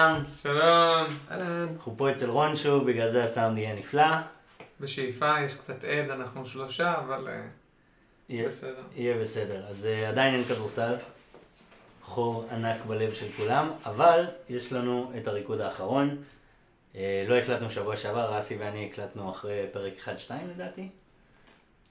לכולם, 0.00 0.24
שלום. 0.42 1.06
אהלן. 1.30 1.68
אנחנו 1.72 1.94
פה 1.96 2.10
אצל 2.10 2.30
רון 2.30 2.56
שוב, 2.56 2.90
בגלל 2.90 3.10
זה 3.10 3.24
הסאונד 3.24 3.58
יהיה 3.58 3.74
נפלא. 3.74 4.04
בשאיפה 4.80 5.34
יש 5.44 5.54
קצת 5.54 5.84
עד, 5.84 6.10
אנחנו 6.10 6.46
שלושה, 6.46 6.94
אבל 6.98 7.28
אה, 7.28 7.40
יהיה- 8.28 8.48
בסדר. 8.48 8.82
יהיה 8.96 9.18
בסדר. 9.18 9.66
אז 9.68 9.86
אה, 9.86 10.08
עדיין 10.08 10.34
אין 10.34 10.44
כדורסל, 10.44 10.96
חור 12.02 12.46
ענק 12.50 12.84
בלב 12.86 13.12
של 13.14 13.26
כולם, 13.36 13.70
אבל 13.86 14.24
יש 14.48 14.72
לנו 14.72 15.12
את 15.18 15.28
הריקוד 15.28 15.60
האחרון. 15.60 16.16
אה, 16.96 17.24
לא 17.28 17.34
הקלטנו 17.34 17.70
שבוע 17.70 17.96
שעבר, 17.96 18.34
רסי 18.34 18.56
ואני 18.56 18.88
הקלטנו 18.92 19.30
אחרי 19.30 19.62
פרק 19.72 19.92
1-2 20.04 20.08
לדעתי. 20.54 20.88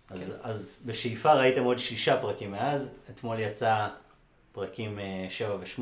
אז, 0.09 0.35
אז 0.43 0.81
בשאיפה 0.85 1.34
ראיתם 1.34 1.63
עוד 1.63 1.77
שישה 1.77 2.21
פרקים 2.21 2.51
מאז, 2.51 2.99
אתמול 3.09 3.39
יצא 3.39 3.87
פרקים 4.51 4.99
7 5.29 5.55
ו-8. 5.55 5.81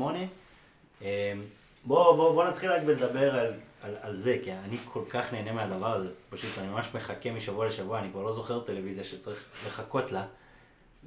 בואו 1.88 2.16
בוא, 2.16 2.32
בוא 2.32 2.44
נתחיל 2.44 2.72
רק 2.72 2.82
לדבר 2.82 3.36
על, 3.38 3.52
על, 3.82 3.94
על 4.00 4.14
זה, 4.16 4.38
כי 4.44 4.52
אני 4.52 4.76
כל 4.92 5.02
כך 5.08 5.32
נהנה 5.32 5.52
מהדבר 5.52 5.94
הזה. 5.94 6.08
פשוט 6.30 6.50
אני 6.58 6.68
ממש 6.68 6.88
מחכה 6.94 7.32
משבוע 7.32 7.66
לשבוע, 7.66 7.98
אני 7.98 8.10
כבר 8.10 8.22
לא 8.22 8.32
זוכר 8.32 8.60
טלוויזיה 8.60 9.04
שצריך 9.04 9.44
לחכות 9.66 10.12
לה. 10.12 10.26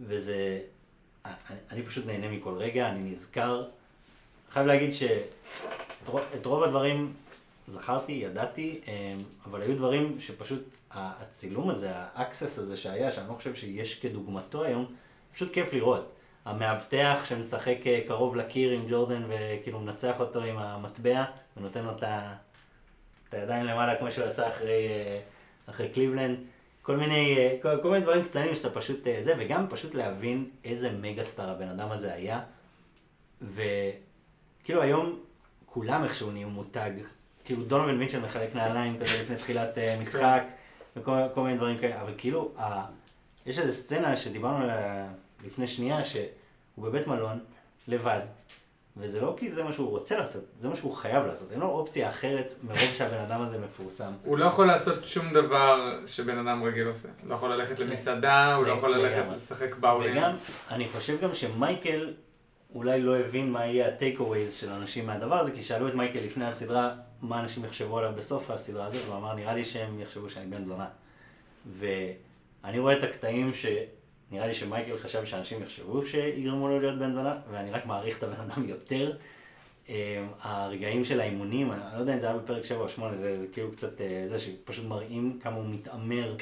וזה... 0.07 0.59
אני, 1.25 1.33
אני 1.71 1.83
פשוט 1.83 2.05
נהנה 2.05 2.29
מכל 2.29 2.53
רגע, 2.57 2.89
אני 2.89 3.11
נזכר. 3.11 3.65
חייב 4.51 4.67
להגיד 4.67 4.93
שאת 4.93 5.21
רוב- 6.07 6.21
את 6.35 6.45
רוב 6.45 6.63
הדברים 6.63 7.13
זכרתי, 7.67 8.11
ידעתי, 8.11 8.81
אמ, 8.88 9.17
אבל 9.45 9.61
היו 9.61 9.75
דברים 9.75 10.19
שפשוט 10.19 10.63
הצילום 10.91 11.69
הזה, 11.69 11.89
ה 11.94 12.03
access 12.03 12.59
הזה 12.59 12.77
שהיה, 12.77 13.11
שאני 13.11 13.29
לא 13.29 13.33
חושב 13.33 13.55
שיש 13.55 13.99
כדוגמתו 13.99 14.63
היום, 14.63 14.85
פשוט 15.33 15.53
כיף 15.53 15.73
לראות. 15.73 16.09
המאבטח 16.45 17.25
שמשחק 17.25 17.78
אה, 17.86 18.00
קרוב 18.08 18.36
לקיר 18.36 18.72
עם 18.72 18.86
ג'ורדן 18.89 19.23
וכאילו 19.30 19.80
מנצח 19.80 20.20
אותו 20.20 20.44
עם 20.44 20.58
המטבע 20.58 21.23
ונותן 21.58 21.84
לו 21.84 21.92
את 21.92 23.34
הידיים 23.34 23.66
למעלה 23.66 23.95
כמו 23.95 24.11
שהוא 24.11 24.25
עשה 24.25 24.50
אחרי, 24.50 24.88
אה, 24.88 25.19
אחרי 25.69 25.89
קליבלנד. 25.89 26.38
כל 26.81 26.97
מיני, 26.97 27.38
אה, 27.38 27.58
כל, 27.62 27.81
כל 27.81 27.89
מיני 27.89 28.03
דברים 28.03 28.23
קטנים 28.23 28.56
שאתה 28.56 28.69
פשוט 28.69 29.08
זה, 29.23 29.34
וגם 29.39 29.66
פשוט 29.69 29.94
להבין 29.94 30.50
איזה 30.66 30.92
מגה 30.92 31.23
סטאר 31.23 31.50
הבן 31.50 31.69
אדם 31.69 31.92
הזה 31.92 32.14
היה. 32.14 32.39
וכאילו 33.42 34.81
היום 34.81 35.19
כולם 35.66 36.03
איכשהו 36.03 36.31
נהיו 36.31 36.50
מותג. 36.50 36.92
כאילו 37.45 37.64
דונובל 37.64 37.95
מיטשל 37.95 38.19
מחלק 38.19 38.56
נעליים 38.56 39.00
כזה 39.00 39.22
לפני 39.22 39.36
תחילת 39.36 39.78
משחק, 40.02 40.44
וכל 40.95 41.12
כל 41.34 41.42
מיני 41.42 41.58
דברים 41.58 41.78
כאלה, 41.78 42.02
אבל 42.02 42.14
כאילו, 42.17 42.52
ה... 42.58 42.86
יש 43.45 43.59
איזו 43.59 43.73
סצנה 43.73 44.17
שדיברנו 44.17 44.64
עליה 44.64 45.08
לפני 45.45 45.67
שנייה, 45.67 46.03
שהוא 46.03 46.30
בבית 46.78 47.08
מלון, 47.08 47.39
לבד, 47.88 48.20
וזה 48.97 49.22
לא 49.22 49.36
כי 49.38 49.52
זה 49.52 49.64
מה 49.64 49.73
שהוא 49.73 49.89
רוצה 49.89 50.17
לעשות, 50.17 50.44
זה 50.58 50.70
מה 50.70 50.75
שהוא 50.75 50.95
חייב 50.95 51.25
לעשות, 51.25 51.52
אין 51.52 51.59
לו 51.59 51.67
אופציה 51.67 52.09
אחרת 52.09 52.53
מרוב 52.64 52.80
שהבן 52.97 53.17
אדם 53.17 53.42
הזה 53.42 53.59
מפורסם. 53.59 54.12
הוא 54.23 54.38
לא 54.38 54.45
יכול 54.45 54.67
לעשות 54.67 55.06
שום 55.06 55.34
דבר 55.34 56.00
שבן 56.08 56.47
אדם 56.47 56.64
רגיל 56.64 56.88
עושה. 56.88 57.09
הוא 57.22 57.30
לא 57.30 57.36
יכול 57.36 57.53
ללכת 57.53 57.80
למסעדה, 57.80 58.56
הוא 58.56 58.66
לא 58.66 58.72
יכול 58.72 58.96
ללכת. 58.96 59.24
לשחק 59.35 59.75
באולינג. 59.75 60.18
וגם, 60.18 60.35
אני 60.72 60.90
חושב 60.90 61.22
גם 61.22 61.34
שמייקל 61.34 62.13
אולי 62.75 63.01
לא 63.01 63.18
הבין 63.18 63.51
מה 63.51 63.66
יהיה 63.66 63.88
הטייק 63.88 64.19
אווייז 64.19 64.53
של 64.53 64.69
אנשים 64.69 65.07
מהדבר 65.07 65.35
הזה, 65.40 65.51
כי 65.51 65.63
שאלו 65.63 65.88
את 65.88 65.94
מייקל 65.94 66.19
לפני 66.19 66.46
הסדרה, 66.46 66.94
מה 67.22 67.40
אנשים 67.40 67.66
יחשבו 67.66 67.97
עליו 67.97 68.12
בסוף 68.18 68.51
הסדרה 68.51 68.85
הזאת, 68.85 69.01
והוא 69.06 69.18
אמר, 69.18 69.35
נראה 69.35 69.53
לי 69.53 69.66
שהם 69.66 70.00
יחשבו 70.00 70.30
שאני 70.30 70.46
בן 70.46 70.63
זונה. 70.63 70.88
ואני 71.78 72.80
רואה 72.80 72.97
את 72.97 73.03
הקטעים 73.03 73.53
שנראה 74.31 74.47
לי 74.47 74.53
שמייקל 74.53 74.97
חשב 74.97 75.25
שאנשים 75.25 75.64
יחשבו 75.64 76.06
שיגרמו 76.06 76.68
לו 76.68 76.80
להיות 76.80 77.00
בן 77.00 77.14
זונה, 77.14 77.36
ואני 77.52 77.72
רק 77.72 77.86
מעריך 77.86 78.18
את 78.18 78.24
הבן 78.24 78.42
אדם 78.42 78.69
יותר. 78.69 79.14
אה, 79.90 80.25
הרגעים 80.42 81.03
של 81.03 81.19
האימונים, 81.22 81.72
אני 81.72 81.80
לא 81.96 82.00
יודע 82.00 82.14
אם 82.14 82.19
זה 82.19 82.30
היה 82.30 82.38
בפרק 82.38 82.66
7 82.66 82.80
או 82.80 82.90
8, 82.90 83.18
זה, 83.18 83.40
זה 83.40 83.47
כאילו 83.53 83.72
קצת 83.72 84.02
אה, 84.02 84.24
זה 84.28 84.40
שפשוט 84.40 84.86
מראים 84.86 85.40
כמה 85.44 85.56
הוא 85.56 85.66
מתעמר 85.69 86.36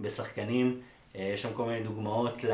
בשחקנים. 0.00 0.80
אה, 1.16 1.30
יש 1.34 1.42
שם 1.42 1.52
כל 1.54 1.64
מיני 1.64 1.84
דוגמאות 1.84 2.44
ל... 2.44 2.52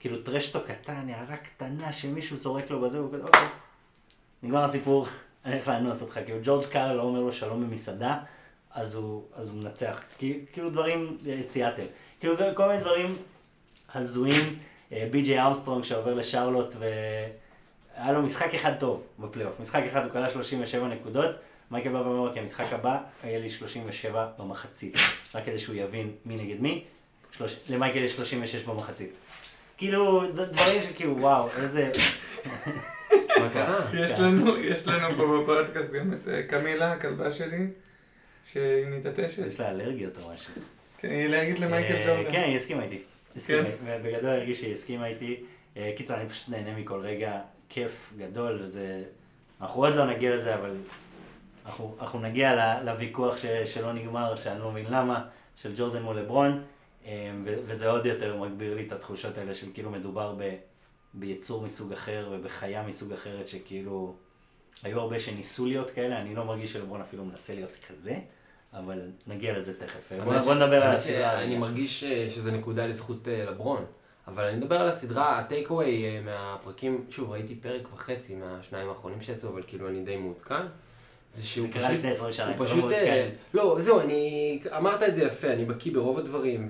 כאילו 0.00 0.22
טרשטו 0.22 0.60
קטן, 0.66 1.08
הערה 1.08 1.36
קטנה 1.36 1.92
שמישהו 1.92 2.36
זורק 2.36 2.70
לו 2.70 2.80
בזה, 2.80 3.00
והוא 3.00 3.12
כזה, 3.12 3.22
אוקיי, 3.22 3.48
נגמר 4.42 4.64
הסיפור, 4.64 5.06
אני 5.44 5.54
הולך 5.54 5.68
לאנוס 5.68 6.02
אותך. 6.02 6.20
כאילו 6.24 6.38
ג'ורג' 6.42 6.64
קאר 6.66 6.96
לא 6.96 7.02
אומר 7.02 7.20
לו 7.20 7.32
שלום 7.32 7.62
במסעדה, 7.62 8.18
אז 8.70 8.94
הוא, 8.94 9.22
אז 9.34 9.48
הוא 9.48 9.58
מנצח. 9.58 10.00
כאילו 10.52 10.70
דברים, 10.70 11.18
סיאטל. 11.46 11.86
כאילו 12.20 12.34
כל 12.54 12.68
מיני 12.68 12.80
דברים 12.80 13.16
הזויים. 13.94 14.58
אה, 14.92 15.08
בי.ג'יי 15.10 15.40
ארמסטרונג 15.40 15.84
שעובר 15.84 16.14
לשרלוט 16.14 16.74
והיה 16.78 18.12
לו 18.12 18.22
משחק 18.22 18.54
אחד 18.54 18.72
טוב 18.80 19.06
בפלייאוף. 19.18 19.60
משחק 19.60 19.82
אחד 19.90 20.04
הוא 20.04 20.12
קלע 20.12 20.30
37 20.30 20.88
נקודות. 20.88 21.34
מייקל 21.70 21.92
בא 21.92 21.98
ואומר, 21.98 22.28
אוקיי, 22.28 22.42
המשחק 22.42 22.72
הבא 22.72 22.98
היה 23.22 23.38
לי 23.38 23.50
37 23.50 24.28
במחצית. 24.38 24.96
רק 25.34 25.44
כדי 25.44 25.58
שהוא 25.58 25.76
יבין 25.76 26.10
מי 26.24 26.34
נגד 26.34 26.60
מי. 26.60 26.84
שלוש... 27.32 27.56
למייקל 27.70 27.98
יש 27.98 28.16
36 28.16 28.62
במחצית. 28.62 29.10
כאילו, 29.76 30.32
דברים 30.32 30.82
שכאילו, 30.82 31.18
וואו, 31.18 31.48
איזה... 31.56 31.92
מה 33.40 33.50
קרה? 33.52 33.90
יש 33.94 34.12
כן. 34.12 34.22
לנו, 34.22 34.56
יש 34.56 34.88
לנו 34.88 35.16
פה 35.16 35.42
בפודקאסט 35.42 35.92
גם 35.92 36.12
את 36.12 36.28
אה, 36.28 36.42
קמילה, 36.42 36.92
הכלבה 36.92 37.32
שלי, 37.32 37.66
שהיא 38.52 38.86
מתעטשת. 38.86 39.46
יש 39.46 39.60
לה 39.60 39.70
אלרגיות 39.70 40.18
או 40.22 40.30
משהו. 40.30 40.52
כן, 40.98 41.10
היא 41.10 41.26
אלרגית 41.26 41.58
למייקל 41.58 41.94
אה, 41.94 42.06
ג'ורדן. 42.06 42.32
כן, 42.32 42.42
היא 42.42 42.56
הסכימה 42.56 42.82
איתי. 42.82 43.02
הסכימה. 43.36 43.68
כן? 43.84 44.00
בגדול 44.04 44.30
הרגיש 44.30 44.60
שהיא 44.60 44.72
הסכימה 44.72 45.06
איתי. 45.06 45.44
אה, 45.76 45.92
קיצר, 45.96 46.20
אני 46.20 46.28
פשוט 46.28 46.48
נהנה 46.48 46.78
מכל 46.78 47.00
רגע. 47.00 47.40
כיף 47.68 48.12
גדול, 48.18 48.60
וזה... 48.62 49.02
אנחנו 49.60 49.84
עוד 49.84 49.94
לא 49.94 50.06
נגיע 50.06 50.36
לזה, 50.36 50.54
אבל 50.54 50.76
אנחנו, 51.66 51.96
אנחנו 52.00 52.20
נגיע 52.20 52.80
לוויכוח 52.84 53.38
ש, 53.38 53.46
שלא 53.46 53.92
נגמר, 53.92 54.36
שאני 54.36 54.60
לא 54.60 54.70
מבין 54.70 54.86
למה, 54.90 55.24
של 55.56 55.72
ג'ורדן 55.76 56.02
מול 56.02 56.18
לברון, 56.18 56.62
אה, 57.06 57.30
וזה 57.44 57.90
עוד 57.90 58.06
יותר 58.06 58.36
מגביר 58.36 58.74
לי 58.74 58.86
את 58.86 58.92
התחושות 58.92 59.38
האלה 59.38 59.54
של 59.54 59.66
כאילו 59.74 59.90
מדובר 59.90 60.34
ב, 60.38 60.54
ביצור 61.14 61.62
מסוג 61.62 61.92
אחר 61.92 62.28
ובחיה 62.32 62.82
מסוג 62.82 63.12
אחרת, 63.12 63.48
שכאילו... 63.48 64.14
היו 64.82 65.00
הרבה 65.00 65.18
שניסו 65.18 65.66
להיות 65.66 65.90
כאלה, 65.90 66.20
אני 66.20 66.34
לא 66.34 66.44
מרגיש 66.44 66.72
שלברון 66.72 67.00
אפילו 67.00 67.24
מנסה 67.24 67.54
להיות 67.54 67.76
כזה, 67.88 68.18
אבל 68.78 68.98
נגיע 69.26 69.58
לזה 69.58 69.78
תכף. 69.78 70.12
בוא, 70.24 70.32
האמת 70.32 70.44
בוא 70.44 70.54
ש- 70.54 70.56
נדבר 70.56 70.82
על 70.82 70.96
הסדרה. 70.96 71.38
רגע. 71.38 71.58
מרגיש 71.58 72.04
אה, 72.04 72.26
שזה 72.30 72.52
נקודה 72.52 72.86
לזכות 72.86 73.28
אה, 73.28 73.44
לברון. 73.50 73.84
אבל 74.28 74.44
אני 74.44 74.56
מדבר 74.56 74.80
על 74.80 74.88
הסדרה, 74.88 75.38
הטייק 75.38 75.70
אווי 75.70 76.04
אה, 76.04 76.20
מהפרקים, 76.24 77.04
שוב, 77.10 77.30
ראיתי 77.30 77.54
פרק 77.54 77.92
וחצי 77.94 78.34
מהשניים 78.34 78.88
האחרונים 78.88 79.20
שיצאו, 79.20 79.48
אבל 79.50 79.62
כאילו 79.66 79.88
אני 79.88 80.02
די 80.04 80.16
מעודכן. 80.16 80.62
זה 81.30 81.44
שהוא 81.44 81.66
זה 81.66 81.72
קרה 81.72 81.82
פשוט, 81.88 81.98
לפני 81.98 82.10
20 82.10 82.32
שנה, 82.32 82.46
הוא 82.46 82.56
לא 82.58 82.64
פשוט. 82.66 82.92
אה, 82.92 83.30
לא, 83.54 83.76
זהו, 83.80 84.00
אני, 84.00 84.58
אמרת 84.76 85.02
את 85.02 85.14
זה 85.14 85.22
יפה, 85.24 85.48
אני 85.52 85.64
בקיא 85.64 85.92
ברוב 85.92 86.18
הדברים, 86.18 86.68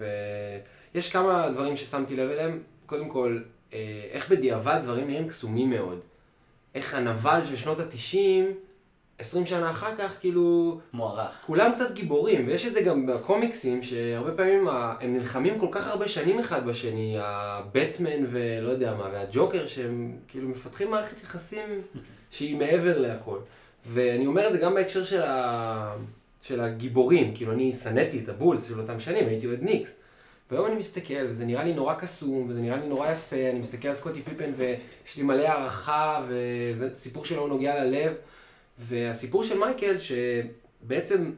ויש 0.95 1.13
כמה 1.13 1.49
דברים 1.53 1.77
ששמתי 1.77 2.17
לב 2.17 2.31
אליהם. 2.31 2.63
קודם 2.87 3.09
כל, 3.09 3.39
איך 4.13 4.31
בדיעבד 4.31 4.79
דברים 4.83 5.09
נראים 5.09 5.29
קסומים 5.29 5.71
מאוד. 5.71 6.01
איך 6.75 6.95
הנבל 6.95 7.41
של 7.49 7.57
שנות 7.57 7.81
התשעים, 7.81 8.55
20 9.19 9.47
שנה 9.47 9.71
אחר 9.71 9.97
כך, 9.99 10.21
כאילו, 10.21 10.79
מוערך. 10.93 11.43
כולם 11.47 11.73
קצת 11.73 11.93
גיבורים, 11.95 12.47
ויש 12.47 12.67
את 12.67 12.73
זה 12.73 12.81
גם 12.81 13.07
בקומיקסים, 13.07 13.83
שהרבה 13.83 14.33
פעמים 14.33 14.69
הם 14.69 15.15
נלחמים 15.15 15.59
כל 15.59 15.69
כך 15.71 15.87
הרבה 15.87 16.09
שנים 16.09 16.39
אחד 16.39 16.67
בשני, 16.67 17.17
הבטמן 17.21 18.25
ולא 18.31 18.71
יודע 18.71 18.95
מה, 18.95 19.09
והג'וקר, 19.13 19.67
שהם 19.67 20.17
כאילו 20.29 20.49
מפתחים 20.49 20.91
מערכת 20.91 21.23
יחסים 21.23 21.83
שהיא 22.31 22.57
מעבר 22.57 22.99
להכל. 22.99 23.39
ואני 23.87 24.27
אומר 24.27 24.47
את 24.47 24.53
זה 24.53 24.59
גם 24.59 24.75
בהקשר 24.75 25.03
של, 25.03 25.23
ה... 25.23 25.95
של 26.43 26.61
הגיבורים, 26.61 27.35
כאילו 27.35 27.53
אני 27.53 27.73
שנאתי 27.73 28.21
את 28.25 28.29
הבולס 28.29 28.69
של 28.69 28.81
אותם 28.81 29.01
שנים, 29.01 29.29
הייתי 29.29 29.47
אוהד 29.47 29.63
ניקס. 29.63 29.97
והיום 30.51 30.67
אני 30.67 30.75
מסתכל, 30.75 31.27
וזה 31.29 31.45
נראה 31.45 31.65
לי 31.65 31.75
נורא 31.75 31.95
קסום, 31.95 32.47
וזה 32.49 32.61
נראה 32.61 32.77
לי 32.77 32.87
נורא 32.87 33.11
יפה, 33.11 33.51
אני 33.51 33.59
מסתכל 33.59 33.89
על 33.89 33.95
סקוטי 33.95 34.23
פיפן, 34.23 34.51
ויש 34.57 35.17
לי 35.17 35.23
מלא 35.23 35.43
הערכה, 35.43 36.23
וזה 36.29 36.95
סיפור 36.95 37.25
שלו 37.25 37.47
נוגע 37.47 37.85
ללב. 37.85 38.13
והסיפור 38.79 39.45
של 39.45 39.59
מייקל, 39.59 39.97
שבעצם, 39.99 41.33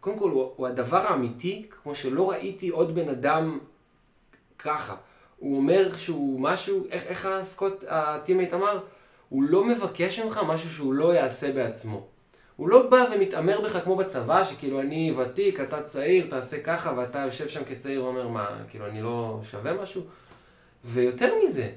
קודם 0.00 0.18
כל, 0.18 0.30
הוא, 0.30 0.52
הוא 0.56 0.66
הדבר 0.66 1.06
האמיתי, 1.06 1.66
כמו 1.82 1.94
שלא 1.94 2.30
ראיתי 2.30 2.68
עוד 2.68 2.94
בן 2.94 3.08
אדם 3.08 3.58
ככה. 4.58 4.96
הוא 5.38 5.56
אומר 5.56 5.96
שהוא 5.96 6.40
משהו, 6.40 6.86
איך, 6.90 7.02
איך 7.06 7.26
הסקוט, 7.26 7.84
הטימייט 7.88 8.54
אמר? 8.54 8.80
הוא 9.28 9.42
לא 9.42 9.64
מבקש 9.64 10.18
ממך 10.18 10.40
משהו 10.48 10.70
שהוא 10.70 10.94
לא 10.94 11.14
יעשה 11.14 11.52
בעצמו. 11.52 12.06
הוא 12.56 12.68
לא 12.68 12.90
בא 12.90 13.04
ומתעמר 13.14 13.60
בך 13.60 13.84
כמו 13.84 13.96
בצבא, 13.96 14.44
שכאילו 14.44 14.80
אני 14.80 15.14
ותיק, 15.16 15.60
אתה 15.60 15.82
צעיר, 15.82 16.26
תעשה 16.30 16.60
ככה, 16.60 16.94
ואתה 16.96 17.18
יושב 17.18 17.48
שם 17.48 17.64
כצעיר 17.64 18.04
ואומר, 18.04 18.28
מה, 18.28 18.46
כאילו 18.68 18.86
אני 18.86 19.02
לא 19.02 19.40
שווה 19.50 19.82
משהו? 19.82 20.02
ויותר 20.84 21.34
מזה, 21.44 21.70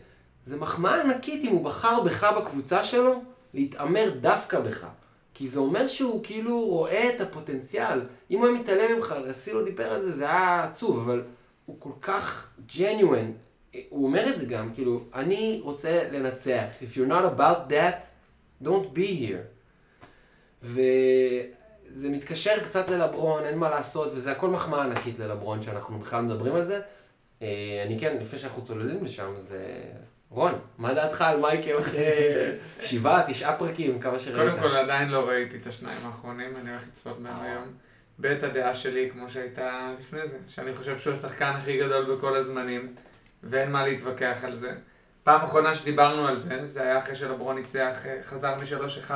זה 0.45 0.57
מחמאה 0.57 1.01
ענקית 1.01 1.43
אם 1.43 1.49
הוא 1.49 1.65
בחר 1.65 2.03
בך 2.03 2.23
בקבוצה 2.37 2.83
שלו, 2.83 3.21
להתעמר 3.53 4.09
דווקא 4.21 4.59
בך. 4.59 4.87
כי 5.33 5.47
זה 5.47 5.59
אומר 5.59 5.87
שהוא 5.87 6.23
כאילו 6.23 6.65
רואה 6.65 7.15
את 7.15 7.21
הפוטנציאל. 7.21 8.01
אם 8.31 8.39
הוא 8.39 8.47
היה 8.47 8.59
מתעלם 8.59 8.95
ממך, 8.95 9.11
רסילו 9.11 9.63
דיבר 9.63 9.93
על 9.93 10.01
זה, 10.01 10.11
זה 10.11 10.23
היה 10.23 10.63
עצוב, 10.63 10.99
אבל 10.99 11.23
הוא 11.65 11.75
כל 11.79 11.91
כך 12.01 12.49
genuine. 12.69 13.77
הוא 13.89 14.05
אומר 14.07 14.29
את 14.29 14.39
זה 14.39 14.45
גם, 14.45 14.73
כאילו, 14.73 15.03
אני 15.13 15.59
רוצה 15.63 16.09
לנצח. 16.11 16.67
If 16.81 16.97
you're 16.97 17.11
not 17.11 17.39
about 17.39 17.71
that, 17.71 18.05
Don't 18.63 18.93
be 18.93 19.07
here. 19.21 19.45
וזה 20.63 22.09
מתקשר 22.09 22.59
קצת 22.63 22.89
ללברון, 22.89 23.43
אין 23.43 23.57
מה 23.57 23.69
לעשות, 23.69 24.11
וזה 24.15 24.31
הכל 24.31 24.49
מחמאה 24.49 24.83
ענקית 24.83 25.19
ללברון 25.19 25.61
שאנחנו 25.61 25.99
בכלל 25.99 26.21
מדברים 26.21 26.55
על 26.55 26.63
זה. 26.63 26.81
אה, 27.41 27.83
אני 27.85 27.99
כן, 27.99 28.17
לפני 28.21 28.39
שאנחנו 28.39 28.65
צוללים 28.65 29.03
לשם, 29.03 29.33
אז 29.37 29.55
אה, 29.57 29.91
רון, 30.31 30.53
מה 30.77 30.93
דעתך 30.93 31.21
על 31.21 31.39
מייקל 31.39 31.79
אחרי 31.79 32.11
שבעה, 32.81 33.23
תשעה 33.27 33.57
פרקים, 33.57 33.99
כמה 33.99 34.19
שראית? 34.19 34.37
קודם 34.37 34.59
כל 34.59 34.75
עדיין 34.75 35.09
לא 35.09 35.29
ראיתי 35.29 35.57
את 35.57 35.67
השניים 35.67 36.05
האחרונים, 36.05 36.57
אני 36.61 36.69
הולך 36.69 36.87
לצפות 36.87 37.19
מהם 37.19 37.41
היום. 37.41 37.63
ב' 38.21 38.25
הדעה 38.25 38.75
שלי, 38.75 39.09
כמו 39.13 39.29
שהייתה 39.29 39.93
לפני 39.99 40.19
זה, 40.27 40.37
שאני 40.47 40.73
חושב 40.73 40.97
שהוא 40.97 41.13
השחקן 41.13 41.53
הכי 41.57 41.77
גדול 41.77 42.15
בכל 42.15 42.35
הזמנים, 42.35 42.95
ואין 43.43 43.71
מה 43.71 43.87
להתווכח 43.87 44.37
על 44.43 44.57
זה. 44.57 44.71
פעם 45.23 45.41
אחרונה 45.41 45.75
שדיברנו 45.75 46.27
על 46.27 46.35
זה, 46.35 46.67
זה 46.67 46.81
היה 46.81 46.97
אחרי 46.97 47.15
שלברון 47.15 47.55
ניצח, 47.55 48.05
אה, 48.05 48.17
חזר 48.23 48.55
מ-3-1 48.55 49.11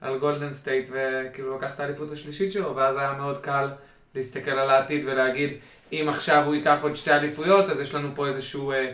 על 0.00 0.18
גולדן 0.18 0.52
סטייט, 0.52 0.88
וכאילו 0.92 1.56
לקח 1.56 1.74
את 1.74 1.80
האליפות 1.80 2.12
השלישית 2.12 2.52
שלו, 2.52 2.76
ואז 2.76 2.96
היה 2.96 3.12
מאוד 3.12 3.38
קל 3.38 3.68
להסתכל 4.14 4.50
על 4.50 4.70
העתיד 4.70 5.02
ולהגיד, 5.06 5.52
אם 5.92 6.06
עכשיו 6.08 6.44
הוא 6.44 6.54
ייקח 6.54 6.78
עוד 6.82 6.96
שתי 6.96 7.12
אליפויות, 7.12 7.68
אז 7.68 7.80
יש 7.80 7.94
לנו 7.94 8.08
פה 8.14 8.26
איזשהו 8.26 8.72
אה, 8.72 8.92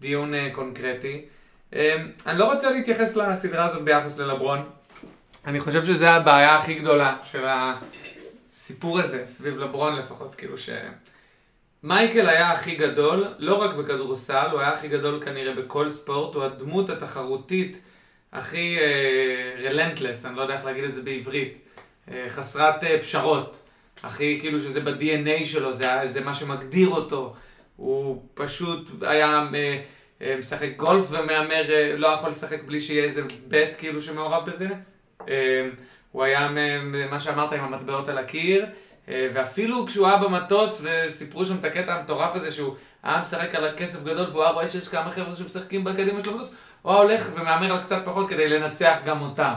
דיון 0.00 0.34
אה, 0.34 0.48
קונקרטי. 0.52 1.22
אה, 1.74 1.96
אני 2.26 2.38
לא 2.38 2.52
רוצה 2.52 2.70
להתייחס 2.70 3.16
לסדרה 3.16 3.64
הזאת 3.64 3.82
ביחס 3.82 4.18
ללברון. 4.18 4.64
אני 5.46 5.60
חושב 5.60 5.84
שזו 5.84 6.06
הבעיה 6.06 6.56
הכי 6.56 6.74
גדולה 6.74 7.16
של 7.24 7.44
הסיפור 7.48 9.00
הזה, 9.00 9.26
סביב 9.26 9.58
לברון 9.58 9.96
לפחות, 9.96 10.34
כאילו 10.34 10.58
ש... 10.58 10.70
מייקל 11.82 12.28
היה 12.28 12.50
הכי 12.52 12.74
גדול, 12.74 13.24
לא 13.38 13.62
רק 13.62 13.74
בכדורסל, 13.74 14.48
הוא 14.52 14.60
היה 14.60 14.70
הכי 14.70 14.88
גדול 14.88 15.20
כנראה 15.24 15.54
בכל 15.54 15.90
ספורט, 15.90 16.34
הוא 16.34 16.44
הדמות 16.44 16.90
התחרותית 16.90 17.80
הכי 18.32 18.76
רלנטלס, 19.64 20.24
uh, 20.24 20.28
אני 20.28 20.36
לא 20.36 20.42
יודע 20.42 20.54
איך 20.54 20.64
להגיד 20.64 20.84
את 20.84 20.94
זה 20.94 21.02
בעברית, 21.02 21.58
uh, 22.08 22.12
חסרת 22.28 22.82
uh, 22.82 22.86
פשרות, 23.00 23.62
הכי 24.02 24.38
כאילו 24.40 24.60
שזה 24.60 24.80
ב-DNA 24.80 25.44
שלו, 25.44 25.72
זה, 25.72 25.86
זה 26.04 26.20
מה 26.20 26.34
שמגדיר 26.34 26.88
אותו, 26.88 27.34
הוא 27.78 28.22
פשוט 28.34 28.90
היה 29.02 29.46
uh, 29.50 29.54
uh, 30.22 30.24
משחק 30.38 30.68
גולף 30.76 31.06
ומהמר, 31.10 31.64
uh, 31.66 31.96
לא 31.96 32.06
יכול 32.06 32.30
לשחק 32.30 32.62
בלי 32.62 32.80
שיהיה 32.80 33.04
איזה 33.04 33.22
בט 33.48 33.68
כאילו 33.78 34.02
שמעורב 34.02 34.50
בזה, 34.50 34.68
הוא 36.12 36.24
היה 36.24 36.48
מה 37.10 37.20
שאמרת 37.20 37.52
עם 37.52 37.64
המטבעות 37.64 38.08
על 38.08 38.18
הקיר, 38.18 38.66
אה, 39.08 39.28
ואפילו 39.32 39.86
כשהוא 39.86 40.06
היה 40.06 40.16
במטוס 40.16 40.84
וסיפרו 40.84 41.44
שם 41.44 41.56
את 41.56 41.64
הקטע 41.64 41.94
המטורף 41.94 42.34
הזה 42.34 42.52
שהוא 42.52 42.74
היה 43.02 43.20
משחק 43.20 43.54
על 43.54 43.64
הכסף 43.64 44.02
גדול 44.02 44.30
והוא 44.30 44.42
היה 44.42 44.52
רואה 44.52 44.68
שיש 44.68 44.88
כמה 44.88 45.10
חבר'ה 45.10 45.36
שמשחקים 45.36 45.84
בקדימה 45.84 46.24
של 46.24 46.30
המטוס, 46.30 46.54
הוא 46.82 46.92
היה 46.92 47.02
הולך 47.02 47.30
ומהמר 47.34 47.72
על 47.72 47.82
קצת 47.82 48.02
פחות 48.04 48.28
כדי 48.28 48.48
לנצח 48.48 48.98
גם 49.04 49.20
אותם. 49.20 49.54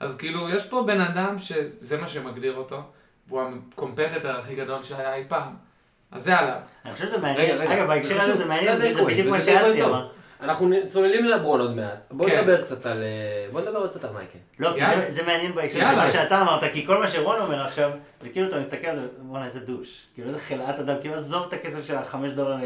אז 0.00 0.16
כאילו, 0.16 0.48
יש 0.50 0.66
פה 0.66 0.84
בן 0.86 1.00
אדם 1.00 1.38
שזה 1.38 2.00
מה 2.00 2.08
שמגדיר 2.08 2.54
אותו, 2.54 2.82
והוא 3.28 3.42
הקומפטטר 3.72 4.36
הכי 4.36 4.54
גדול 4.54 4.82
שהיה 4.82 5.14
אי 5.14 5.24
פעם. 5.28 5.71
אז 6.12 6.22
זה 6.22 6.38
עליו. 6.38 6.56
אני 6.84 6.94
חושב 6.94 7.06
שזה 7.06 7.18
מעניין, 7.18 7.60
אגב, 7.60 7.86
בהקשר 7.86 8.20
הזה 8.20 8.34
זה 8.34 8.44
מעניין, 8.44 8.78
זה 8.92 9.04
בדיוק 9.04 9.28
מה 9.28 9.40
שאסי 9.40 9.82
אמר. 9.84 10.08
אנחנו 10.42 10.74
צוללים 10.86 11.24
לברון 11.24 11.60
עוד 11.60 11.76
מעט. 11.76 12.04
בוא 12.10 12.26
כן. 12.26 12.38
נדבר 12.38 12.62
קצת 12.62 12.86
על... 12.86 13.02
אה, 13.02 13.46
בוא 13.52 13.60
נדבר 13.60 13.86
קצת 13.86 14.04
על 14.04 14.10
מייקל. 14.12 14.38
לא, 14.58 14.72
כי 14.74 14.80
זה, 14.86 15.10
זה 15.10 15.22
מעניין 15.26 15.52
בהקשר 15.54 15.80
של 15.80 15.96
מה 15.96 16.10
שאתה 16.10 16.40
אמרת, 16.40 16.72
כי 16.72 16.86
כל 16.86 16.98
מה 16.98 17.08
שרון 17.08 17.40
אומר 17.40 17.66
עכשיו, 17.66 17.90
זה 18.22 18.28
כאילו 18.28 18.48
אתה 18.48 18.58
מסתכל 18.58 18.86
על 18.86 18.96
זה, 18.96 19.06
בואנה 19.18 19.46
איזה 19.46 19.60
דוש. 19.60 20.02
כאילו 20.14 20.28
איזה 20.28 20.40
חלאת 20.40 20.78
אדם, 20.78 20.94
כאילו 21.00 21.14
עזוב 21.14 21.46
את 21.48 21.52
הכסף 21.52 21.86
של 21.86 21.96
החמש 21.96 22.32
דולר, 22.32 22.56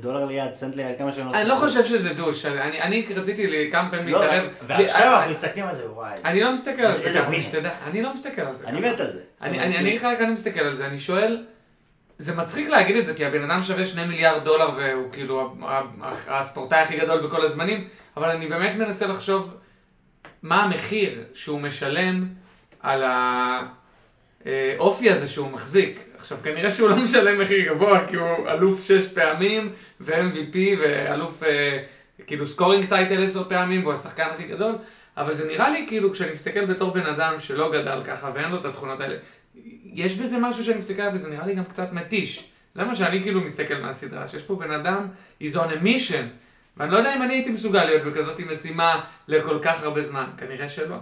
דולר 0.00 0.24
ליד, 0.24 0.52
סנט 0.52 0.76
ליד, 0.76 0.98
כמה 0.98 1.12
שהם 1.12 1.26
לא 1.26 1.34
אני 1.34 1.48
לא 1.48 1.54
חושב 1.54 1.84
שזה 1.84 2.14
דוש, 2.14 2.46
אני, 2.46 2.82
אני 2.82 3.06
רציתי 3.16 3.46
לי 3.46 3.68
כמה 3.72 3.90
פעמים 3.90 4.08
לא, 4.08 4.20
להתערב. 4.20 4.50
ועכשיו 4.66 5.14
אנחנו 5.14 5.30
מסתכלים 5.30 5.66
על 5.66 5.74
זה, 5.74 5.90
וואי. 5.90 6.12
אני 6.24 6.40
לא 6.40 6.52
מסתכל 6.52 6.82
על 6.82 6.92
זה, 6.92 7.26
אני 7.86 8.02
לא 8.02 8.14
מסתכל 8.14 8.42
על 8.42 8.56
זה. 8.56 8.66
אני 8.66 8.80
מת 8.80 9.00
על 9.00 9.12
זה. 9.12 9.20
אני 9.40 9.80
אגיד 9.80 9.98
לך 9.98 10.04
איך 10.04 10.20
אני 10.20 10.32
מסתכל 10.32 10.60
על 10.60 10.74
זה, 10.74 10.86
אני 10.86 10.98
שואל... 10.98 11.44
זה 12.18 12.34
מצחיק 12.34 12.68
להגיד 12.68 12.96
את 12.96 13.06
זה, 13.06 13.14
כי 13.14 13.24
הבן 13.24 13.50
אדם 13.50 13.62
שווה 13.62 13.86
שני 13.86 14.04
מיליארד 14.04 14.44
דולר 14.44 14.70
והוא 14.76 15.12
כאילו 15.12 15.56
הספורטאי 16.28 16.78
הכי 16.78 16.96
גדול 16.96 17.26
בכל 17.26 17.44
הזמנים, 17.44 17.88
אבל 18.16 18.30
אני 18.30 18.46
באמת 18.46 18.76
מנסה 18.76 19.06
לחשוב 19.06 19.54
מה 20.42 20.62
המחיר 20.62 21.24
שהוא 21.34 21.60
משלם 21.60 22.26
על 22.80 23.02
האופי 24.44 25.10
הזה 25.10 25.28
שהוא 25.28 25.50
מחזיק. 25.50 26.00
עכשיו, 26.14 26.38
כנראה 26.42 26.70
שהוא 26.70 26.90
לא 26.90 26.96
משלם 26.96 27.40
מחיר 27.40 27.72
גבוה, 27.72 28.06
כי 28.06 28.16
הוא 28.16 28.48
אלוף 28.48 28.84
שש 28.84 29.12
פעמים, 29.12 29.72
ו-MVP, 30.00 30.56
ואלוף 30.78 31.42
אה, 31.42 31.78
כאילו 32.26 32.46
scoring 32.46 32.88
title 32.88 33.24
עשר 33.24 33.48
פעמים, 33.48 33.82
והוא 33.82 33.92
השחקן 33.92 34.26
הכי 34.34 34.44
גדול, 34.44 34.74
אבל 35.16 35.34
זה 35.34 35.46
נראה 35.46 35.70
לי 35.70 35.84
כאילו, 35.88 36.12
כשאני 36.12 36.32
מסתכל 36.32 36.64
בתור 36.64 36.90
בן 36.90 37.06
אדם 37.06 37.40
שלא 37.40 37.72
גדל 37.72 38.00
ככה 38.04 38.30
ואין 38.34 38.50
לו 38.50 38.60
את 38.60 38.64
התכונות 38.64 39.00
האלה, 39.00 39.16
יש 39.84 40.18
בזה 40.18 40.38
משהו 40.38 40.64
שאני 40.64 40.78
מסתכל 40.78 41.02
עליו 41.02 41.14
וזה 41.14 41.30
נראה 41.30 41.46
לי 41.46 41.54
גם 41.54 41.64
קצת 41.64 41.92
מתיש. 41.92 42.50
זה 42.74 42.84
מה 42.84 42.94
שאני 42.94 43.22
כאילו 43.22 43.40
מסתכל 43.40 43.74
מהסדרה, 43.74 44.28
שיש 44.28 44.42
פה 44.42 44.56
בן 44.56 44.70
אדם, 44.70 45.06
he's 45.42 45.54
on 45.54 45.68
a 45.68 45.84
mission. 45.84 46.24
ואני 46.76 46.90
לא 46.92 46.96
יודע 46.96 47.14
אם 47.16 47.22
אני 47.22 47.34
הייתי 47.34 47.50
מסוגל 47.50 47.84
להיות 47.84 48.02
בכזאת 48.02 48.40
משימה 48.40 49.00
לכל 49.28 49.58
כך 49.62 49.82
הרבה 49.82 50.02
זמן, 50.02 50.24
כנראה 50.38 50.68
שלא. 50.68 50.96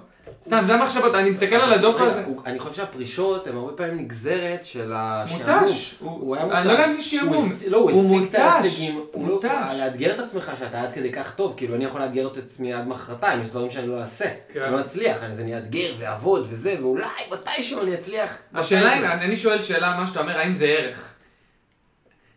סתם, 0.47 0.63
זה 0.67 0.75
המחשבות, 0.75 1.15
אני 1.15 1.31
מסתכל 1.31 1.55
על 1.55 1.73
הדוקו 1.73 2.03
הזה. 2.03 2.25
אני 2.47 2.59
חושב 2.59 2.75
שהפרישות 2.75 3.47
הן 3.47 3.57
הרבה 3.57 3.73
פעמים 3.73 3.97
נגזרת 3.97 4.65
של 4.65 4.93
השעמום. 4.95 5.63
מותש. 5.63 5.95
הוא 5.99 6.37
היה 6.37 6.45
מותש. 6.45 6.57
אני 6.57 6.67
לא 6.67 6.73
יודע 6.73 6.87
אם 6.87 6.93
זה 6.93 7.01
שעמום. 7.01 7.49
לא, 7.69 7.77
הוא 7.77 7.91
השיג 7.91 8.23
את 8.23 8.35
ההישגים. 8.35 9.01
הוא 9.13 9.27
מותש. 9.27 9.49
לאתגר 9.79 10.15
את 10.15 10.19
עצמך 10.19 10.53
שאתה 10.59 10.83
עד 10.83 10.93
כדי 10.93 11.13
כך 11.13 11.35
טוב, 11.35 11.55
כאילו 11.57 11.75
אני 11.75 11.85
יכול 11.85 12.01
לאתגר 12.01 12.27
את 12.27 12.37
עצמי 12.37 12.73
עד 12.73 12.89
מחרתיים, 12.89 13.43
יש 13.43 13.49
דברים 13.49 13.71
שאני 13.71 13.87
לא 13.87 14.01
אעשה. 14.01 14.29
כן. 14.53 14.63
אני 14.63 14.73
לא 14.73 14.81
אצליח, 14.81 15.17
אז 15.23 15.41
אני 15.41 15.57
אאתגר 15.57 15.95
ואעבוד 15.99 16.47
וזה, 16.51 16.77
ואולי 16.81 17.07
מתישהו 17.33 17.83
אני 17.83 17.95
אצליח. 17.95 18.39
השאלה 18.55 18.99
אם, 18.99 19.05
אני 19.05 19.37
שואל 19.37 19.63
שאלה, 19.63 19.97
מה 20.01 20.07
שאתה 20.07 20.21
אומר, 20.21 20.39
האם 20.39 20.55
זה 20.55 20.65
ערך? 20.65 21.12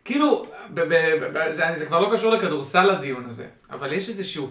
כאילו, 0.06 0.46
זה 1.74 1.86
כבר 1.86 2.00
לא 2.00 2.10
קשור 2.12 2.32
לכדורסל 2.32 2.90
הדיון 2.90 3.24
הזה, 3.26 3.46
אבל 3.70 3.92
יש 3.92 4.08
איזשהו... 4.08 4.50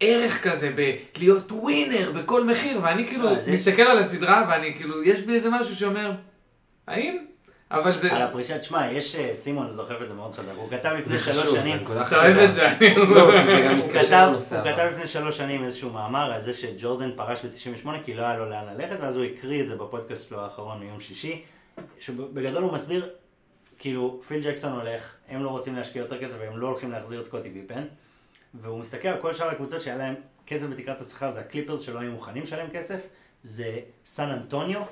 ערך 0.00 0.48
כזה 0.48 0.72
בלהיות 1.16 1.52
ווינר 1.52 2.12
בכל 2.12 2.44
מחיר, 2.44 2.80
ואני 2.82 3.06
כאילו 3.06 3.28
אה, 3.28 3.34
מסתכל 3.52 3.82
על 3.82 3.98
הסדרה 3.98 4.46
ואני 4.48 4.74
כאילו, 4.74 5.02
יש 5.02 5.20
בי 5.20 5.34
איזה 5.34 5.50
משהו 5.50 5.76
שאומר, 5.76 6.12
האם? 6.86 7.18
אבל 7.70 7.98
זה... 7.98 8.12
על 8.12 8.22
הפרישת, 8.22 8.62
שמע, 8.62 8.92
יש, 8.92 9.16
אה, 9.16 9.34
סימון 9.34 9.68
דוחף 9.76 10.02
את 10.02 10.08
זה 10.08 10.14
מאוד 10.14 10.34
חזק, 10.34 10.52
הוא 10.56 10.70
כתב 10.70 10.88
לפני 10.88 11.18
שלוש 11.18 11.54
שנים, 11.54 11.76
אתה 12.06 12.16
אוהב 12.16 12.36
את 12.36 12.54
זה, 12.54 12.68
אני 12.68 12.94
לא, 12.96 13.44
זה 13.46 13.62
גם 13.64 13.78
מתקשר 13.78 14.28
לנושא. 14.28 14.56
הוא 14.56 14.72
כתב 14.72 14.88
לפני 14.92 15.06
שלוש 15.06 15.38
שנים 15.38 15.64
איזשהו 15.64 15.90
מאמר 15.90 16.32
על 16.32 16.42
זה 16.42 16.54
שג'ורדן 16.54 17.10
פרש 17.16 17.44
ב-98 17.44 17.88
כי 18.04 18.14
לא 18.14 18.22
היה 18.22 18.36
לו 18.36 18.50
לאן 18.50 18.64
ללכת, 18.74 18.96
ואז 19.00 19.16
הוא 19.16 19.24
הקריא 19.24 19.62
את 19.62 19.68
זה 19.68 19.76
בפודקאסט 19.76 20.28
שלו 20.28 20.40
האחרון 20.40 20.80
מיום 20.80 21.00
שישי, 21.00 21.42
שבגדול 22.00 22.62
הוא 22.62 22.72
מסביר, 22.72 23.08
כאילו, 23.78 24.20
פיל 24.28 24.42
ג'קסון 24.50 24.72
הולך, 24.72 25.14
הם 25.28 25.44
לא 25.44 25.48
רוצים 25.48 25.76
להשקיע 25.76 26.02
יותר 26.02 26.20
כסף 26.20 26.34
והם 26.38 26.58
לא 26.58 26.66
הולכים 26.66 26.90
להחזיר 26.90 27.20
את 27.20 27.26
סקוטי 27.26 27.48
ויפן. 27.48 27.84
והוא 28.54 28.80
מסתכל 28.80 29.08
על 29.08 29.20
כל 29.20 29.34
שאר 29.34 29.50
הקבוצות 29.50 29.80
שהיה 29.80 29.96
להם 29.96 30.14
כסף 30.46 30.66
בתקרת 30.66 31.00
השכר, 31.00 31.30
זה 31.30 31.40
הקליפרס 31.40 31.80
שלא 31.80 31.98
היו 31.98 32.12
מוכנים 32.12 32.42
לשלם 32.42 32.70
כסף, 32.70 33.00
זה 33.42 33.80
סן 34.04 34.30
אנטוניו 34.30 34.82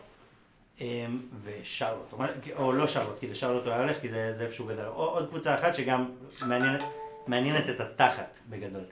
אמ, 0.80 1.20
ושרלוט, 1.44 2.14
או 2.56 2.72
לא 2.72 2.86
שרלוט, 2.86 3.18
כי 3.18 3.26
לשרלוט 3.26 3.64
הוא 3.64 3.72
היה 3.72 3.82
הולך, 3.82 4.00
כי 4.00 4.08
זה, 4.08 4.34
זה 4.36 4.44
איפה 4.44 4.54
שהוא 4.54 4.68
גדל, 4.68 4.84
או 4.84 5.04
עוד 5.04 5.28
קבוצה 5.28 5.54
אחת 5.54 5.74
שגם 5.74 6.10
מעניינת, 6.42 6.80
מעניינת 7.26 7.70
את 7.70 7.80
התחת 7.80 8.38
בגדול. 8.48 8.84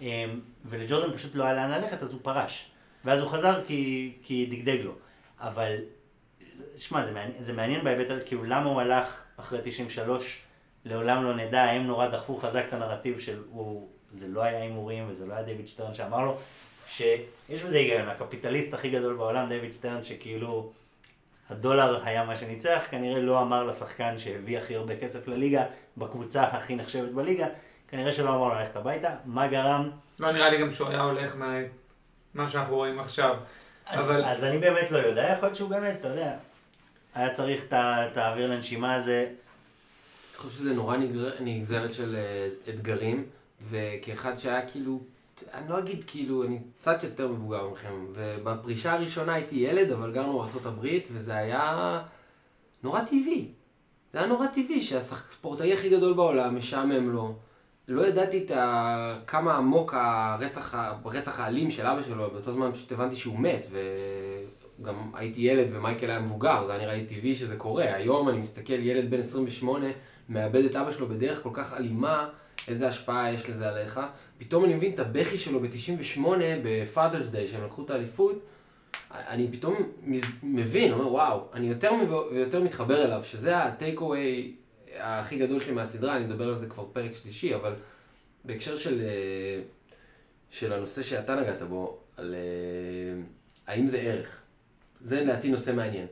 אמ, 0.00 0.40
ולג'ורדן 0.64 1.16
פשוט 1.16 1.34
לא 1.34 1.44
היה 1.44 1.52
לאן 1.52 1.70
ללכת, 1.70 2.02
אז 2.02 2.12
הוא 2.12 2.20
פרש. 2.22 2.70
ואז 3.04 3.20
הוא 3.20 3.30
חזר 3.30 3.64
כי, 3.66 4.12
כי 4.22 4.46
דגדג 4.46 4.80
לו. 4.84 4.92
אבל, 5.40 5.76
שמע, 6.78 7.04
זה, 7.04 7.12
זה 7.38 7.52
מעניין 7.52 7.84
בהיבט, 7.84 8.22
כאילו 8.26 8.44
למה 8.44 8.70
הוא 8.70 8.80
הלך 8.80 9.22
אחרי 9.36 9.58
93, 9.64 10.40
לעולם 10.84 11.24
לא 11.24 11.36
נדע, 11.36 11.62
הם 11.62 11.86
נורא 11.86 12.08
דחפו 12.08 12.36
חזק 12.36 12.64
את 12.68 12.72
הנרטיב 12.72 13.20
של 13.20 13.42
הוא 13.50 13.88
זה 14.12 14.28
לא 14.28 14.42
היה 14.42 14.62
הימורים 14.62 15.04
וזה 15.08 15.26
לא 15.26 15.34
היה 15.34 15.42
דיוויד 15.42 15.68
שטרן 15.68 15.94
שאמר 15.94 16.24
לו, 16.24 16.38
שיש 16.88 17.62
בזה 17.64 17.76
היגיון, 17.76 18.08
הקפיטליסט 18.08 18.74
הכי 18.74 18.90
גדול 18.90 19.16
בעולם, 19.16 19.48
דיוויד 19.48 19.72
שטרן, 19.72 20.02
שכאילו 20.02 20.72
הדולר 21.50 22.04
היה 22.04 22.24
מה 22.24 22.36
שניצח, 22.36 22.82
כנראה 22.90 23.20
לא 23.20 23.42
אמר 23.42 23.64
לשחקן 23.64 24.18
שהביא 24.18 24.58
הכי 24.58 24.76
הרבה 24.76 24.96
כסף 24.96 25.28
לליגה, 25.28 25.64
בקבוצה 25.96 26.44
הכי 26.44 26.76
נחשבת 26.76 27.10
בליגה, 27.10 27.46
כנראה 27.88 28.12
שלא 28.12 28.28
אמר 28.28 28.48
לו 28.48 28.54
ללכת 28.54 28.76
הביתה, 28.76 29.14
מה 29.24 29.46
גרם? 29.46 29.90
לא 30.20 30.32
נראה 30.32 30.50
לי 30.50 30.58
גם 30.58 30.72
שהוא 30.72 30.88
היה 30.88 31.02
הולך 31.02 31.36
מה 32.34 32.48
שאנחנו 32.48 32.74
רואים 32.74 33.00
עכשיו. 33.00 33.36
אז, 33.86 34.10
אבל... 34.10 34.24
אז 34.24 34.44
אני 34.44 34.58
באמת 34.58 34.90
לא 34.90 34.98
יודע, 34.98 35.32
יכול 35.32 35.48
להיות 35.48 35.56
שהוא 35.56 35.70
באמת, 35.70 35.96
אתה 36.00 36.08
יודע, 36.08 36.32
היה 37.16 37.34
צריך 37.34 37.64
את 37.72 38.16
האוויר 38.16 38.50
לנשימה 38.50 38.94
הזה. 38.94 39.20
אני 39.20 40.36
חושב 40.36 40.58
שזה 40.58 40.74
נורא 40.74 40.96
נגזרת 41.40 41.92
של 41.92 42.16
אה, 42.16 42.48
אתגרים. 42.68 43.24
וכאחד 43.68 44.38
שהיה 44.38 44.68
כאילו, 44.68 45.00
אני 45.54 45.68
לא 45.68 45.78
אגיד 45.78 46.04
כאילו, 46.06 46.44
אני 46.44 46.58
קצת 46.80 47.04
יותר 47.04 47.28
מבוגר 47.28 47.68
מכם, 47.68 48.06
ובפרישה 48.12 48.92
הראשונה 48.92 49.34
הייתי 49.34 49.56
ילד, 49.56 49.92
אבל 49.92 50.12
גרנו 50.12 50.38
בארה"ב, 50.38 50.86
וזה 51.12 51.36
היה 51.36 52.02
נורא 52.82 53.00
טבעי. 53.00 53.48
זה 54.12 54.18
היה 54.18 54.26
נורא 54.26 54.46
טבעי 54.46 54.80
שהספורטאי 54.80 55.72
הכי 55.72 55.88
גדול 55.88 56.14
בעולם, 56.14 56.56
משעמם 56.56 57.10
לו, 57.10 57.34
לא 57.88 58.06
ידעתי 58.06 58.44
את 58.44 58.50
ה... 58.50 59.18
כמה 59.26 59.56
עמוק 59.56 59.94
הרצח, 59.96 60.74
הרצח 60.74 61.40
האלים 61.40 61.70
של 61.70 61.86
אבא 61.86 62.02
שלו, 62.02 62.30
באותו 62.30 62.52
זמן 62.52 62.72
פשוט 62.72 62.92
הבנתי 62.92 63.16
שהוא 63.16 63.38
מת, 63.38 63.66
וגם 64.80 65.10
הייתי 65.14 65.40
ילד 65.40 65.66
ומייקל 65.70 66.10
היה 66.10 66.20
מבוגר, 66.20 66.66
זה 66.66 66.72
היה 66.72 66.82
נראה 66.82 66.94
לי 66.94 67.06
טבעי 67.06 67.34
שזה 67.34 67.56
קורה. 67.56 67.94
היום 67.94 68.28
אני 68.28 68.38
מסתכל, 68.38 68.72
ילד 68.72 69.10
בן 69.10 69.20
28 69.20 69.86
מאבד 70.28 70.64
את 70.64 70.76
אבא 70.76 70.90
שלו 70.90 71.08
בדרך 71.08 71.42
כל 71.42 71.50
כך 71.52 71.72
אלימה, 71.72 72.28
איזה 72.68 72.88
השפעה 72.88 73.32
יש 73.32 73.50
לזה 73.50 73.68
עליך. 73.68 74.00
פתאום 74.38 74.64
אני 74.64 74.74
מבין 74.74 74.94
את 74.94 75.00
הבכי 75.00 75.38
שלו 75.38 75.60
ב-98 75.60 76.20
ב-Father's 76.62 77.34
Day, 77.34 77.46
שהם 77.46 77.64
לקחו 77.64 77.84
את 77.84 77.90
האליפות, 77.90 78.42
אני 79.10 79.48
פתאום 79.52 79.74
מבין, 80.42 80.92
אומר 80.92 81.12
וואו, 81.12 81.48
אני 81.52 81.68
יותר 81.68 81.92
ויותר 82.30 82.62
מתחבר 82.62 83.04
אליו, 83.04 83.22
שזה 83.24 83.58
הטייק 83.58 84.00
אווי 84.00 84.54
הכי 84.98 85.38
גדול 85.38 85.60
שלי 85.60 85.72
מהסדרה, 85.72 86.16
אני 86.16 86.24
מדבר 86.24 86.48
על 86.48 86.54
זה 86.54 86.66
כבר 86.66 86.84
פרק 86.92 87.14
שלישי, 87.14 87.54
אבל 87.54 87.74
בהקשר 88.44 88.76
של, 88.76 89.00
אה, 89.00 89.60
של 90.50 90.72
הנושא 90.72 91.02
שאתה 91.02 91.40
נגעת 91.40 91.62
בו, 91.62 91.98
על 92.16 92.34
אה, 92.34 93.22
האם 93.66 93.86
זה 93.86 93.98
ערך. 93.98 94.40
זה 95.00 95.20
לדעתי 95.20 95.50
נושא 95.50 95.70
מעניין. 95.70 96.06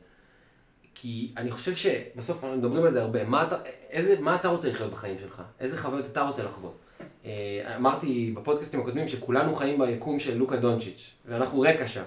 כי 0.95 1.33
אני 1.37 1.50
חושב 1.50 1.75
שבסוף 1.75 2.45
אנחנו 2.45 2.59
מדברים 2.59 2.85
על 2.85 2.93
זה 2.93 3.03
הרבה, 3.03 3.25
מה 3.25 3.43
אתה, 3.43 3.57
איזה, 3.91 4.21
מה 4.21 4.35
אתה 4.35 4.49
רוצה 4.49 4.71
לחיות 4.71 4.93
בחיים 4.93 5.19
שלך? 5.19 5.43
איזה 5.61 5.79
חוויות 5.79 6.07
אתה 6.12 6.23
רוצה 6.23 6.43
לחוות? 6.43 6.79
אה, 7.25 7.76
אמרתי 7.76 8.33
בפודקאסטים 8.37 8.81
הקודמים 8.81 9.09
שכולנו 9.09 9.55
חיים 9.55 9.81
ביקום 9.87 10.21
של 10.21 10.38
לוקה 10.38 10.57
דונצ'יץ', 10.57 11.11
ואנחנו 11.26 11.61
רקע 11.61 11.87
שם. 11.87 12.03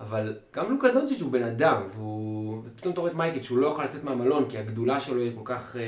אבל 0.00 0.36
גם 0.52 0.72
לוקה 0.72 0.88
דונצ'יץ' 0.92 1.20
הוא 1.20 1.32
בן 1.32 1.42
אדם, 1.42 1.82
והוא... 1.94 2.62
ופתאום 2.64 2.92
אתה 2.92 3.00
רואה 3.00 3.12
את 3.12 3.16
מייקל 3.16 3.42
שהוא 3.42 3.58
לא 3.58 3.66
יכול 3.66 3.84
לצאת 3.84 4.04
מהמלון 4.04 4.50
כי 4.50 4.58
הגדולה 4.58 5.00
שלו 5.00 5.20
היא 5.20 5.32
כל 5.34 5.42
כך, 5.44 5.76
אה, 5.76 5.82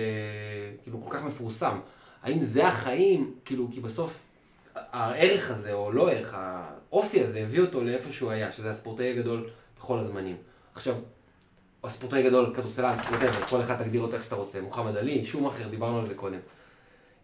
כאילו, 0.82 1.02
כל 1.04 1.10
כך 1.10 1.24
מפורסם. 1.24 1.78
האם 2.22 2.42
זה 2.42 2.68
החיים, 2.68 3.34
כאילו, 3.44 3.68
כי 3.72 3.80
בסוף 3.80 4.26
הערך 4.74 5.50
הזה, 5.50 5.72
או 5.72 5.92
לא 5.92 6.10
ערך, 6.10 6.34
האופי 6.36 7.22
הזה 7.22 7.40
הביא 7.40 7.60
אותו 7.60 7.84
לאיפה 7.84 8.12
שהוא 8.12 8.30
היה, 8.30 8.50
שזה 8.50 8.70
הספורטאי 8.70 9.10
הגדול 9.10 9.48
בכל 9.80 9.98
הזמנים. 9.98 10.36
עכשיו, 10.74 10.96
הספורטאי 11.84 12.26
הגדול, 12.26 12.54
כדורסלן, 12.54 12.96
whatever, 12.98 13.50
כל 13.50 13.60
אחד 13.60 13.82
תגדיר 13.82 14.00
אותו 14.00 14.16
איך 14.16 14.24
שאתה 14.24 14.34
רוצה, 14.34 14.60
מוחמד 14.60 14.96
עלי, 14.96 15.24
שום 15.24 15.46
אחר, 15.46 15.68
דיברנו 15.68 15.98
על 15.98 16.06
זה 16.06 16.14
קודם. 16.14 16.38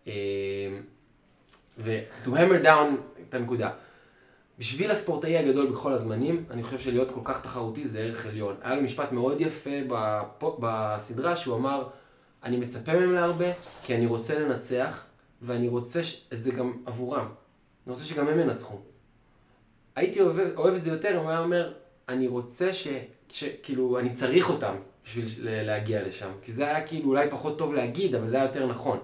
אה, 0.06 0.12
ו-to 1.78 2.28
hammer 2.28 2.64
down 2.64 3.20
את 3.28 3.34
הנקודה. 3.34 3.70
בשביל 4.58 4.90
הספורטאי 4.90 5.36
הגדול 5.38 5.70
בכל 5.70 5.92
הזמנים, 5.92 6.44
אני 6.50 6.62
חושב 6.62 6.78
שלהיות 6.78 7.10
כל 7.10 7.20
כך 7.24 7.42
תחרותי 7.42 7.88
זה 7.88 7.98
ערך 7.98 8.26
עליון. 8.26 8.56
היה 8.62 8.74
לו 8.74 8.82
משפט 8.82 9.12
מאוד 9.12 9.40
יפה 9.40 9.70
בסדרה 10.58 11.36
שהוא 11.36 11.56
אמר, 11.56 11.88
אני 12.44 12.56
מצפה 12.56 12.92
מהם 12.92 13.12
להרבה, 13.12 13.52
כי 13.82 13.96
אני 13.96 14.06
רוצה 14.06 14.38
לנצח, 14.38 15.04
ואני 15.42 15.68
רוצה 15.68 16.00
את 16.32 16.42
זה 16.42 16.50
גם 16.50 16.72
עבורם. 16.86 17.28
אני 17.86 17.92
רוצה 17.94 18.04
שגם 18.04 18.28
הם 18.28 18.40
ינצחו. 18.40 18.78
הייתי 19.96 20.20
אוהב, 20.20 20.38
אוהב 20.56 20.74
את 20.74 20.82
זה 20.82 20.90
יותר 20.90 21.10
אם 21.10 21.22
הוא 21.22 21.30
היה 21.30 21.38
אומר, 21.38 21.72
אני 22.08 22.28
רוצה 22.28 22.72
ש... 22.72 22.88
ש 23.28 23.44
כאילו, 23.62 23.98
אני 23.98 24.12
צריך 24.12 24.50
אותם 24.50 24.74
בשביל 25.04 25.26
להגיע 25.40 26.02
לשם. 26.02 26.30
כי 26.42 26.52
זה 26.52 26.64
היה 26.64 26.86
כאילו 26.86 27.08
אולי 27.08 27.30
פחות 27.30 27.58
טוב 27.58 27.74
להגיד, 27.74 28.14
אבל 28.14 28.28
זה 28.28 28.36
היה 28.36 28.44
יותר 28.44 28.66
נכון. 28.66 28.98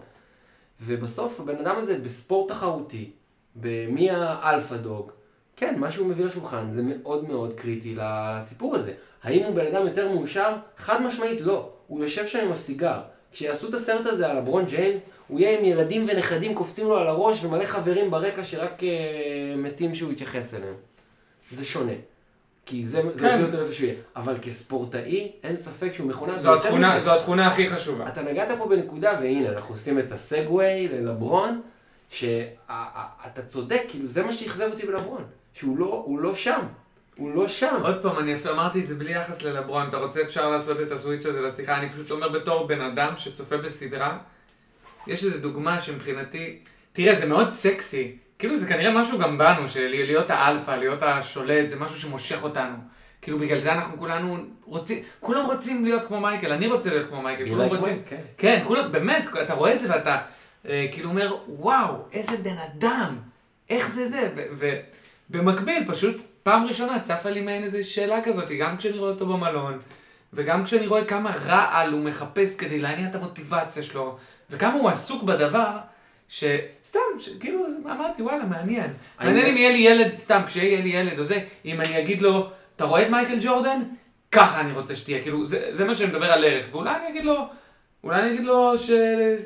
ובסוף 0.80 1.40
הבן 1.40 1.56
אדם 1.56 1.76
הזה 1.76 1.98
בספורט 1.98 2.50
תחרותי, 2.50 3.10
במי 3.56 4.10
האלפא 4.10 4.76
דוג, 4.76 5.10
כן, 5.56 5.78
מה 5.78 5.90
שהוא 5.90 6.06
מביא 6.06 6.24
לשולחן 6.24 6.70
זה 6.70 6.82
מאוד 6.82 7.28
מאוד 7.28 7.54
קריטי 7.54 7.94
לסיפור 7.96 8.76
הזה. 8.76 8.92
האם 9.22 9.44
הוא 9.44 9.54
בן 9.54 9.66
אדם 9.66 9.86
יותר 9.86 10.12
מאושר? 10.12 10.56
חד 10.76 11.02
משמעית 11.02 11.40
לא. 11.40 11.72
הוא 11.86 12.02
יושב 12.02 12.26
שם 12.26 12.38
עם 12.38 12.52
הסיגר. 12.52 13.00
כשיעשו 13.32 13.68
את 13.68 13.74
הסרט 13.74 14.06
הזה 14.06 14.30
על 14.30 14.38
הברון 14.38 14.64
ג'יימס, 14.64 15.02
הוא 15.28 15.40
יהיה 15.40 15.58
עם 15.58 15.64
ילדים 15.64 16.06
ונכדים 16.08 16.54
קופצים 16.54 16.86
לו 16.86 16.96
על 16.96 17.06
הראש 17.06 17.44
ומלא 17.44 17.64
חברים 17.64 18.10
ברקע 18.10 18.44
שרק 18.44 18.82
אה, 18.82 19.54
מתים 19.56 19.94
שהוא 19.94 20.12
יתייחס 20.12 20.54
אליהם. 20.54 20.74
זה 21.52 21.64
שונה. 21.64 21.92
כי 22.66 22.86
זה, 22.86 23.02
זה 23.14 23.20
כן. 23.20 23.44
אותו 23.44 23.56
לאיפה 23.56 23.72
שהוא 23.72 23.86
יהיה. 23.86 23.98
אבל 24.16 24.34
כספורטאי, 24.42 25.32
אין 25.42 25.56
ספק 25.56 25.92
שהוא 25.92 26.08
מכונה. 26.08 26.38
זו 26.38 26.54
התכונה, 26.54 27.00
זו 27.00 27.14
התכונה 27.14 27.46
הכי 27.46 27.70
חשובה. 27.70 28.08
אתה 28.08 28.22
נגעת 28.22 28.58
פה 28.58 28.68
בנקודה, 28.68 29.18
והנה, 29.20 29.48
אנחנו 29.48 29.74
עושים 29.74 29.98
את 29.98 30.12
הסגווי 30.12 30.88
ללברון, 30.88 31.60
שאתה 32.08 33.42
צודק, 33.46 33.82
כאילו 33.88 34.06
זה 34.06 34.24
מה 34.24 34.32
שאכזב 34.32 34.68
אותי 34.70 34.86
בלברון, 34.86 35.24
שהוא 35.52 35.78
לא, 35.78 36.02
הוא 36.06 36.18
לא 36.18 36.34
שם, 36.34 36.60
הוא 37.16 37.34
לא 37.34 37.48
שם. 37.48 37.76
עוד 37.82 38.02
פעם, 38.02 38.18
אני 38.18 38.34
אפילו 38.34 38.54
אמרתי 38.54 38.80
את 38.80 38.88
זה 38.88 38.94
בלי 38.94 39.12
יחס 39.12 39.42
ללברון, 39.42 39.88
אתה 39.88 39.96
רוצה 39.96 40.22
אפשר 40.22 40.48
לעשות 40.48 40.80
את 40.80 40.92
הסוויץ' 40.92 41.26
הזה 41.26 41.40
לשיחה, 41.40 41.76
אני 41.78 41.90
פשוט 41.90 42.10
אומר 42.10 42.28
בתור 42.28 42.66
בן 42.66 42.80
אדם 42.80 43.12
שצופה 43.16 43.56
בסדרה, 43.56 44.18
יש 45.06 45.24
איזו 45.24 45.38
דוגמה 45.38 45.80
שמבחינתי, 45.80 46.58
תראה, 46.92 47.18
זה 47.18 47.26
מאוד 47.26 47.48
סקסי, 47.48 48.16
כאילו 48.42 48.58
זה 48.58 48.66
כנראה 48.66 48.92
משהו 48.92 49.18
גם 49.18 49.38
בנו, 49.38 49.68
של 49.68 49.88
להיות 49.88 50.30
האלפא, 50.30 50.70
להיות 50.70 51.02
השולט, 51.02 51.68
זה 51.68 51.76
משהו 51.80 52.00
שמושך 52.00 52.42
אותנו. 52.42 52.76
כאילו 53.22 53.38
בגלל 53.38 53.58
זה 53.58 53.72
אנחנו 53.72 53.98
כולנו 53.98 54.36
רוצים, 54.64 55.02
כולם 55.20 55.44
רוצים 55.46 55.84
להיות 55.84 56.04
כמו 56.04 56.20
מייקל, 56.20 56.52
אני 56.52 56.66
רוצה 56.66 56.90
להיות 56.90 57.08
כמו 57.08 57.22
מייקל, 57.22 57.48
כולם 57.48 57.68
רוצים, 57.68 58.02
כן. 58.08 58.20
כן, 58.38 58.62
כולם, 58.66 58.92
באמת, 58.92 59.24
אתה 59.42 59.54
רואה 59.54 59.74
את 59.74 59.80
זה 59.80 59.90
ואתה 59.90 60.18
אה, 60.68 60.86
כאילו 60.92 61.10
אומר, 61.10 61.36
וואו, 61.48 61.94
איזה 62.12 62.36
בן 62.36 62.56
אדם, 62.58 63.16
איך 63.70 63.90
זה 63.90 64.08
זה, 64.08 64.46
ובמקביל, 65.30 65.84
פשוט 65.86 66.16
פעם 66.42 66.66
ראשונה 66.66 67.00
צפה 67.00 67.30
לי 67.30 67.40
מעין 67.40 67.64
איזו 67.64 67.90
שאלה 67.90 68.22
כזאת, 68.24 68.50
גם 68.60 68.76
כשאני 68.76 68.98
רואה 68.98 69.10
אותו 69.10 69.26
במלון, 69.26 69.78
וגם 70.32 70.64
כשאני 70.64 70.86
רואה 70.86 71.04
כמה 71.04 71.30
רעל 71.46 71.92
הוא 71.92 72.00
מחפש 72.00 72.56
כדי 72.56 72.78
להניע 72.78 73.08
את 73.08 73.14
המוטיבציה 73.14 73.82
שלו, 73.82 74.16
וכמה 74.50 74.72
הוא 74.72 74.88
עסוק 74.90 75.22
בדבר, 75.22 75.76
שסתם, 76.36 77.00
ש- 77.18 77.28
כאילו, 77.40 77.64
אמרתי, 77.84 78.22
וואלה, 78.22 78.44
מעניין. 78.44 78.90
אני- 79.20 79.28
מעניין 79.30 79.46
אם 79.46 79.56
יהיה 79.56 79.70
לי 79.72 79.78
ילד, 79.78 80.16
סתם, 80.16 80.40
כשיהיה 80.46 80.80
לי 80.80 80.88
ילד 80.88 81.18
או 81.18 81.24
זה, 81.24 81.38
אם 81.64 81.80
אני 81.80 81.98
אגיד 81.98 82.22
לו, 82.22 82.50
אתה 82.76 82.84
רואה 82.84 83.02
את 83.02 83.10
מייקל 83.10 83.38
ג'ורדן? 83.42 83.82
ככה 84.32 84.60
אני 84.60 84.72
רוצה 84.72 84.96
שתהיה, 84.96 85.22
כאילו, 85.22 85.46
זה, 85.46 85.68
זה 85.70 85.84
מה 85.84 85.94
שאני 85.94 86.08
מדבר 86.10 86.32
על 86.32 86.44
ערך, 86.44 86.64
ואולי 86.72 86.90
אני 86.96 87.08
אגיד 87.08 87.24
לו, 87.24 87.46
אולי 88.04 88.20
אני 88.20 88.30
אגיד 88.30 88.44
לו 88.44 88.78
ש... 88.78 88.90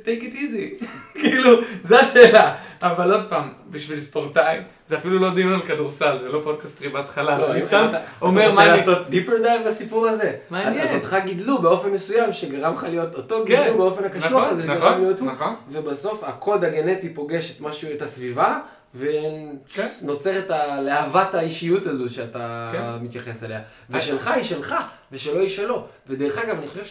take 0.04 0.22
it 0.22 0.34
easy, 0.34 0.84
כאילו, 1.20 1.50
זו 1.84 1.96
השאלה. 1.96 2.54
אבל 2.82 3.12
עוד 3.12 3.26
פעם, 3.28 3.48
בשביל 3.70 4.00
ספורטאי, 4.00 4.58
זה 4.88 4.96
אפילו 4.96 5.18
לא 5.18 5.34
דיון 5.34 5.52
על 5.52 5.66
כדורסל, 5.66 6.18
זה 6.18 6.28
לא 6.28 6.40
פודקאסט 6.44 6.80
ריבת 6.82 7.08
חלל, 7.10 7.38
לא, 7.40 7.52
אני 7.52 7.64
סתם 7.64 7.86
אתה- 7.90 7.98
אומר 8.22 8.44
אתה 8.46 8.52
מה 8.54 8.60
רוצה 8.60 8.72
אני... 8.72 8.78
לעשות 8.80 9.10
deeper 9.10 9.32
dive 9.42 9.68
בסיפור 9.68 10.06
הזה? 10.08 10.32
מעניין. 10.50 10.88
אז 10.88 10.94
אותך 10.94 11.16
גידלו 11.24 11.58
באופן 11.58 11.90
מסוים 11.90 12.32
שגרם 12.32 12.74
לך 12.74 12.86
להיות 12.90 13.14
אותו 13.14 13.36
כן, 13.46 13.62
גידלו 13.64 13.76
באופן 13.78 14.04
הקשוח 14.04 14.24
נכון, 14.32 14.44
הזה 14.50 14.62
שגרם 14.62 14.76
נכון, 14.76 15.00
להיות 15.00 15.20
הוא. 15.20 15.30
נכון. 15.32 15.54
ובסוף 15.70 16.24
הקוד 16.24 16.64
הגנטי 16.64 17.14
פוגש 17.14 17.50
את 17.56 17.60
משהו, 17.60 17.88
את 17.96 18.02
הסביבה, 18.02 18.58
כן. 19.74 19.86
ונוצרת 20.02 20.50
ה- 20.50 20.80
להבת 20.80 21.34
האישיות 21.34 21.86
הזו 21.86 22.14
שאתה 22.14 22.68
כן. 22.72 23.04
מתייחס 23.04 23.44
אליה. 23.44 23.60
ושלך 23.90 24.28
היא 24.28 24.44
שלך, 24.44 24.74
ושלו 25.12 25.40
היא 25.40 25.48
שלו. 25.48 25.84
ודרך 26.08 26.38
אגב, 26.38 26.58
אני 26.58 26.66
חושב 26.68 26.84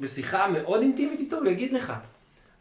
שבשיחה 0.00 0.48
מאוד 0.48 0.80
אינטימית 0.80 1.20
איתו 1.20 1.36
הוא 1.36 1.48
יגיד 1.48 1.72
לך, 1.72 1.92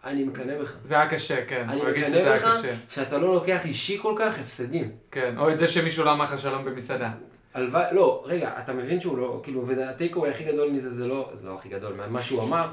אני 0.04 0.24
מקנא 0.24 0.62
בך. 0.62 0.76
זה 0.84 0.94
היה 0.94 1.10
קשה, 1.10 1.46
כן. 1.46 1.66
אני 1.70 1.82
מקנא 1.82 2.36
בך. 2.36 2.62
שאתה 2.90 3.18
לא 3.18 3.34
לוקח 3.34 3.66
אישי 3.66 3.98
כל 4.02 4.14
כך 4.18 4.40
הפסדים. 4.40 4.92
כן, 5.12 5.36
או 5.38 5.52
את 5.52 5.60
זה 5.60 5.68
שמישהו 5.68 6.04
לא 6.04 6.12
אמר 6.12 6.26
לך 6.26 6.40
שלום 6.40 6.66
במסעדה. 6.66 7.12
הלוואי, 7.54 7.86
לא, 7.92 8.24
רגע, 8.26 8.52
אתה 8.60 8.74
מבין 8.74 9.00
שהוא 9.00 9.18
לא, 9.18 9.40
כאילו, 9.44 9.68
והטייקווי 9.68 10.30
הכי 10.30 10.44
גדול 10.44 10.72
מזה 10.72 10.92
זה 10.92 11.08
לא, 11.08 11.30
לא 11.44 11.54
הכי 11.54 11.70
גדול, 11.70 11.94
מה 12.10 12.22
שהוא 12.22 12.44
אמר, 12.44 12.68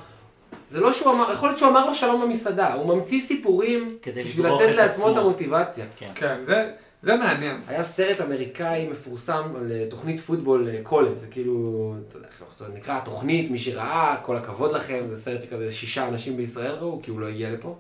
זה 0.69 0.81
לא 0.81 0.93
שהוא 0.93 1.13
אמר, 1.13 1.33
יכול 1.33 1.49
להיות 1.49 1.59
שהוא 1.59 1.71
אמר 1.71 1.87
לו 1.87 1.95
שלום 1.95 2.23
במסעדה, 2.23 2.75
הוא 2.75 2.95
ממציא 2.95 3.21
סיפורים 3.21 3.99
כדי 4.03 4.25
בשביל 4.25 4.47
לתת 4.47 4.75
לעצמו 4.75 5.13
את. 5.13 5.17
המוטיבציה. 5.17 5.85
כן. 5.97 6.11
כן, 6.15 6.39
זה, 6.43 6.71
זה 7.07 7.17
מעניין. 7.17 7.61
היה 7.67 7.85
סרט 7.85 8.21
אמריקאי 8.21 8.89
מפורסם 8.89 9.57
על 9.57 9.73
אה, 9.73 9.87
תוכנית 9.91 10.21
פוטבול 10.21 10.69
אה, 10.69 10.81
קולב, 10.83 11.17
זה 11.17 11.27
כאילו, 11.27 11.95
אתה 12.09 12.17
יודע, 12.17 12.29
איך 12.29 12.59
זה 12.59 12.65
נקרא 12.75 12.99
התוכנית, 12.99 13.51
מי 13.51 13.59
שראה, 13.59 14.17
כל 14.23 14.37
הכבוד 14.37 14.73
לכם, 14.73 15.05
זה 15.09 15.23
סרט 15.23 15.43
שכזה 15.43 15.73
שישה 15.73 16.09
אנשים 16.09 16.37
בישראל 16.37 16.75
ראו, 16.75 17.01
כי 17.03 17.11
הוא 17.11 17.21
לא 17.21 17.27
הגיע 17.27 17.51
לפה. 17.51 17.77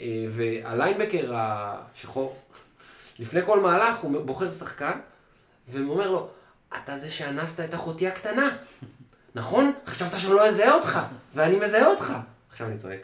אה, 0.00 0.06
והליינבקר 0.30 1.32
השחור, 1.34 2.36
לפני 3.18 3.40
כל 3.46 3.60
מהלך 3.60 3.98
הוא 4.00 4.20
בוחר 4.20 4.52
שחקן, 4.52 4.98
והוא 5.68 5.92
אומר 5.92 6.10
לו, 6.10 6.28
אתה 6.82 6.98
זה 6.98 7.10
שאנסת 7.10 7.60
את 7.60 7.74
אחותי 7.74 8.06
הקטנה, 8.06 8.56
נכון? 9.34 9.72
חשבת 9.86 10.20
שאני 10.20 10.34
לא 10.34 10.48
אזהה 10.48 10.74
אותך, 10.74 11.00
ואני 11.34 11.56
מזהה 11.56 11.86
אותך. 11.86 12.12
עכשיו 12.50 12.66
אני 12.66 12.78
צועק, 12.78 13.00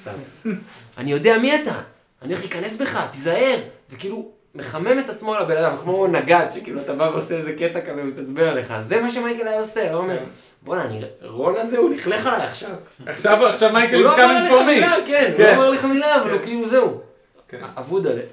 סתם. 0.00 0.50
אני 0.98 1.12
יודע 1.12 1.38
מי 1.38 1.62
אתה, 1.62 1.80
אני 2.22 2.34
הולך 2.34 2.44
להיכנס 2.44 2.76
בך, 2.76 3.08
תיזהר. 3.12 3.60
וכאילו, 3.90 4.32
מחמם 4.54 4.98
את 4.98 5.08
עצמו 5.08 5.34
על 5.34 5.42
הבן 5.42 5.56
אדם, 5.56 5.76
כמו 5.82 6.06
נגד, 6.06 6.46
שכאילו 6.54 6.80
אתה 6.80 6.92
בא 6.92 7.02
ועושה 7.02 7.34
איזה 7.34 7.52
קטע 7.52 7.80
כזה 7.80 8.02
ומתעצבן 8.02 8.48
עליך. 8.48 8.74
זה 8.80 9.00
מה 9.00 9.10
שמייקל 9.10 9.48
היה 9.48 9.58
עושה, 9.58 9.92
הוא 9.92 10.00
אומר, 10.00 10.18
כן. 10.18 10.24
בואנה, 10.62 10.84
אני... 10.84 11.00
רון 11.22 11.54
הזה, 11.56 11.78
הוא 11.78 11.90
לכלך 11.90 12.26
עליי 12.26 12.46
עכשיו. 12.46 12.70
עכשיו, 13.06 13.46
עכשיו 13.46 13.72
מייקל 13.72 13.94
הוא 13.94 14.04
לא 14.04 14.16
me. 14.60 14.66
מילה, 14.66 14.94
כן, 15.06 15.26
הוא 15.30 15.38
כן. 15.38 15.46
לא 15.46 15.54
אמר 15.54 15.70
לך 15.70 15.84
מילה, 15.84 16.22
אבל 16.22 16.30
הוא 16.30 16.40
כאילו 16.42 16.68
זהו. 16.68 17.00
כן. 17.48 17.60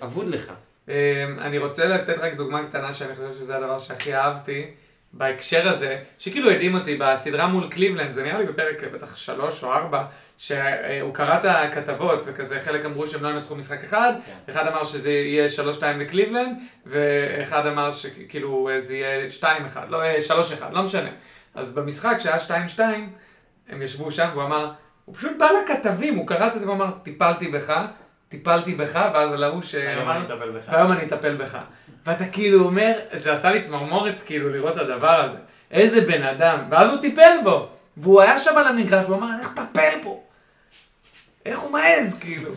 אבוד 0.02 0.28
לך. 0.28 0.52
אמ, 0.90 0.94
אני 1.40 1.58
רוצה 1.58 1.86
לתת 1.86 2.16
רק 2.20 2.34
דוגמה 2.34 2.64
קטנה 2.64 2.94
שאני 2.94 3.16
חושב 3.16 3.34
שזה 3.34 3.58
הדבר 3.58 3.80
שהכי 3.80 4.16
אהבתי. 4.16 4.66
בהקשר 5.14 5.70
הזה, 5.70 6.00
שכאילו 6.18 6.52
הדהים 6.52 6.76
אותי 6.76 6.96
בסדרה 6.96 7.48
מול 7.48 7.70
קליבלנד, 7.70 8.12
זה 8.12 8.24
נראה 8.24 8.38
לי 8.40 8.46
בפרק 8.46 8.84
בטח 8.94 9.16
שלוש 9.16 9.64
או 9.64 9.74
ארבע, 9.74 10.04
שהוא 10.38 11.14
קרא 11.14 11.38
את 11.40 11.46
הכתבות 11.46 12.24
וכזה, 12.26 12.60
חלק 12.60 12.86
אמרו 12.86 13.08
שהם 13.08 13.24
לא 13.24 13.30
ינצחו 13.30 13.56
משחק 13.56 13.84
אחד, 13.84 14.14
כן. 14.26 14.52
אחד 14.54 14.68
אמר 14.68 14.86
שזה 14.86 15.12
יהיה 15.12 15.50
שלוש 15.50 15.76
שתיים 15.76 16.00
לקליבלנד, 16.00 16.58
ואחד 16.86 17.66
אמר 17.68 17.92
שכאילו 17.92 18.70
זה 18.80 18.94
יהיה 18.94 19.30
שתיים 19.30 19.66
אחד, 19.66 19.90
לא, 19.90 20.04
אה, 20.04 20.22
שלוש 20.22 20.52
אחד, 20.52 20.74
לא 20.74 20.84
משנה. 20.84 21.10
אז 21.56 21.74
במשחק 21.74 22.16
שהיה 22.20 22.40
שתיים 22.40 22.70
שתיים, 22.70 23.10
הם 23.70 23.82
ישבו 23.82 24.12
שם 24.12 24.28
והוא 24.34 24.44
אמר, 24.44 24.72
הוא 25.06 25.16
פשוט 25.16 25.32
בא 25.40 25.48
לכתבים, 25.64 26.16
הוא 26.16 26.28
קרא 26.28 26.48
את 26.48 26.60
זה 26.60 26.66
והוא 26.66 26.76
אמר, 26.76 26.92
טיפלתי 27.04 27.48
בך, 27.48 27.74
טיפלתי 28.30 28.76
בך, 28.76 29.10
ואז 29.14 29.34
על 29.34 29.44
ההוא 29.44 29.54
היום 29.54 29.64
שאמר. 29.64 30.26
והיום 30.68 30.92
אני 30.92 31.06
אטפל 31.06 31.36
בך. 31.36 31.58
ואתה 32.06 32.26
כאילו 32.26 32.60
אומר, 32.60 32.94
זה 33.14 33.34
עשה 33.34 33.52
לי 33.52 33.62
צמרמורת 33.62 34.22
כאילו 34.26 34.50
לראות 34.50 34.76
את 34.76 34.82
הדבר 34.82 35.22
הזה. 35.24 35.38
איזה 35.72 36.02
בן 36.02 36.24
אדם. 36.24 36.60
ואז 36.70 36.90
הוא 36.90 37.02
טיפל 37.02 37.38
בו. 37.44 37.70
והוא 37.98 38.22
היה 38.22 38.40
שם 38.40 38.58
על 38.58 38.68
המגרש, 38.68 39.06
והוא 39.06 39.18
אמר, 39.18 39.28
אני 39.28 39.36
הולך 39.36 39.52
לטפל 39.58 40.04
בו. 40.04 40.24
איך 41.46 41.60
הוא 41.60 41.72
מעז, 41.72 42.18
כאילו. 42.20 42.52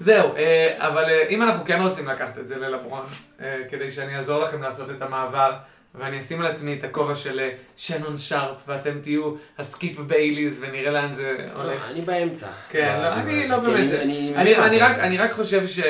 זהו, 0.00 0.36
אה, 0.36 0.74
אבל 0.78 1.04
אה, 1.04 1.28
אם 1.28 1.42
אנחנו 1.42 1.64
כן 1.64 1.80
רוצים 1.80 2.08
לקחת 2.08 2.38
את 2.38 2.46
זה 2.46 2.58
ללברון, 2.58 3.06
אה, 3.40 3.56
כדי 3.68 3.90
שאני 3.90 4.16
אעזור 4.16 4.40
לכם 4.40 4.62
לעשות 4.62 4.90
את 4.90 5.02
המעבר, 5.02 5.52
ואני 5.94 6.18
אשים 6.18 6.40
על 6.40 6.46
עצמי 6.46 6.78
את 6.78 6.84
הכובע 6.84 7.16
של 7.16 7.48
שנון 7.76 8.18
שרפ, 8.18 8.56
ואתם 8.66 9.00
תהיו 9.02 9.34
הסקיפ 9.58 9.98
בייליז, 9.98 10.58
ונראה 10.60 10.90
לאן 10.90 11.12
זה 11.12 11.36
הולך. 11.54 11.88
לא, 11.88 11.90
אני 11.90 12.00
באמצע. 12.00 12.48
כן, 12.70 12.98
לא, 13.02 13.12
אני 13.12 13.48
לא 13.48 13.56
כי 13.56 13.70
באמת, 13.70 14.80
אני 14.80 15.18
רק 15.18 15.32
חושב 15.32 15.66
ש... 15.66 15.80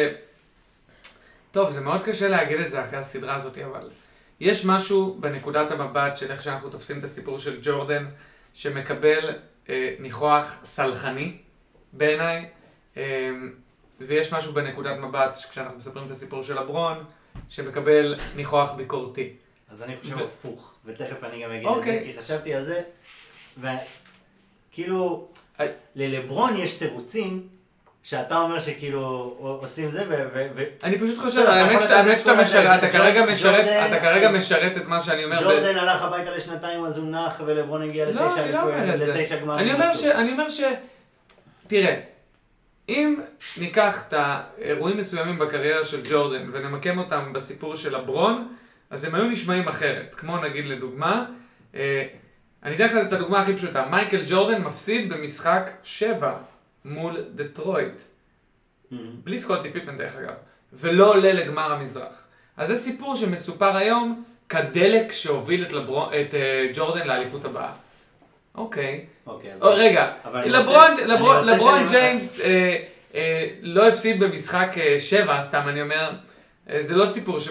טוב, 1.55 1.71
זה 1.71 1.81
מאוד 1.81 2.03
קשה 2.03 2.29
להגיד 2.29 2.61
את 2.61 2.71
זה 2.71 2.81
אחרי 2.81 2.99
הסדרה 2.99 3.35
הזאת, 3.35 3.59
אבל 3.59 3.91
יש 4.41 4.65
משהו 4.65 5.17
בנקודת 5.21 5.71
המבט 5.71 6.17
של 6.17 6.31
איך 6.31 6.43
שאנחנו 6.43 6.71
תופסים 6.71 6.99
את 6.99 7.05
הסיפור 7.05 7.39
של 7.39 7.59
ג'ורדן, 7.63 8.07
שמקבל 8.55 9.35
אה, 9.69 9.95
ניחוח 9.99 10.61
סלחני 10.65 11.37
בעיניי, 11.93 12.49
אה, 12.97 13.31
ויש 14.01 14.33
משהו 14.33 14.53
בנקודת 14.53 14.99
מבט, 14.99 15.39
כשאנחנו 15.51 15.79
מספרים 15.79 16.07
את 16.07 16.11
הסיפור 16.11 16.43
של 16.43 16.61
לברון, 16.61 17.05
שמקבל 17.49 18.15
ניחוח 18.37 18.73
ביקורתי. 18.73 19.33
אז 19.71 19.83
אני 19.83 19.97
חושב 19.97 20.17
ו- 20.17 20.25
הפוך, 20.25 20.75
ותכף 20.85 21.25
אני 21.25 21.43
גם 21.43 21.51
אגיד 21.51 21.67
את 21.67 21.75
זה, 21.75 21.79
אוקיי. 21.79 22.05
כי 22.05 22.19
חשבתי 22.19 22.55
על 22.55 22.65
זה, 22.65 22.83
וכאילו, 23.59 25.29
אה. 25.61 25.67
ללברון 25.95 26.57
יש 26.57 26.79
תירוצים, 26.79 27.49
שאתה 28.05 28.37
אומר 28.37 28.61
שכאילו 28.61 29.01
עושים 29.63 29.91
זה, 29.91 30.05
ו... 30.09 30.63
אני 30.85 30.99
פשוט 30.99 31.19
חושב, 31.19 31.41
האמת 31.41 31.83
שאתה- 32.19 32.35
משרת. 32.43 32.79
אתה 32.79 32.91
כרגע 32.91 33.27
משרת, 33.27 33.87
אתה 33.87 34.01
כרגע 34.01 34.31
משרת 34.31 34.77
את 34.77 34.87
מה 34.87 35.01
שאני 35.01 35.25
אומר. 35.25 35.43
ג'ורדן 35.43 35.77
הלך 35.77 36.03
הביתה 36.03 36.37
לשנתיים 36.37 36.85
אז 36.85 36.99
הוא 36.99 37.11
נח 37.11 37.41
ולברון 37.47 37.83
הגיע 37.83 38.11
לא, 38.11 38.13
לתשע 38.13 38.47
לא 38.51 38.61
גמרים. 39.41 39.59
אני 40.15 40.33
אומר 40.33 40.49
ש... 40.49 40.63
תראה, 41.67 42.01
אם 42.89 43.17
ניקח 43.61 44.05
את 44.09 44.15
האירועים 44.17 44.99
מסוימים 44.99 45.39
בקריירה 45.39 45.85
של 45.85 46.01
ג'ורדן 46.11 46.51
ונמקם 46.53 46.99
אותם 46.99 47.33
בסיפור 47.33 47.77
של 47.77 47.97
לברון, 47.97 48.49
אז 48.91 49.05
הם 49.05 49.15
היו 49.15 49.25
נשמעים 49.25 49.69
אחרת. 49.69 50.15
כמו 50.15 50.39
נגיד 50.39 50.67
לדוגמה, 50.67 51.25
אה, 51.75 52.05
אני 52.63 52.75
אתן 52.75 52.85
לך 52.85 52.93
את 53.07 53.13
הדוגמה 53.13 53.41
הכי 53.41 53.57
פשוטה. 53.57 53.87
מייקל 53.91 54.23
ג'ורדן 54.27 54.63
מפסיד 54.63 55.13
במשחק 55.13 55.71
7 55.83 56.33
מול 56.85 57.25
דטרויט. 57.35 57.93
Mhm. 58.93 58.95
בלי 59.25 59.39
סקוטי 59.39 59.71
פיפן 59.71 59.99
דרך 59.99 60.17
אגב, 60.17 60.35
ולא 60.73 61.11
עולה 61.15 61.33
לגמר 61.33 61.73
המזרח. 61.73 62.25
אז 62.57 62.69
זה 62.69 62.77
סיפור 62.77 63.17
שמסופר 63.17 63.77
היום 63.77 64.25
כדלק 64.49 65.13
שהוביל 65.13 65.63
את, 65.63 65.73
לברון, 65.73 66.09
את 66.09 66.35
אה, 66.35 66.67
ג'ורדן 66.75 67.07
לאליפות 67.07 67.45
הבאה. 67.45 67.73
אוקיי. 68.55 69.05
אוקיי, 69.27 69.53
אז... 69.53 69.63
רגע, 69.63 70.13
לברון, 70.45 70.91
רוצה- 70.91 71.07
לברון, 71.07 71.47
לברון 71.47 71.87
ג'יימס 71.91 72.41
אה, 72.41 72.77
אה, 73.15 73.49
לא 73.63 73.89
הפסיד 73.89 74.21
במשחק 74.21 74.79
אה, 74.79 74.97
שבע, 75.01 75.43
סתם 75.43 75.63
אני 75.69 75.83
אומר, 75.83 76.11
אה, 76.11 76.15
זה 76.81 76.95
לא 76.95 77.07
סיפור 77.07 77.39
ש... 77.39 77.49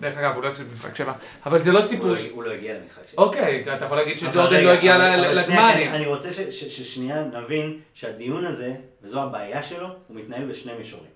דרך 0.00 0.16
אגב, 0.18 0.34
הוא 0.34 0.42
לא 0.42 0.48
הפסיד 0.48 0.68
במשחק 0.68 0.96
שבע, 0.96 1.12
אבל 1.46 1.58
זה 1.58 1.72
לא 1.72 1.80
סיפור 1.80 2.06
לא- 2.06 2.16
ש... 2.16 2.28
הוא 2.30 2.42
לא 2.44 2.50
הגיע 2.50 2.78
למשחק 2.78 3.02
שלו. 3.10 3.24
אוקיי, 3.24 3.64
אתה 3.76 3.84
יכול 3.84 3.96
להגיד 3.96 4.18
שג'ורדן 4.18 4.64
לא 4.64 4.70
הגיע 4.70 4.98
לגמרים. 5.32 5.90
אני- 5.94 6.06
רוצה 6.06 6.28
ששנייה 6.50 7.24
נבין 7.24 7.80
שהדיון 7.94 8.44
הזה, 8.44 8.74
וזו 9.02 9.22
הבעיה 9.22 9.62
שלו, 9.62 9.86
הוא 10.08 10.16
מתנהל 10.16 10.44
בשני 10.50 10.72
מישורים. 10.78 11.10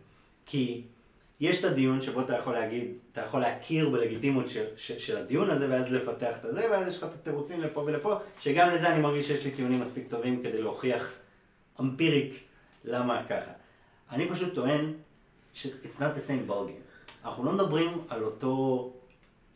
כי 0.46 0.83
יש 1.40 1.59
את 1.61 1.64
הדיון 1.64 2.03
שבו 2.03 2.20
אתה 2.20 2.37
יכול 2.37 2.53
להגיד, 2.55 2.85
אתה 3.12 3.20
יכול 3.20 3.40
להכיר 3.40 3.88
בלגיטימיות 3.88 4.48
של, 4.48 4.64
של, 4.77 4.98
של 4.98 5.16
הדיון 5.16 5.51
הזה, 5.51 5.70
ואז 5.70 5.92
לפתח 5.92 6.35
את 6.40 6.44
הזה, 6.44 6.66
ואז 6.70 6.88
יש 6.88 6.98
לך 6.98 7.05
את 7.05 7.14
התירוצים 7.14 7.61
לפה 7.61 7.81
ולפה, 7.81 8.14
שגם 8.40 8.70
לזה 8.70 8.88
אני 8.92 9.01
מרגיש 9.01 9.27
שיש 9.27 9.44
לי 9.44 9.51
טיעונים 9.51 9.81
מספיק 9.81 10.05
טובים 10.09 10.42
כדי 10.42 10.62
להוכיח 10.62 11.12
אמפירית 11.81 12.35
למה 12.85 13.22
ככה. 13.29 13.51
אני 14.12 14.29
פשוט 14.29 14.55
טוען 14.55 14.92
ש- 15.55 15.66
it's 15.66 15.96
not 15.98 16.16
the 16.18 16.29
same 16.29 16.51
ballgame. 16.51 16.82
אנחנו 17.27 17.45
לא 17.45 17.53
מדברים 17.53 17.99
על 18.09 18.23
אותו... 18.25 18.89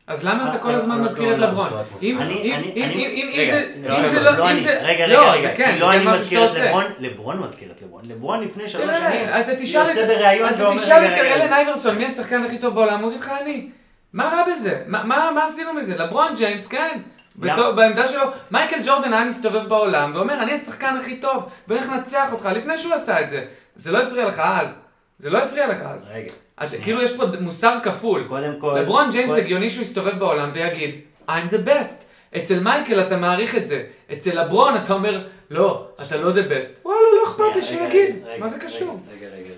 אז 0.07 0.25
למה 0.25 0.51
אתה 0.51 0.59
כל 0.59 0.75
הזמן 0.75 1.01
מזכיר 1.03 1.35
את 1.35 1.39
לברון? 1.39 1.71
אם 2.03 2.19
אני- 2.19 2.35
אם- 2.35 2.55
אני- 2.55 2.73
אם- 2.77 2.83
אני- 2.85 3.07
אם- 3.07 3.29
אם 3.29 3.41
רגע, 3.41 3.53
זה 3.53 3.89
לא, 3.89 3.97
אם 3.99 4.03
לא, 4.03 4.09
זה 4.09 4.21
לא, 4.21 4.31
לא, 4.31 4.51
אני. 4.51 4.61
רגע, 4.83 5.07
לא, 5.07 5.19
רגע, 5.21 5.33
רגע, 5.33 5.57
כן, 5.57 5.77
לא 5.81 5.87
כן 5.93 5.99
אני 5.99 6.07
מזכיר 6.13 6.45
את. 6.45 6.51
לברון, 6.55 6.85
לברון 6.99 7.39
מזכיר 7.41 7.71
את 7.77 7.83
לברון. 7.83 8.03
לברון 8.05 8.41
לפני 8.41 8.69
שלוש 8.69 8.91
שנים, 8.97 9.29
אתה 9.41 9.55
תשאל 9.59 9.89
יוצא 9.89 10.03
את- 10.03 10.07
בריאיון 10.09 10.49
אתה 10.55 10.63
ואומר, 10.65 10.83
תשאל 10.83 11.05
את 11.05 11.11
רגע, 11.11 11.23
רגע, 11.23 11.35
אלן 11.35 11.53
אייברסון, 11.53 11.97
מי 11.99 12.07
השחקן 12.07 12.45
הכי 12.45 12.59
טוב 12.59 12.75
בעולם, 12.75 13.01
הוא 13.01 13.11
יגיד 13.11 13.21
לך 13.23 13.33
אני. 13.43 13.69
מה 14.13 14.25
רע 14.25 14.55
בזה? 14.55 14.83
מה- 14.87 15.47
עשינו 15.47 15.73
מזה? 15.75 15.97
לברון 15.97 16.35
ג'יימס, 16.37 16.67
כן. 16.67 16.99
בעמדה 17.37 18.09
שלו, 18.09 18.23
מייקל 18.51 18.79
ג'ורדן 18.85 19.13
היה 19.13 19.25
מסתובב 19.25 19.69
בעולם 19.69 20.11
ואומר, 20.15 20.43
אני 20.43 20.53
השחקן 20.53 20.97
הכי 21.01 21.17
טוב, 21.17 21.47
ואיך 21.69 21.89
לנצח 21.93 22.33
אותך, 22.33 22.49
לפני 22.57 22.79
שהוא 22.79 22.95
עשה 22.95 23.21
את 23.21 23.29
זה. 23.31 23.45
זה 23.77 23.93
לא 23.93 23.99
הפריע 23.99 24.27
לך 24.27 24.43
אז. 24.45 24.79
זה 25.19 25.31
לא 25.31 25.39
הפריע 25.39 25.67
לך 25.69 25.83
אז. 25.83 26.09
רגע, 26.13 26.33
אז. 26.57 26.75
כאילו 26.83 27.03
יש 27.03 27.17
פה 27.17 27.25
מוסר 27.41 27.79
כפול. 27.83 28.25
קודם 28.29 28.61
כל... 28.61 28.79
לברון 28.83 29.11
ג'יימס 29.11 29.33
כל- 29.33 29.39
הגיוני 29.41 29.71
שהוא 29.71 29.83
יסתובב 29.83 30.19
בעולם 30.19 30.51
ויגיד, 30.55 30.95
I'm 31.29 31.53
the 31.53 31.69
best. 31.69 32.03
אצל 32.37 32.61
מייקל 32.61 33.01
אתה 33.07 33.17
מעריך 33.17 33.57
את 33.57 33.67
זה. 33.67 33.85
אצל 34.13 34.43
לברון 34.45 34.75
אתה 34.85 34.93
אומר, 34.93 35.27
לא, 35.51 35.89
אתה 36.07 36.17
לא 36.17 36.33
the 36.33 36.45
best. 36.49 36.85
וואלה, 36.85 36.99
לא 37.23 37.31
אכפת 37.31 37.57
לי 37.57 37.63
שיגיד. 37.63 38.17
מה 38.39 38.49
זה 38.49 38.59
קשור? 38.59 39.01
רגע, 39.11 39.27
רגע, 39.27 39.37
רגע. 39.37 39.53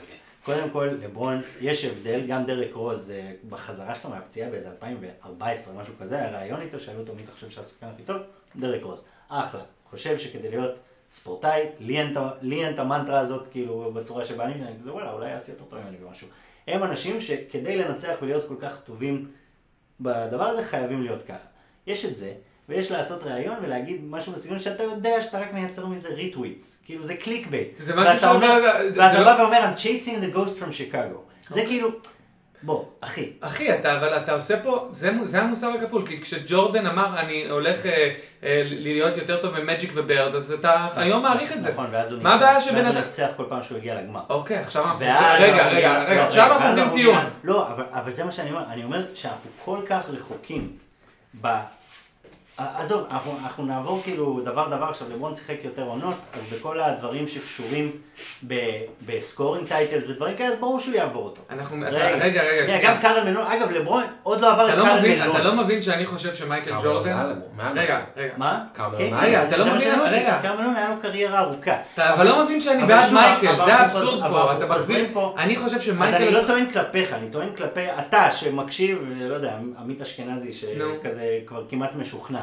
קודם 0.44 0.71
כל, 0.71 0.88
לברון, 1.03 1.42
יש 1.61 1.85
הבדל, 1.85 2.21
גם 2.29 2.44
דרק 2.47 2.68
רוז, 2.75 3.11
אה, 3.11 3.31
בחזרה 3.49 3.94
שלו 3.94 4.11
מהפציעה 4.11 4.51
באיזה 4.51 4.68
2014, 4.71 5.75
משהו 5.83 5.94
כזה, 6.01 6.16
היה 6.18 6.38
ראיון 6.40 6.61
איתו, 6.61 6.81
שאלו 6.81 7.01
אותו 7.01 7.14
מי 7.14 7.23
אתה 7.25 7.33
חושב 7.33 7.51
שהשחקן 7.51 7.87
הכי 7.94 8.03
טוב, 8.03 8.16
דרק 8.57 8.83
רוז. 8.83 9.03
אחלה. 9.29 9.61
חושב 9.90 10.18
שכדי 10.18 10.49
להיות 10.51 10.79
ספורטאי, 11.12 11.62
לי 11.81 11.99
אין 12.01 12.14
לי 12.42 12.64
אין 12.64 12.75
את 12.75 12.79
המנטרה 12.79 13.21
הזאת, 13.21 13.47
כאילו, 13.47 13.92
בצורה 13.94 14.25
שבה 14.25 14.44
אני, 14.44 14.55
אני 14.55 14.75
כזה, 14.81 14.92
וואלה, 14.92 15.12
אולי 15.12 15.33
יעשה 15.33 15.51
יותר 15.51 15.64
טוב 15.64 15.79
ממני 15.79 15.97
במשהו. 15.97 16.29
הם 16.68 16.83
אנשים 16.85 17.21
שכדי 17.21 17.77
לנצח 17.77 18.14
ולהיות 18.23 18.49
כל 18.49 18.55
כך 18.61 18.81
טובים 18.81 19.29
בדבר 20.01 20.44
הזה, 20.44 20.62
חייבים 20.64 21.03
להיות 21.03 21.23
ככה. 21.29 21.37
יש 21.87 22.05
את 22.05 22.16
זה, 22.16 22.33
ויש 22.68 22.90
לעשות 22.90 23.23
ראיון 23.23 23.57
ולהגיד 23.62 24.01
משהו 24.05 24.33
בסגנון 24.33 24.59
שאתה 24.59 24.83
יודע 24.83 25.23
שאתה 25.23 25.40
רק 25.40 25.53
מייצר 25.53 25.87
מזה 25.87 26.09
retweets. 26.09 26.83
כאילו 26.85 27.05
זה 27.05 27.16
click 27.16 27.46
bait. 27.46 27.68
זה 27.79 27.94
משהו 27.97 28.14
ואתה 28.14 28.31
אומר- 28.31 28.47
שעובר- 28.47 28.92
זה- 28.94 29.01
ואתה 29.01 29.18
זה 29.18 29.25
בא 29.25 29.37
לא- 29.38 29.42
ואומר, 29.42 29.59
I'm 29.75 29.79
chasing 29.79 30.23
the 30.25 30.37
ghost 30.37 30.62
from 30.62 30.71
Chicago. 30.73 31.18
זה 31.55 31.62
כאילו, 31.62 31.88
בוא, 32.62 32.85
אחי. 33.01 33.33
אחי, 33.40 33.75
אתה, 33.75 33.97
אבל 33.97 34.16
אתה 34.16 34.33
עושה 34.33 34.62
פה, 34.62 34.88
זה, 34.92 35.11
זה 35.25 35.40
המוסר 35.42 35.68
הכפול, 35.68 36.07
כי 36.07 36.21
כשג'ורדן 36.21 36.87
אמר 36.87 37.21
אני 37.21 37.47
הולך 37.51 37.87
אה, 37.87 38.14
אה, 38.42 38.62
להיות 38.64 39.16
יותר 39.16 39.42
טוב 39.42 39.61
ממג'יק 39.61 39.90
וברד, 39.94 40.35
אז 40.35 40.53
אתה 40.53 40.87
היום 40.97 41.23
מעריך 41.23 41.53
את 41.53 41.62
זה. 41.62 41.73
נכון, 41.73 41.87
ואז 41.92 42.12
הוא 42.12 42.23
מה 42.23 42.35
ניצח. 42.35 42.47
ואז 42.47 42.68
הוא 42.68 42.79
אדם... 42.79 42.94
ניצח 42.94 43.29
כל 43.37 43.44
פעם 43.49 43.62
שהוא 43.62 43.79
הגיע 43.79 43.94
לגמר. 43.94 44.21
אוקיי, 44.29 44.57
עכשיו 44.57 44.85
אנחנו... 44.85 45.01
ואז 45.01 45.42
רגע, 45.42 45.68
רגע, 45.68 46.03
רגע, 46.03 46.14
לא, 46.14 46.27
עכשיו 46.27 46.53
אנחנו 46.53 46.68
עושים 46.68 46.94
טיעון. 46.94 47.25
לא, 47.44 47.68
אבל, 47.68 47.85
אבל 47.92 48.11
זה 48.11 48.25
מה 48.25 48.33
שאני 48.33 48.51
אומר, 48.51 48.64
אני 48.73 48.85
אומר 48.85 49.05
שאנחנו 49.14 49.51
כל 49.64 49.79
כך 49.87 50.11
רחוקים 50.11 50.77
ב... 51.40 51.49
עזוב, 52.59 53.07
אנחנו, 53.11 53.38
אנחנו 53.44 53.64
נעבור 53.66 54.01
כאילו 54.05 54.40
דבר 54.44 54.68
דבר, 54.68 54.85
עכשיו 54.88 55.09
לברון 55.14 55.35
שיחק 55.35 55.57
יותר 55.64 55.83
עונות, 55.83 56.14
אז 56.35 56.40
בכל 56.59 56.81
הדברים 56.81 57.27
שקשורים 57.27 57.90
ב 59.07 59.14
scoring 59.14 59.68
titles 59.68 60.05
ודברים 60.09 60.37
כאלה, 60.37 60.49
אז 60.53 60.59
ברור 60.61 60.81
שהוא 60.81 60.94
יעבור 60.94 61.25
אותו. 61.25 61.40
אנחנו... 61.51 61.88
אתה- 61.88 61.97
רגע, 61.97 62.42
רגע, 62.42 62.62
שנייה. 62.66 62.83
גם 62.85 63.01
קארל 63.01 63.31
מלון, 63.31 63.47
אגב 63.47 63.71
לברון 63.71 64.05
עוד 64.23 64.40
לא 64.40 64.53
עבר 64.53 64.64
את 64.68 64.73
אתה 64.73 64.79
לא 64.79 64.85
קארל 64.85 64.99
מבין, 64.99 65.21
מלון. 65.23 65.37
אתה 65.37 65.44
לא 65.44 65.55
מבין 65.55 65.83
שאני 65.83 66.07
חושב 66.07 66.35
שמייקל 66.35 66.75
ג'ורדן... 66.83 67.40
רגע, 67.75 68.01
רגע. 68.16 68.33
מה? 68.37 68.64
קארל 68.73 68.99
כן, 68.99 69.05
מלון. 69.07 69.21
כן, 69.21 69.27
רגע, 69.27 69.44
אתה 69.49 69.57
לא 69.57 69.66
מבין, 69.66 69.81
שאני 69.81 69.92
אומר, 70.01 70.11
רגע. 70.11 70.38
קארל 70.42 70.61
מלון 70.61 70.77
היה 70.77 70.88
לו 70.88 70.94
קריירה 71.03 71.40
ארוכה. 71.40 71.77
אתה 71.94 72.14
אבל 72.14 72.27
לא 72.27 72.44
מבין 72.44 72.61
שאני 72.61 72.87
בעד 72.87 73.12
מייקל, 73.12 73.57
זה 73.64 73.75
האבסורד 73.75 74.31
פה, 74.31 74.53
אתה 74.57 74.66
מחזיר... 74.66 75.07
פה. 75.12 75.35
אני 75.38 75.57
חושב 75.57 75.77
אז 75.77 75.83
שמייקל... 75.85 76.16
אני 76.16 76.31
לא 76.31 76.40
טוען 76.47 76.66
כלפיך, 76.73 77.12
אני 77.12 77.31
טוען 77.31 77.49
כלפי 77.57 77.85
אתה 78.09 78.33
שמקשיב, 78.33 78.99
לא 79.29 79.35
יודע, 79.35 79.59
עמית 79.79 80.01
אשכנזי. 80.01 80.53
שכזה 80.53 81.38
כבר 81.47 81.62
כמעט 81.68 81.90
משוכנע. 81.94 82.40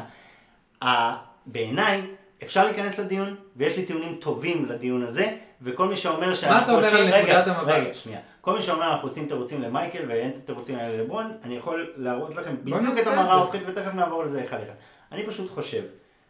בעיניי 1.46 2.02
אפשר 2.42 2.64
להיכנס 2.64 2.98
לדיון, 2.98 3.36
ויש 3.56 3.76
לי 3.76 3.84
טיעונים 3.84 4.16
טובים 4.20 4.66
לדיון 4.66 5.02
הזה, 5.02 5.36
וכל 5.62 5.88
מי 5.88 5.96
שאומר 5.96 6.34
שאנחנו 6.34 6.64
אתה 6.64 6.72
אומר 6.72 6.86
עושים... 6.86 7.12
על 7.12 7.22
נקודת 7.22 7.46
המבט? 7.46 7.74
רגע, 7.74 7.94
שנייה. 7.94 8.20
כל 8.40 8.56
מי 8.56 8.62
שאומר 8.62 8.92
אנחנו 8.92 9.08
עושים 9.08 9.28
תירוצים 9.28 9.62
למייקל 9.62 10.04
ואין 10.08 10.30
תירוצים 10.44 10.78
האלה 10.78 11.02
לברון, 11.02 11.32
אני 11.42 11.56
יכול 11.56 11.92
להראות 11.96 12.36
לכם 12.36 12.56
בדיוק 12.64 12.98
את 12.98 13.06
המראה. 13.06 13.32
ההופכית 13.32 13.62
ותכף 13.66 13.94
נעבור 13.94 14.24
לזה 14.24 14.44
אחד 14.44 14.56
אחד. 14.56 14.74
אני 15.12 15.26
פשוט 15.26 15.50
חושב 15.50 15.82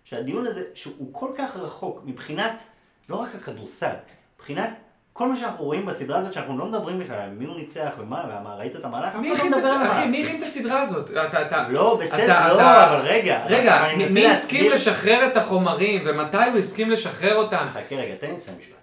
שהדיון 0.04 0.46
הזה, 0.46 0.64
שהוא 0.74 1.08
כל 1.12 1.30
כך 1.36 1.56
רחוק 1.56 2.02
מבחינת, 2.04 2.62
לא 3.08 3.16
רק 3.16 3.34
הכדורסל, 3.34 3.94
מבחינת 4.36 4.70
כל 5.16 5.28
מה 5.28 5.36
שאנחנו 5.36 5.64
רואים 5.64 5.86
בסדרה 5.86 6.18
הזאת, 6.18 6.32
שאנחנו 6.32 6.58
לא 6.58 6.66
מדברים 6.66 6.98
בכלל 6.98 7.16
על 7.16 7.30
מי 7.30 7.44
הוא 7.44 7.56
ניצח 7.56 7.92
ומה, 7.98 8.22
למה, 8.26 8.54
ראית 8.56 8.76
את 8.76 8.84
המהלך? 8.84 9.08
אף 9.14 9.20
מי 9.20 9.32
הכין 9.32 9.52
לא 9.52 9.56
את 9.56 9.62
מדבר 9.62 9.72
הס- 9.72 9.80
על 9.80 9.86
אחי, 9.86 9.94
המהלך. 9.96 10.10
מי 10.10 10.22
הכין 10.24 10.36
את 10.42 10.46
הסדרה 10.46 10.82
הזאת? 10.82 11.10
אתה, 11.10 11.42
אתה, 11.46 11.68
לא, 11.68 11.98
בסדר, 12.02 12.24
אתה- 12.24 12.48
לא, 12.48 12.54
אתה- 12.54 12.84
אבל 12.90 13.00
רגע. 13.06 13.44
רגע, 13.48 13.86
מי 13.96 14.04
הסכים 14.04 14.24
להסביר- 14.24 14.74
לשחרר 14.74 15.26
את 15.26 15.36
החומרים, 15.36 16.02
ומתי 16.06 16.36
הוא 16.50 16.58
הסכים 16.58 16.90
לשחרר 16.90 17.36
אותם? 17.36 17.66
חכה 17.72 17.94
רגע, 17.96 18.14
תן 18.20 18.26
לי 18.26 18.34
לסיים 18.34 18.58
משפט. 18.58 18.76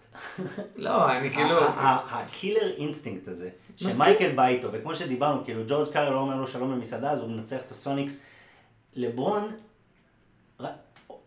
לא, 0.75 1.11
אני 1.11 1.31
כאילו... 1.31 1.55
ה 2.11 2.20
killer 2.20 2.71
instinct 2.77 3.27
הזה, 3.27 3.49
שמייקל 3.77 4.29
בא 4.31 4.47
איתו, 4.47 4.67
וכמו 4.71 4.95
שדיברנו, 4.95 5.43
כאילו 5.45 5.61
ג'ורג' 5.67 5.89
קאר 5.93 6.09
לא 6.09 6.19
אומר 6.19 6.35
לו 6.35 6.47
שלום 6.47 6.71
במסעדה, 6.75 7.11
אז 7.11 7.19
הוא 7.21 7.29
מנצח 7.29 7.57
את 7.65 7.71
הסוניקס. 7.71 8.19
לברון, 8.95 9.51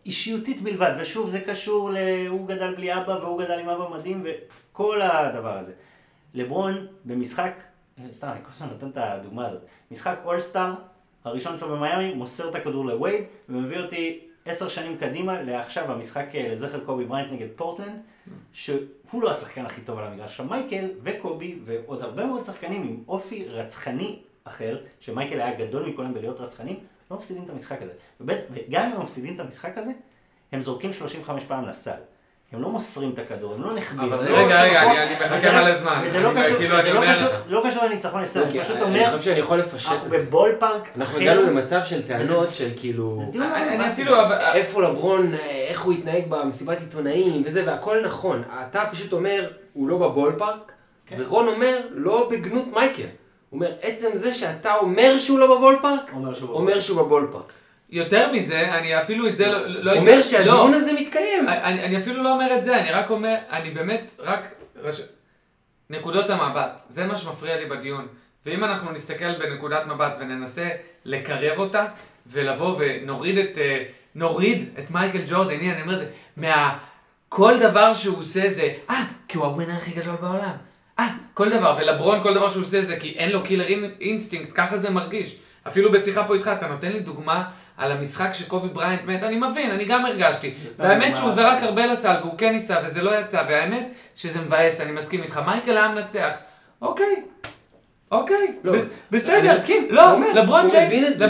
אישיותית 0.05 0.61
בלבד, 0.61 0.91
ושוב 0.99 1.29
זה 1.29 1.39
קשור 1.39 1.91
ל... 1.91 1.97
הוא 2.27 2.47
גדל 2.47 2.75
בלי 2.75 2.93
אבא 2.97 3.11
והוא 3.11 3.39
גדל 3.43 3.59
עם 3.59 3.69
אבא 3.69 3.89
מדהים 3.89 4.23
וכל 4.77 5.01
הדבר 5.01 5.57
הזה. 5.57 5.73
לברון 6.33 6.87
במשחק, 7.05 7.53
אה, 7.99 8.03
סתם, 8.11 8.27
אני 8.27 8.39
כל 8.43 8.49
הזמן 8.51 8.67
נותן 8.67 8.89
את 8.89 8.97
הדוגמה 8.97 9.47
הזאת, 9.47 9.61
משחק 9.91 10.19
אולסטאר, 10.25 10.73
הראשון 11.23 11.59
שלו 11.59 11.75
במיאמי, 11.75 12.13
מוסר 12.13 12.49
את 12.49 12.55
הכדור 12.55 12.85
לווייד, 12.85 13.23
ומביא 13.49 13.79
אותי 13.79 14.19
עשר 14.45 14.69
שנים 14.69 14.97
קדימה 14.97 15.41
לעכשיו 15.41 15.91
המשחק 15.91 16.25
אה, 16.35 16.53
לזכר 16.53 16.85
קובי 16.85 17.05
בריינט 17.05 17.31
נגד 17.31 17.47
פורטלנד, 17.55 17.99
שהוא 18.53 19.21
לא 19.21 19.31
השחקן 19.31 19.65
הכי 19.65 19.81
טוב 19.81 19.97
על 19.99 20.05
המגרש. 20.05 20.25
עכשיו 20.25 20.45
מייקל 20.45 20.89
וקובי 21.01 21.59
ועוד 21.65 22.01
הרבה 22.01 22.25
מאוד 22.25 22.43
שחקנים 22.43 22.81
עם 22.81 23.03
אופי 23.07 23.45
רצחני 23.47 24.19
אחר, 24.43 24.83
שמייקל 24.99 25.41
היה 25.41 25.55
גדול 25.55 25.89
מכולם 25.89 26.13
בלהיות 26.13 26.39
רצחנים, 26.39 26.79
לא 27.11 27.17
מפסידים 27.17 27.43
את 27.43 27.49
המשחק 27.49 27.81
הזה. 27.81 27.93
וגם 28.19 28.85
אם 28.85 28.95
הם 28.95 29.01
מפסידים 29.01 29.35
את 29.35 29.39
המשחק 29.39 29.77
הזה, 29.77 29.91
הם 30.51 30.61
זורקים 30.61 30.93
35 30.93 31.43
פעם 31.43 31.65
לסל. 31.65 31.99
הם 32.53 32.61
לא 32.61 32.69
מוסרים 32.69 33.11
את 33.13 33.19
הכדור, 33.19 33.53
הם 33.53 33.61
לא 33.63 33.73
נחבים. 33.75 34.13
אבל 34.13 34.29
לא 34.29 34.37
רגע, 34.37 34.61
רגע, 34.63 34.81
אני- 34.83 35.03
אני 35.03 35.15
מחכה 35.15 35.35
וזה 35.35 35.51
מלא 35.51 35.75
זמן. 35.77 36.01
וזה 36.03 36.19
לא 36.19 36.31
אני- 36.31 36.43
קשור, 36.43 36.57
כאילו, 36.57 36.79
אני 36.79 36.93
לא 36.93 37.01
קשור-. 37.13 37.27
לא 37.47 37.63
קשור 37.69 37.83
לניצחון 37.85 38.23
הפסד, 38.23 38.41
אני 38.41 38.59
פשוט 38.63 38.75
אני 38.75 38.83
אומר, 38.85 39.05
חושב 39.05 39.21
שאני 39.21 39.39
יכול 39.39 39.57
לפשט 39.59 39.91
אנחנו 39.91 40.05
את 40.05 40.11
זה. 40.11 40.17
בבול 40.17 40.55
פארק 40.59 40.81
אנחנו 40.97 41.03
אחר. 41.17 41.21
הגענו 41.21 41.41
למצב 41.41 41.79
של 41.85 42.07
טענות 42.07 42.53
של 42.53 42.67
כאילו... 42.77 43.21
אני 43.35 43.75
אני. 43.75 43.89
אפילו... 43.89 44.21
אבל- 44.25 44.51
איפה 44.53 44.81
לברון, 44.81 45.33
איך 45.67 45.81
הוא 45.81 45.93
התנהג 45.93 46.23
במסיבת 46.29 46.79
עיתונאים 46.79 47.41
וזה, 47.45 47.63
והכל 47.67 47.97
נכון. 48.05 48.43
אתה 48.69 48.83
פשוט 48.91 49.13
אומר, 49.13 49.49
הוא 49.73 49.89
לא 49.89 49.97
בבול 49.97 50.35
פארק, 50.37 50.71
כן. 51.07 51.15
ורון 51.19 51.47
אומר, 51.47 51.77
לא 51.91 52.29
בגנות 52.31 52.65
מייקל. 52.73 53.01
הוא 53.03 53.09
אומר, 53.59 53.71
עצם 53.81 54.07
זה 54.13 54.33
שאתה 54.33 54.75
אומר 54.75 55.17
שהוא 55.19 55.39
לא 55.39 55.57
בבול 55.57 55.75
פארק, 55.81 56.11
אומר 56.13 56.33
שהוא 56.33 56.49
אומר 56.53 56.79
שהוא 56.79 56.97
בבול 57.01 57.27
פארק. 57.31 57.51
יותר 57.89 58.31
מזה, 58.31 58.73
אני 58.73 59.01
אפילו 59.01 59.27
את 59.27 59.35
זה 59.35 59.47
לא... 59.47 59.67
לא 59.67 59.91
הוא 59.91 59.99
אומר 59.99 60.17
לא. 60.17 60.23
שהדיון 60.23 60.73
הזה 60.73 60.93
מתקיים. 60.93 61.49
אני, 61.49 61.83
אני 61.83 61.97
אפילו 61.97 62.23
לא 62.23 62.33
אומר 62.33 62.55
את 62.57 62.63
זה, 62.63 62.79
אני 62.79 62.91
רק 62.91 63.09
אומר, 63.09 63.35
אני 63.51 63.71
באמת, 63.71 64.11
רק... 64.19 64.53
רש... 64.83 65.01
נקודות 65.89 66.29
המבט, 66.29 66.81
זה 66.89 67.05
מה 67.05 67.17
שמפריע 67.17 67.57
לי 67.57 67.65
בדיון. 67.65 68.07
ואם 68.45 68.63
אנחנו 68.63 68.91
נסתכל 68.91 69.39
בנקודת 69.39 69.85
מבט 69.85 70.13
וננסה 70.19 70.69
לקרב 71.05 71.59
אותה, 71.59 71.85
ולבוא 72.27 72.75
ונוריד 72.79 73.37
את, 73.37 73.57
אה, 73.57 73.83
נוריד 74.15 74.69
את 74.79 74.91
מייקל 74.91 75.21
ג'ורדן, 75.27 75.59
הנה 75.59 75.73
אני 75.73 75.81
אומר 75.81 75.93
את 75.93 75.99
זה, 75.99 76.07
מה... 76.37 76.77
כל 77.29 77.59
דבר 77.59 77.93
שהוא 77.93 78.17
עושה 78.17 78.49
זה, 78.49 78.73
אה, 78.89 79.03
כי 79.27 79.37
הוא 79.37 79.45
הווינר 79.45 79.73
הכי 79.73 79.91
גדול 79.91 80.15
בעולם. 80.15 80.55
אה, 80.99 81.07
כל 81.33 81.49
דבר, 81.49 81.75
ולברון 81.79 82.23
כל 82.23 82.33
דבר 82.33 82.49
שהוא 82.49 82.63
עושה 82.63 82.81
זה 82.81 82.99
כי 82.99 83.09
אין 83.09 83.31
לו 83.31 83.43
killer 83.43 83.65
instinct, 84.01 84.51
ככה 84.55 84.77
זה 84.77 84.89
מרגיש. 84.89 85.35
אפילו 85.67 85.91
בשיחה 85.91 86.23
פה 86.23 86.35
איתך, 86.35 86.51
אתה 86.57 86.67
נותן 86.67 86.91
לי 86.91 86.99
דוגמה 86.99 87.43
על 87.77 87.91
המשחק 87.91 88.33
שקובי 88.33 88.67
בריינט 88.67 89.01
מת, 89.05 89.23
אני 89.23 89.35
מבין, 89.37 89.71
אני 89.71 89.85
גם 89.85 90.05
הרגשתי. 90.05 90.53
והאמת. 90.77 91.17
שהוא 91.17 91.31
זרק 91.31 91.63
הרבה 91.63 91.85
לסל 91.85 92.15
והוא 92.21 92.37
כן 92.37 92.51
ניסה 92.51 92.77
וזה 92.85 93.01
לא 93.01 93.19
יצא, 93.19 93.43
והאמת 93.49 93.87
שזה 94.15 94.41
מבאס, 94.41 94.81
אני 94.81 94.91
מסכים 94.91 95.23
איתך. 95.23 95.41
מייקל 95.45 95.77
היה 95.77 95.87
מנצח. 95.87 96.33
אוקיי. 96.81 97.15
אוקיי, 98.11 98.55
לא, 98.63 98.73
בסדר, 99.11 99.39
אני 99.39 99.53
מסכים. 99.53 99.87
לא, 99.89 100.11
הוא 100.11 100.25
לברון 100.25 100.61
הוא 100.61 100.71
ג'יימס, 100.71 100.87
מבין 100.87 101.05
את 101.11 101.17
זה, 101.17 101.25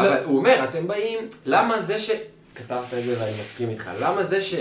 אבל 0.00 0.16
הוא 0.24 0.38
אומר, 0.38 0.64
אתם 0.64 0.86
באים, 0.88 1.18
למה 1.46 1.80
זה 1.82 1.98
ש... 2.00 2.10
כתבת 2.54 2.94
את 2.98 3.04
זה 3.04 3.14
ואני 3.20 3.32
מסכים 3.40 3.68
איתך, 3.70 3.90
למה 4.00 4.24
זה 4.24 4.42
ש... 4.42 4.54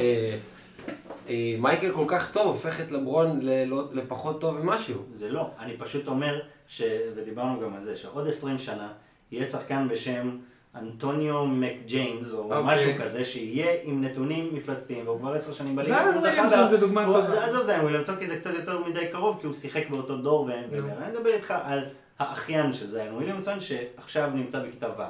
אה, 1.29 1.55
מייקל 1.59 1.91
כל 1.91 2.05
כך 2.07 2.31
טוב 2.31 2.45
הופך 2.47 2.81
את 2.81 2.91
לברון 2.91 3.39
ללא- 3.41 3.89
לפחות 3.93 4.41
טוב 4.41 4.65
ממשהו? 4.65 4.95
זה 5.15 5.29
לא, 5.29 5.49
אני 5.59 5.77
פשוט 5.77 6.07
אומר, 6.07 6.39
ש... 6.67 6.81
ודיברנו 7.15 7.59
גם 7.61 7.75
על 7.75 7.81
זה, 7.83 7.97
שעוד 7.97 8.27
20 8.27 8.57
שנה 8.57 8.87
יהיה 9.31 9.45
שחקן 9.45 9.87
בשם 9.91 10.37
אנטוניו 10.81 11.45
מק 11.47 11.73
ג'יימס, 11.85 12.33
או 12.33 12.43
אוקיי. 12.43 12.61
משהו 12.65 12.91
כזה, 13.03 13.25
שיהיה 13.25 13.71
עם 13.83 14.03
נתונים 14.03 14.49
מפלצתיים, 14.55 15.07
והוא 15.07 15.19
כבר 15.19 15.33
10 15.33 15.53
שנים 15.53 15.75
בליגה. 15.75 15.97
זיון 15.97 16.13
הוא 16.13 16.21
זכה 16.21 16.29
וויליאמסון 16.31 16.67
זה 16.67 16.77
דוגמה 16.77 17.05
הוא- 17.05 17.21
טובה. 17.21 17.45
עזוב 17.45 17.63
זה, 17.63 17.75
וויליאמסון 17.81 18.15
כי 18.15 18.27
זה 18.27 18.35
קצת 18.39 18.53
יותר 18.53 18.79
מדי 18.85 19.07
קרוב, 19.11 19.37
כי 19.41 19.47
הוא 19.47 19.53
שיחק 19.53 19.89
באותו 19.89 20.17
דור, 20.17 20.41
ו... 20.71 20.81
נו. 20.81 20.87
אני 21.03 21.11
מדבר 21.17 21.33
איתך 21.33 21.53
על 21.63 21.79
האחיין 22.19 22.73
של 22.73 22.87
זיון 22.87 23.15
וויליאמסון, 23.15 23.57
שעכשיו 23.61 24.29
נמצא 24.33 24.59
בכיתה 24.59 24.87
ו'. 24.97 25.01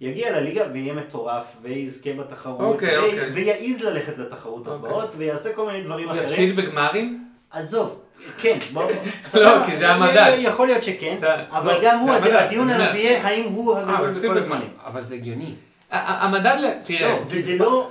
יגיע 0.00 0.40
לליגה 0.40 0.64
ויהיה 0.72 0.94
מטורף, 0.94 1.44
ויזכה 1.62 2.10
בתחרות, 2.12 2.60
ו- 2.60 2.64
אוקיי. 2.64 3.30
ויעז 3.34 3.80
ללכת 3.82 4.18
לתחרות 4.18 4.68
אוקיי. 4.68 4.74
הבאות, 4.90 5.10
ויעשה 5.16 5.52
כל 5.54 5.66
מיני 5.66 5.82
דברים 5.82 6.08
אחרים. 6.08 6.24
יפסיד 6.24 6.56
בגמרים? 6.56 7.24
עזוב, 7.50 8.00
כן, 8.40 8.58
בוא... 8.72 8.90
לא, 9.34 9.66
כי 9.66 9.76
זה 9.76 9.88
המדד. 9.90 10.32
יכול 10.38 10.66
להיות 10.66 10.82
שכן, 10.82 11.16
אבל 11.50 11.72
לא, 11.72 11.80
גם 11.82 11.98
הוא, 11.98 12.10
הדיון 12.12 12.70
עליו. 12.70 12.96
יהיה 12.96 13.26
האם 13.26 13.44
הוא 13.44 13.76
הגדול 13.78 14.10
בכל. 14.10 14.38
הזמנים. 14.38 14.68
אבל 14.86 15.04
זה 15.04 15.14
הגיוני. 15.14 15.54
המדד 15.90 16.56
ל... 16.60 16.66
תראה, 16.84 17.08
לא, 17.12 17.18
וזה 17.26 17.56
לא... 17.58 17.90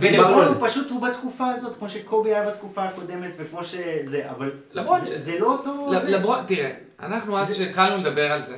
ולברון 0.00 0.44
הוא 0.46 0.68
פשוט, 0.68 0.90
הוא 0.90 1.02
בתקופה 1.02 1.46
הזאת, 1.50 1.78
כמו 1.78 1.88
שקובי 1.88 2.34
היה 2.34 2.50
בתקופה 2.50 2.84
הקודמת, 2.84 3.30
וכמו 3.36 3.64
שזה, 3.64 4.30
אבל 4.30 4.50
לברון 4.72 5.00
זה- 5.00 5.06
ש- 5.06 5.10
זה 5.10 5.38
לא 5.38 5.46
אותו... 5.46 5.92
לברון, 6.08 6.44
תראה, 6.46 6.70
אנחנו 7.02 7.38
אז 7.38 7.52
כשהתחלנו 7.52 7.96
לדבר 8.02 8.32
על 8.32 8.42
זה, 8.42 8.56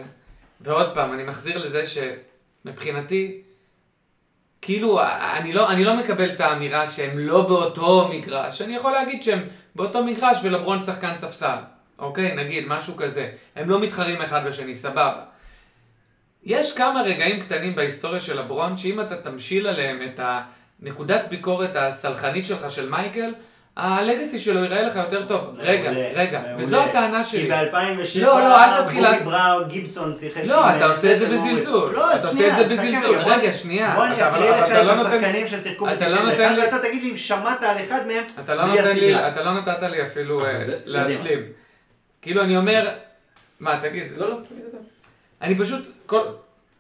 ועוד 0.60 0.94
פעם, 0.94 1.12
אני 1.12 1.24
מחזיר 1.24 1.58
לזה 1.64 1.82
שמבחינתי, 2.64 3.40
כאילו, 4.62 5.00
אני 5.36 5.52
לא, 5.52 5.70
אני 5.70 5.84
לא 5.84 5.96
מקבל 5.96 6.30
את 6.30 6.40
האמירה 6.40 6.86
שהם 6.86 7.18
לא 7.18 7.48
באותו 7.48 8.08
מגרש. 8.12 8.62
אני 8.62 8.74
יכול 8.76 8.92
להגיד 8.92 9.22
שהם 9.22 9.42
באותו 9.78 10.04
מגרש 10.04 10.38
ולברון 10.42 10.80
שחקן 10.80 11.16
ספסל. 11.16 11.56
אוקיי? 11.98 12.34
נגיד, 12.34 12.64
משהו 12.68 12.96
כזה. 12.96 13.30
הם 13.56 13.70
לא 13.70 13.80
מתחרים 13.80 14.22
אחד 14.22 14.46
בשני, 14.46 14.74
סבבה. 14.74 15.22
יש 16.44 16.76
כמה 16.76 17.02
רגעים 17.02 17.40
קטנים 17.40 17.74
בהיסטוריה 17.74 18.20
של 18.20 18.40
לברון, 18.40 18.76
שאם 18.76 19.00
אתה 19.00 19.16
תמשיל 19.16 19.66
עליהם 19.66 19.98
את 20.02 20.20
הנקודת 20.22 21.24
ביקורת 21.28 21.76
הסלחנית 21.76 22.46
שלך 22.46 22.70
של 22.70 22.90
מייקל, 22.90 23.34
הלגאסי 23.78 24.38
שלו 24.38 24.60
ייראה 24.62 24.82
לך 24.82 24.96
יותר 24.96 25.26
טוב. 25.26 25.54
רגע, 25.58 25.90
מעולה, 25.90 26.08
רגע, 26.14 26.40
מעולה. 26.40 26.54
וזו 26.58 26.82
הטענה 26.82 27.24
כי 27.24 27.30
שלי. 27.30 27.48
ב-2007, 27.50 28.20
לא, 28.22 28.40
לא, 28.40 28.64
אל 28.64 28.82
תתחיל 28.82 29.04
בובי 29.12 29.24
בראון, 29.24 29.68
גיבסון 29.68 30.14
שיחק... 30.14 30.40
לא, 30.44 30.66
עם, 30.66 30.76
אתה 30.76 30.84
אה, 30.86 30.90
עושה 30.90 31.14
את 31.14 31.18
זה. 31.18 31.26
בזלזול. 31.28 31.92
לא, 31.94 32.10
אתה 32.14 32.26
עושה 32.26 32.30
שנייה, 32.32 32.60
את 32.60 32.68
זה 32.68 32.74
בזלזול. 32.74 33.18
בוא- 33.22 33.32
רגע, 33.32 33.52
שנייה. 33.52 33.94
בוא 33.94 34.04
אני 34.04 34.14
אתה- 34.14 34.28
אקריא 34.30 34.50
לך 34.50 34.66
אתה 34.66 34.80
את 34.80 34.86
לא 34.86 34.94
נותן- 34.96 35.10
השחקנים 35.10 35.48
ששיחקו 35.48 35.88
אתה 35.92 36.08
לא 36.08 36.22
נותן 36.22 36.36
ב-91, 36.48 36.52
לי- 36.56 36.60
ואתה 36.62 36.78
תגיד 36.78 37.02
לי 37.02 37.10
אם 37.10 37.16
שמעת 37.16 37.62
על 37.62 37.76
אחד 37.84 38.06
מהם 38.06 38.24
אתה 38.44 38.54
לא 38.54 38.62
בלי 38.62 38.76
נותן 38.76 38.96
לי, 38.96 39.14
הסדרה. 39.14 39.28
אתה 39.28 39.42
לא 39.42 39.54
נתת 39.54 39.82
לי 39.82 40.02
אפילו 40.02 40.46
אה, 40.46 40.64
זה- 40.64 40.78
להשלים. 40.84 41.40
כאילו 42.22 42.42
אני 42.42 42.56
אומר, 42.56 42.88
מה 43.60 43.78
תגיד, 43.82 44.16
לא, 44.16 44.30
לא, 44.30 44.36
תגיד 44.48 44.64
את 44.66 44.72
זה. 44.72 44.78
אני 45.42 45.58
פשוט, 45.58 45.86
כל, 46.06 46.22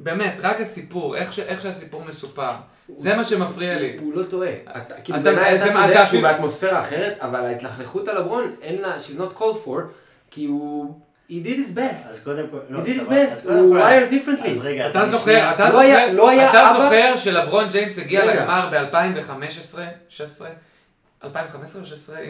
באמת, 0.00 0.34
רק 0.42 0.60
הסיפור, 0.60 1.16
איך 1.16 1.32
ש- 1.32 1.38
איך 1.38 1.62
שהסיפור 1.62 2.04
מסופר, 2.04 2.50
זה 2.96 3.14
מה 3.16 3.24
שמפריע 3.24 3.78
לי. 3.78 3.96
הוא 4.00 4.12
לא 4.14 4.22
טועה. 4.22 4.50
אתה- 4.76 4.94
כאילו 5.04 5.18
אתה- 5.18 5.24
בעיניי 5.32 5.56
אתה 5.56 5.64
זה- 5.64 5.72
צודק 5.72 6.04
שהוא 6.10 6.22
באטמוספירה 6.22 6.80
אחרת, 6.80 7.16
אבל 7.20 7.44
ההתלכלכות 7.44 8.08
על 8.08 8.18
לברון, 8.18 8.50
אין 8.62 8.82
לה, 8.82 8.96
she's 8.96 9.20
not 9.20 9.38
called 9.38 9.66
for, 9.66 9.80
כי 10.30 10.44
הוא, 10.44 11.00
he 11.30 11.34
did 11.44 11.48
his 11.48 11.76
best. 11.78 12.08
אז 12.10 12.20
קודם 12.24 12.46
כל, 12.50 12.58
לא, 12.68 12.82
he 12.84 12.86
did 12.86 12.90
his 12.90 13.08
best, 13.10 13.50
הוא 13.52 13.76
wired 13.78 14.12
differently. 14.12 14.48
אז 14.50 14.58
רגע, 14.60 14.90
אתה 14.90 15.06
זוכר, 15.06 15.50
אתה 15.54 15.64
לא 15.64 15.70
זוכר, 15.70 16.12
לא 16.12 16.32
אתה 16.50 16.72
זוכר 16.82 17.16
שלברון 17.16 17.68
ג'יימס 17.68 17.98
הגיע. 17.98 18.24
לגמר 18.34 18.68
ב-2015, 18.72 19.78
16? 20.08 20.48
2015 21.24 21.80
או 21.82 21.86
16, 21.86 22.16
אה, 22.18 22.24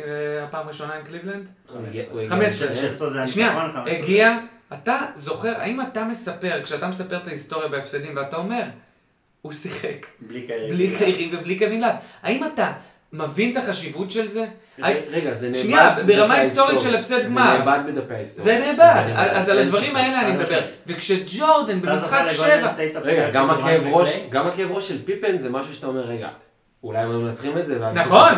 הפעם 0.44 0.64
הראשונה 0.66 0.94
עם 0.94 1.05
קליבלנד? 1.05 1.47
הוא 1.73 1.81
הגיע- 1.88 2.03
הוא 2.11 2.21
הגיע 2.21 2.31
15. 2.31 2.71
לשש. 2.71 2.81
16 2.81 3.11
זה 3.11 3.18
הניצחון, 3.21 3.44
15. 3.75 3.92
הגיע, 3.99 4.38
אתה 4.73 4.97
זוכר, 5.14 5.53
האם 5.59 5.81
אתה 5.81 6.05
מספר, 6.05 6.62
כשאתה 6.64 6.88
מספר 6.88 7.16
את 7.16 7.27
ההיסטוריה 7.27 7.68
בהפסדים 7.68 8.16
ואתה 8.16 8.37
אומר, 8.37 8.62
הוא 9.48 9.54
שיחק 9.54 10.06
בלי 10.20 10.42
קיירי. 10.46 10.68
בלי 10.68 10.94
קיירי 10.98 11.30
ובלי 11.32 11.58
קווין 11.58 11.82
האם 12.22 12.44
אתה 12.44 12.72
מבין 13.12 13.52
את 13.52 13.56
החשיבות 13.56 14.11
של 14.11 14.28
זה? 14.28 14.46
רגע, 15.11 15.34
זה 15.34 15.48
נאבד 15.48 15.61
שנייה, 15.62 15.96
ברמה. 16.06 16.34
היסטורית 16.34 16.80
של 16.80 16.96
הפסד 16.96 17.24
גמר. 17.26 17.56
זה 17.56 17.64
נאבד 17.64 17.80
בדפי 17.87 18.14
ההיסטוריה. 18.14 18.44
זה 18.44 18.66
נאבד, 18.66 19.12
אז 19.16 19.48
על 19.48 19.58
הדברים. 19.58 19.96
האלה 19.96 20.20
אני 20.20 20.32
מדבר. 20.32 20.61
וכשג'ורדן 20.87 21.80
במשחק 21.80 22.24
שבע, 22.30 22.72
רגע? 23.02 23.30
גם 24.30 24.46
הכאב 24.46 24.70
ראש 24.70 24.88
של 24.88 25.04
פיפן 25.04 25.38
זה 25.38 25.50
משהו 25.50 25.74
שאתה 25.74 25.87
אומר, 25.87 26.00
רגע, 26.00 26.28
אולי 26.83 26.99
הם 26.99 27.11
היו 27.11 27.21
מנצחים 27.21 27.59
את 27.59 27.67
זה. 27.67 27.79
נכון, 27.79 28.33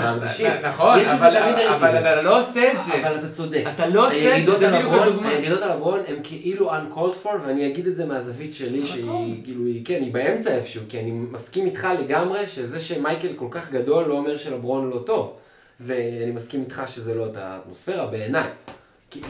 נכון, 0.62 0.98
אבל. 0.98 1.98
אתה 1.98 2.22
לא 2.22 2.38
עושה 2.38 2.72
את 2.72 2.78
זה. 2.86 3.08
אבל 3.08 3.18
אתה 3.18 3.28
צודק. 3.32 3.64
אתה 3.74 3.86
לא 3.86 4.06
עושה 4.06 4.38
את 4.38 4.46
זה, 4.46 4.58
זה 4.58 4.70
בדיוק 4.70 4.92
הדוגמה. 4.92 5.28
הירידות 5.28 5.62
על 5.62 5.70
הברון 5.70 6.00
הם 6.06 6.16
כאילו 6.22 6.70
uncalled 6.70 7.24
for, 7.24 7.30
ואני 7.46 7.66
אגיד 7.66 7.86
את 7.86 7.96
זה 7.96 8.04
מהזווית 8.04 8.54
שלי, 8.54 8.86
שהיא 8.86 9.04
נכון. 9.04 9.40
כאילו, 9.44 9.66
היא, 9.66 9.84
כן, 9.84 10.02
היא 10.02 10.12
באמצע 10.12 10.54
איפשהו, 10.54 10.82
כי 10.88 11.00
אני 11.00 11.10
מסכים 11.10 11.66
איתך 11.66 11.88
לגמרי 12.00 12.48
שזה 12.48 12.80
שמייקל 12.80 13.32
כל 13.36 13.48
כך 13.50 13.70
גדול 13.70 14.04
לא 14.04 14.14
אומר 14.14 14.36
שלברון 14.36 14.90
לא 14.90 14.98
טוב. 15.06 15.32
ואני 15.80 16.30
מסכים 16.30 16.60
איתך 16.60 16.82
שזה 16.86 17.14
לא 17.14 17.26
את 17.26 17.36
האטמוספירה 17.36 18.06
בעיניי. 18.06 18.48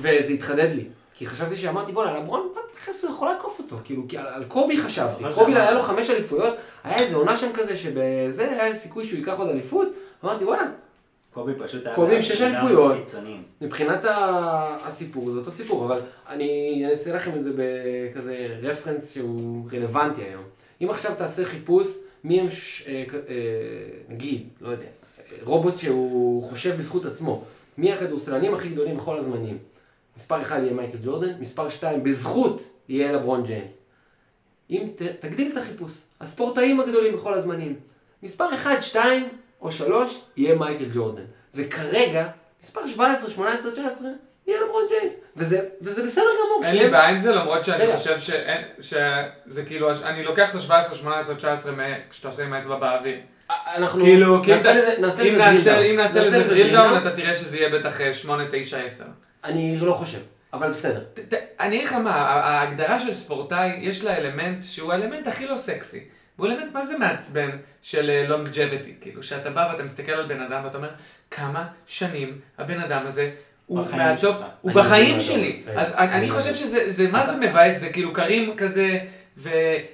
וזה 0.01 0.33
התחדד 0.33 0.69
לי. 0.75 0.85
כי 1.15 1.27
חשבתי 1.27 1.57
שאמרתי, 1.57 1.93
בואנה, 1.93 2.19
לברון, 2.19 2.49
תכלס 2.83 3.05
הוא 3.05 3.11
יכול 3.11 3.29
לעקוף 3.29 3.59
אותו. 3.59 3.77
כאילו, 3.85 4.03
כי 4.09 4.19
על, 4.19 4.27
על 4.27 4.45
קובי 4.45 4.79
חשבתי. 4.79 5.25
קובי 5.35 5.55
היה 5.55 5.73
לו 5.73 5.83
חמש 5.83 6.11
אליפויות, 6.11 6.55
היה 6.85 6.99
איזה 6.99 7.17
עונה 7.17 7.37
שם 7.37 7.53
כזה 7.55 7.77
שבזה 7.77 8.63
היה 8.63 8.75
סיכוי 8.75 9.07
שהוא 9.07 9.19
ייקח 9.19 9.39
עוד 9.39 9.49
אליפות. 9.49 9.89
אמרתי, 10.25 10.45
וואלה, 10.45 10.63
קובי 11.35 11.53
פשוט 11.59 11.87
היה... 11.87 11.95
קובי 11.95 12.17
עם 12.17 12.23
שש 12.23 12.43
אליפויות. 12.43 12.97
מבחינת 13.61 14.05
ה- 14.05 14.77
הסיפור 14.85 15.31
זה 15.31 15.39
אותו 15.39 15.51
סיפור, 15.51 15.85
אבל 15.85 16.01
אני 16.29 16.83
אעשה 16.91 17.15
לכם 17.15 17.31
את 17.37 17.45
זה 17.45 17.51
בכזה 17.57 18.59
רפרנס 18.63 19.11
שהוא 19.15 19.69
רלוונטי 19.73 20.23
היום. 20.23 20.43
אם 20.83 20.91
עכשיו 20.91 21.13
תעשה 21.19 21.45
חיפוש, 21.45 21.97
מי 22.25 22.41
הם, 22.41 22.51
ש... 22.51 22.85
אה, 22.89 23.05
אה, 23.29 23.35
נגיד, 24.09 24.49
לא 24.61 24.69
יודע, 24.69 24.85
אה, 24.85 25.23
רובוט 25.45 25.79
שהוא 25.79 26.43
חושב 26.43 26.77
בזכות 26.79 27.07
עצמו, 27.07 27.45
מי 27.79 27.93
הכדורסלנים 27.93 28.55
הכי 28.55 28.69
גדולים 28.69 28.97
בכל 28.97 29.17
הזמנים? 29.17 29.59
מספר 30.17 30.43
1 30.43 30.59
יהיה 30.63 30.73
מייקל 30.73 30.99
ג'ורדן, 31.03 31.33
מספר 31.41 31.69
2 31.69 32.05
בזכות 32.05 32.63
יהיה 32.89 33.13
לברון 33.13 33.45
ג'יימס. 33.45 33.73
אם 34.71 34.89
ת, 34.97 35.03
תגדיל 35.03 35.53
את 35.53 35.57
החיפוש, 35.57 35.93
הספורטאים 36.21 36.81
הגדולים 36.81 37.15
בכל 37.15 37.35
הזמנים, 37.35 37.77
מספר 38.23 38.55
1, 38.55 38.83
2 38.83 39.29
או 39.61 39.71
3 39.73 40.21
יהיה 40.37 40.55
מייקל 40.55 40.85
ג'ורדן. 40.95 41.23
וכרגע, 41.55 42.29
מספר 42.63 42.87
17, 42.87 43.31
18, 43.31 43.71
19 43.73 44.09
יהיה 44.47 44.61
לברון 44.61 44.83
ג'יימס. 44.89 45.15
וזה, 45.37 45.61
וזה 45.81 46.03
בסדר 46.05 46.25
גמור. 46.45 46.65
אין 46.65 46.77
לי 46.77 46.91
בעיה 46.91 47.09
עם 47.09 47.21
זה, 47.21 47.33
למרות 47.33 47.65
שאני 47.65 47.83
רגע. 47.85 47.97
חושב 47.97 48.21
שאין- 48.21 48.65
שזה 48.81 49.65
כאילו, 49.67 49.91
אני 49.93 50.23
לוקח 50.25 50.51
את 50.51 50.71
ה-17, 50.71 50.95
18, 50.95 51.35
19 51.35 51.73
מה- 51.73 51.85
כשאתה 52.11 52.29
עושה 52.29 52.45
עם 52.45 52.53
האצבע 52.53 52.77
באוויר. 52.77 53.17
אנחנו 53.51 54.05
כאילו, 54.05 54.39
נעשה 54.39 54.55
לזה- 54.75 54.89
לזה 54.89 55.01
נעשה-. 55.01 55.81
אם 55.83 55.97
נעשה 55.97 56.29
לזה 56.29 56.71
down, 56.73 56.75
down. 56.75 56.99
אתה 56.99 57.17
תראה 57.17 57.37
שזה 57.37 57.57
יהיה 57.57 57.69
בטח 57.69 58.01
אה, 58.01 58.15
8, 58.15 58.45
9, 58.53 58.79
10. 58.79 59.05
אני 59.45 59.79
לא 59.81 59.93
חושב, 59.93 60.19
אבל 60.53 60.71
בסדר. 60.71 61.01
ת- 61.15 61.35
ת- 61.35 61.61
אני 61.61 61.77
אגיד 61.77 61.89
לך 61.89 61.93
מה, 61.93 62.11
ה- 62.15 62.41
ההגדרה 62.59 62.99
של 63.01 63.15
ספורטאי, 63.15 63.79
יש 63.81 64.05
לה 64.05 64.17
אלמנט 64.17 64.63
שהוא 64.63 64.93
האלמנט 64.93 65.27
הכי 65.27 65.47
לא 65.47 65.57
סקסי. 65.57 66.01
הוא 66.37 66.47
אלמנט 66.47 66.73
מה 66.73 66.87
זה 66.87 66.99
מעצבן 66.99 67.51
של 67.83 68.25
לונגג'ביטי, 68.29 68.95
כאילו 69.01 69.23
שאתה 69.23 69.51
בא 69.51 69.69
ואתה 69.73 69.83
מסתכל 69.83 70.13
על 70.13 70.27
בן 70.27 70.41
אדם 70.41 70.61
ואתה 70.65 70.77
אומר, 70.77 70.89
כמה 71.31 71.67
שנים 71.87 72.39
הבן 72.59 72.81
אדם 72.81 73.07
הזה 73.07 73.31
הוא 73.67 73.81
בחיים 73.83 73.97
מהטופ, 74.03 74.21
שלך. 74.37 74.47
הוא 74.61 74.71
אני 74.73 74.81
בחיים 74.81 75.15
לא 75.15 75.21
שלי. 75.21 75.63
אז 75.77 75.93
אני- 75.99 76.31
חושב 76.31 76.51
לא 76.51 76.57
שזה, 76.57 76.91
זה- 76.93 77.09
מה 77.11 77.27
זה 77.27 77.37
מבאס, 77.37 77.81
זה 77.81 77.89
כאילו 77.93 78.13
קרים 78.13 78.57
כזה, 78.57 78.99
ו- 79.43 79.51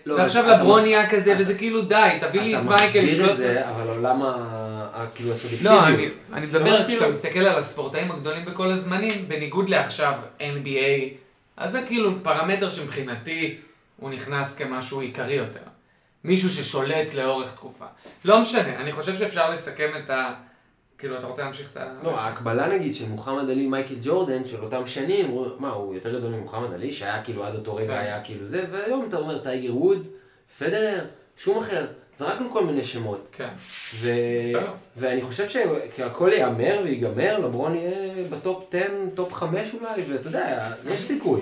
לא, 0.07 0.15
ועכשיו 0.15 0.45
אתה- 0.45 0.57
לברון 0.57 0.79
אתה- 0.81 0.89
נהיה 0.89 1.11
כזה, 1.11 1.33
אתה- 1.33 1.41
וזה 1.41 1.55
כאילו 1.55 1.83
די, 1.83 2.19
תביא 2.21 2.41
לי 2.41 2.55
את 2.57 2.61
אתה 2.61 2.69
מייקל 2.69 2.99
עם 2.99 3.05
מסביר 3.05 3.25
את 3.31 3.37
13. 3.37 3.37
זה, 3.47 3.69
אבל 3.71 3.89
עולם 3.89 4.23
ה... 4.23 5.07
כאילו 5.15 5.33
הסובייקטיביות. 5.33 5.75
לא, 5.81 5.87
אני, 5.89 6.09
אני 6.33 6.47
מדבר 6.47 6.77
כשאתה 6.77 6.87
כאילו- 6.87 7.11
מסתכל 7.11 7.39
על 7.39 7.59
הספורטאים 7.59 8.11
הגדולים 8.11 8.45
בכל 8.45 8.71
הזמנים, 8.71 9.29
בניגוד 9.29 9.69
לעכשיו 9.69 10.13
NBA, 10.41 11.15
אז 11.57 11.73
זה 11.73 11.83
כאילו 11.87 12.23
פרמטר 12.23 12.71
שמבחינתי 12.71 13.57
הוא 13.97 14.11
נכנס 14.11 14.57
כמשהו 14.57 15.01
עיקרי 15.01 15.35
יותר. 15.35 15.61
מישהו 16.25 16.51
ששולט 16.51 17.15
לאורך 17.15 17.53
תקופה. 17.55 17.85
לא 18.25 18.41
משנה, 18.41 18.77
אני 18.77 18.93
חושב 18.93 19.17
שאפשר 19.17 19.51
לסכם 19.51 19.91
את 20.05 20.11
ה... 20.11 20.33
כאילו, 20.99 21.19
אתה 21.19 21.27
רוצה 21.27 21.43
להמשיך 21.45 21.71
את 21.73 21.77
ה... 21.77 21.93
לא, 22.05 22.21
ההקבלה 22.21 22.69
נגיד 22.69 22.95
של 22.95 23.09
מוחמד 23.09 23.51
עלי 23.51 23.67
מייקל 23.67 23.95
ג'ורדן 24.03 24.45
של 24.45 24.65
אותם 24.65 24.87
שנים, 24.87 25.29
הוא- 25.29 25.47
מה, 25.59 25.71
הוא 25.71 25.95
יותר 25.95 26.19
גדול 26.19 26.31
ממוחמד 26.31 26.73
עלי, 26.73 26.93
שהיה 26.93 27.23
כאילו 27.23 27.45
עד 27.45 27.55
אותו 27.55 27.75
רגע 27.75 27.87
כן. 27.95 27.99
היה 27.99 28.25
כאילו 28.25 28.45
זה, 28.45 28.65
והיום 28.71 29.05
אתה 29.09 29.17
אומר 29.17 29.39
טייגר 29.39 29.77
וודס, 29.77 30.07
פדרר, 30.59 31.05
שום 31.37 31.59
אחר, 31.59 31.87
זרקנו 32.17 32.51
כל 32.51 32.65
מיני 32.65 32.85
שמות. 32.85 33.29
כן. 33.33 33.49
ו... 33.95 34.11
ואני 34.97 35.23
חושב 35.23 35.49
שהכל 35.49 36.31
ייאמר 36.33 36.81
וייגמר, 36.85 37.39
לברון 37.39 37.75
יהיה 37.75 38.25
ב 38.31 38.42
top 38.42 38.75
10, 38.75 38.87
top 39.15 39.33
5 39.33 39.75
אולי, 39.75 40.03
ואתה 40.09 40.29
יודע, 40.29 40.73
יש 40.91 41.01
סיכוי. 41.01 41.41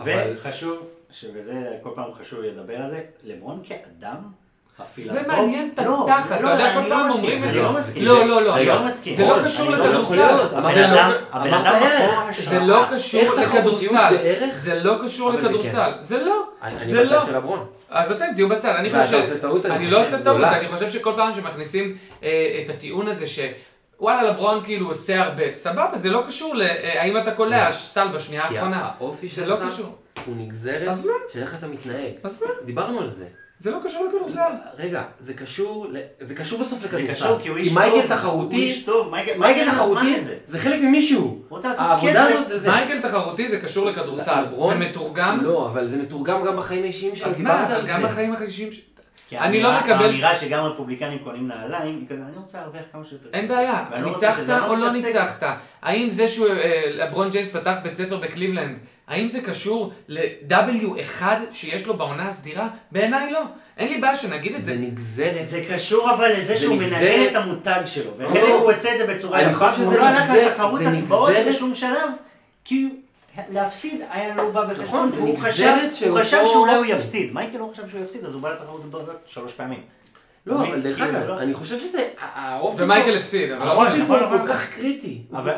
אבל 0.00 0.34
וחשוב, 0.36 0.88
שבזה 1.10 1.52
כל 1.82 1.90
פעם 1.94 2.14
חשוב 2.14 2.40
לדבר 2.40 2.76
על 2.76 2.90
זה, 2.90 3.02
לברון 3.24 3.62
כאדם. 3.64 4.43
זה 5.04 5.22
מעניין 5.28 5.70
את 5.74 5.78
לא, 5.78 6.04
התחת, 6.04 6.30
לא, 6.30 6.36
אתה 6.36 6.62
יודע, 6.62 6.72
אני 6.72 6.82
כל 6.82 6.88
לא 6.88 6.94
פעם 6.94 7.06
מסכים, 7.08 7.22
אומרים 7.22 7.38
את 7.38 7.44
אני 7.44 7.52
זה. 7.54 7.62
לא 7.62 7.72
מסכים. 7.72 8.04
לא, 8.04 8.26
לא, 8.26 8.42
לא, 8.42 8.56
אני 8.56 8.66
לא. 8.66 8.74
לא 8.74 8.84
מסכים. 8.86 9.14
זה 9.16 9.26
לא 9.26 9.36
קשור 9.44 9.70
לא 9.70 9.76
לכדורסל. 9.88 10.30
אמרת- 10.56 10.74
זה 12.44 12.58
לא- 12.60 12.66
לא 12.66 12.84
קשור 12.94 13.34
לכדורסל. 13.34 14.16
זה 14.52 14.74
לא 14.74 14.96
קשור 15.04 15.32
לכדורסל. 15.32 15.92
זה 16.00 16.18
לא. 16.24 16.42
זה 16.84 17.04
לא. 17.04 17.22
אז 17.90 18.12
אתם 18.12 18.24
תהיו 18.34 18.48
בצד, 18.48 18.74
אני 18.76 18.90
חושב... 18.90 19.22
אני 19.70 19.90
לא 19.90 20.06
עושה 20.06 20.22
טעות. 20.22 20.44
אני 20.44 20.68
חושב 20.68 20.90
שכל 20.90 21.12
פעם 21.16 21.34
שמכניסים 21.34 21.96
אה, 22.22 22.28
את 22.64 22.70
הטיעון 22.70 23.08
הזה 23.08 23.26
ש... 23.26 23.40
וואלה, 24.00 24.22
לברון 24.22 24.64
כאילו 24.64 24.88
עושה 24.88 25.22
הרבה, 25.22 25.52
סבבה, 25.52 25.90
זה 25.94 26.10
לא 26.10 26.22
קשור 26.26 26.54
להאם 26.54 27.16
אתה 27.16 27.30
קולע 27.30 27.72
סל 27.72 28.08
בשנייה 28.08 28.48
כי 28.48 28.54
האחרונה. 28.58 28.90
האופי 28.98 29.28
זה 29.28 29.46
לא 29.46 29.56
שלך. 29.56 29.86
הוא 30.26 30.36
נגזרת? 30.38 30.88
של 31.32 31.40
איך 31.42 31.54
אתה 31.58 31.66
מתנהג. 31.66 32.12
אז 32.24 32.42
מה? 32.42 32.48
דיברנו 32.64 33.00
על 33.00 33.10
זה. 33.10 33.24
זה 33.58 33.70
לא 33.70 33.78
קשור 33.84 34.06
לכדורסל. 34.06 34.40
רגע, 34.78 35.02
זה 35.18 35.34
קשור, 35.34 35.86
ל- 35.90 35.96
זה 36.20 36.34
קשור 36.34 36.60
בסוף 36.60 36.80
זה 36.80 36.86
לכדורסל. 36.86 37.12
קשור 37.12 37.38
כי 37.42 37.48
הוא 37.48 37.56
איש 37.58 37.68
טוב. 37.68 37.78
מייקל 37.78 37.94
הוא 37.96 38.02
תחרותי, 38.08 38.56
איש 38.56 38.82
טוב, 38.84 39.10
מייקל 39.10 39.38
מייקל 39.38 39.60
מייקל 39.60 39.70
תחרותי 39.76 40.22
זה. 40.22 40.36
זה 40.44 40.58
חלק 40.58 40.80
ממישהו. 40.82 41.20
הוא 41.20 41.42
רוצה 41.48 41.68
לעשות 41.68 41.82
העבודה 41.86 42.12
כסף. 42.12 42.34
הזאת 42.34 42.48
זה 42.48 42.58
זה. 42.58 42.70
מייקל 42.70 43.00
תחרותי 43.08 43.48
זה 43.48 43.60
קשור 43.60 43.86
לכדורסל. 43.86 44.44
זה 44.68 44.74
מתורגם. 44.74 45.38
לא, 45.42 45.66
אבל 45.66 45.88
זה 45.88 45.96
מתורגם 45.96 46.44
גם 46.44 46.56
בחיים 46.56 46.82
האישיים 46.82 47.16
שלי, 47.16 47.26
אז 47.26 47.40
מה, 47.40 47.80
גם 47.88 48.00
זה. 48.00 48.06
בחיים 48.06 48.32
החדשים... 48.34 48.72
ש- 48.72 48.80
כי 49.28 49.38
אני 49.38 49.62
לא 49.62 49.80
מקבל- 49.80 49.92
האמירה 50.04 50.36
שגם 50.36 50.64
רפובליקנים 50.64 51.18
קונים 51.18 51.48
נעליים, 51.48 51.96
היא 51.96 52.06
כזה, 52.08 52.22
אני 52.28 52.36
רוצה 52.36 52.58
להרוויח 52.58 52.82
כמה 52.92 53.04
שיותר. 53.04 53.28
אין 53.32 53.44
כסף." 53.44 53.54
בעיה, 53.54 53.84
לא 54.00 54.10
ניצחת 54.10 54.50
אני 54.50 54.66
או 54.68 54.74
לא 54.76 54.92
ניצחת? 54.92 55.42
האם 55.82 56.10
זה 56.10 56.28
שהוא, 56.28 56.46
אה, 56.48 56.82
לברון 56.86 57.30
ג'יימס 57.30 57.52
פתח 57.52 57.74
בית 57.82 57.94
ספר 57.94 58.16
בקליבלנד, 58.16 58.76
האם 59.08 59.28
זה 59.28 59.40
קשור 59.40 59.92
ל-W1 60.08 61.22
שיש 61.52 61.86
לו 61.86 61.96
בעונה 61.96 62.28
הסדירה? 62.28 62.68
בעיניי 62.92 63.32
לא. 63.32 63.40
אין 63.78 63.88
לי 63.88 64.00
בעיה 64.00 64.16
שנגיד 64.16 64.54
את 64.54 64.64
זה 64.64 64.72
זה. 64.74 64.78
נגזרת. 64.80 65.46
זה 65.46 65.62
קשור 65.70 66.10
אבל 66.14 66.28
לזה 66.32 66.44
זה 66.44 66.56
שהוא 66.56 66.76
מנהל 66.76 67.26
את 67.30 67.36
המותג 67.36 67.80
שלו, 67.86 68.10
וחלק 68.18 68.40
לא. 68.42 68.48
הוא 68.58 68.70
עושה 68.72 68.92
את 68.94 69.06
זה 69.06 69.14
בצורה 69.14 69.40
אני 69.40 69.52
יפה, 69.52 69.72
שזה 69.76 69.98
לא 69.98 70.04
הלך 70.04 70.20
נגזרת- 70.30 70.52
לתחרות 70.52 70.78
זה 70.80 70.88
הטבעות 70.88 71.30
נגזרת- 71.30 71.46
בשום 71.54 71.74
שלב, 71.74 72.10
כי 72.64 72.88
להפסיד 73.52 74.00
היה 74.10 74.34
לא 74.34 74.50
בא 74.50 74.64
בחשבון, 74.64 74.84
נכון, 74.86 75.10
זה 75.10 75.22
נגזרת 75.22 75.90
הוא 76.08 76.20
חשב 76.20 76.40
שאולי 76.52 76.74
הוא. 76.74 76.84
יפסיד, 76.86 77.34
מייקל 77.34 77.58
לא 77.58 77.70
חשב 77.72 77.88
שהוא 77.88 78.00
יפסיד, 78.04 78.24
אז 78.24 78.34
הוא 78.34 78.42
בא 78.42 78.52
לתחרות 78.52 78.80
הטבעות 78.84 79.04
שלוש 79.26 79.52
פעמים. 79.52 79.80
לא? 80.46 80.54
אבל 80.68 80.80
דרך 80.80 80.98
זה 80.98 81.04
אגב, 81.04 81.28
לא- 81.28 81.38
אני 81.38 81.54
חושב 81.54 81.78
שזה, 81.80 82.08
האופי 82.34 82.82
ומייקל 82.82 83.16
הפסיד, 83.16 83.50
אבל 83.52 83.66
האופי 83.68 84.02
נכון, 84.02 84.06
פה 84.18 84.26
הוא. 84.26 84.38
כל 84.40 84.48
כך 84.48 84.68
קריטי. 84.70 85.22
הוא 85.30 85.38
אבל 85.38 85.54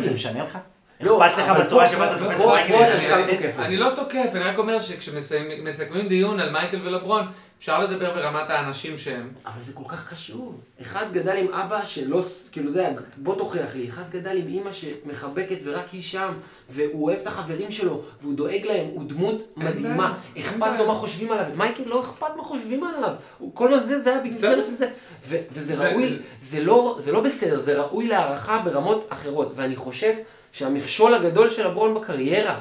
זה-. 0.00 0.14
משנה 0.14 0.44
לך? 0.44 0.58
לא, 1.04 1.26
אכפת 1.26 1.38
לך 1.38 1.64
בצורה 1.66 1.86
פה- 1.86 1.92
שבה 1.92 2.06
אתה 2.06 2.18
פה- 2.18 2.24
תופס 2.24 2.36
את 2.36 2.42
פה- 2.42 2.52
מייקל 2.54 2.72
פה 2.72 2.84
אתה 2.84 2.92
יפסיד? 2.94 3.08
סתם 3.10 3.18
יפסיד? 3.20 3.40
תוקף. 3.40 3.58
אני 3.60 3.76
לא 3.76 3.90
תוקף, 3.96 4.30
אני 4.34 4.44
רק 4.44 4.58
אומר 4.58 4.78
שכשמסכמים 4.80 6.08
דיון 6.08 6.40
על 6.40 6.50
מייקל 6.50 6.80
ולברון, 6.86 7.26
אפשר 7.58 7.78
לדבר 7.80 8.14
ברמת 8.14 8.50
האנשים 8.50 8.98
שהם. 8.98 9.30
אבל 9.46 9.62
זה 9.62 9.72
כל 9.72 9.84
כך 9.88 10.04
חשוב. 10.08 10.60
אחד 10.82 11.04
גדל 11.12 11.36
עם 11.36 11.46
אבא 11.52 11.84
שלא, 11.84 12.20
כאילו, 12.52 12.70
אתה 12.70 12.78
יודע, 12.80 12.90
בוא 13.16 13.34
תוכיח 13.38 13.74
לי. 13.74 13.88
אחד 13.88 14.02
גדל 14.10 14.36
עם 14.36 14.46
אימא 14.48 14.70
שמחבקת 14.72 15.56
ורק 15.64 15.84
היא 15.92 16.02
שם, 16.02 16.32
והוא 16.70 17.04
אוהב 17.04 17.18
את 17.22 17.26
החברים 17.26 17.70
שלו, 17.72 18.02
והוא 18.22 18.34
דואג 18.34 18.66
להם, 18.66 18.86
הוא 18.94 19.08
דמות 19.08 19.52
מדהימה. 19.56 20.14
אכפת. 20.38 20.78
לו 20.78 20.86
מה 20.86 20.94
חושבים 20.94 21.32
עליו. 21.32 21.44
מייקל 21.56 21.82
לא 21.86 22.00
אכפת 22.00 22.26
מה 22.36 22.42
חושבים 22.42 22.84
עליו. 22.84 23.10
כל 23.54 23.74
הזה 23.74 23.98
זה 24.00 24.10
היה 24.12 24.20
בגזרת. 24.24 24.66
של 24.66 24.74
זה. 24.74 24.88
וזה 25.28 25.76
זה- 25.76 25.88
ראוי, 25.90 26.18
לא, 26.62 26.98
זה 27.00 27.12
לא 27.12 27.20
בסדר, 27.20 27.58
זה 27.58 27.80
ראוי 27.82 28.06
להערכה 28.06 28.58
ברמות 28.64 29.06
אחרות. 29.08 29.52
ואני 29.56 29.76
חושב 29.76 30.12
שהמכשול 30.54 31.14
הגדול 31.14 31.50
של 31.50 31.66
לברון 31.66 31.94
בקריירה, 31.94 32.60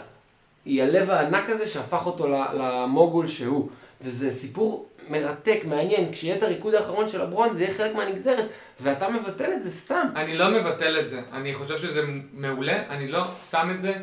היא 0.65 0.83
הלב 0.83 1.09
הענק 1.09 1.49
הזה 1.49 1.67
שהפך 1.67 2.05
אותו 2.05 2.27
למוגול 2.53 3.27
שהוא. 3.27 3.69
וזה 4.01 4.31
סיפור 4.31 4.89
מרתק, 5.09 5.59
מעניין, 5.65 6.11
כשיהיה 6.11 6.35
את 6.35 6.43
הריקוד 6.43 6.73
האחרון 6.73 7.09
של 7.09 7.21
לברון 7.21 7.53
זה 7.53 7.63
יהיה 7.63 7.73
חלק 7.73 7.95
מהנגזרת, 7.95 8.45
ואתה 8.81 9.09
מבטל 9.09 9.53
את 9.53 9.63
זה 9.63 9.71
סתם. 9.71 10.07
אני 10.15 10.37
לא 10.37 10.51
מבטל 10.51 10.99
את 10.99 11.09
זה, 11.09 11.21
אני 11.33 11.53
חושב 11.53 11.77
שזה 11.77 12.01
מעולה, 12.33 12.83
אני 12.89 13.07
לא 13.07 13.23
שם 13.49 13.71
את 13.75 13.81
זה 13.81 13.93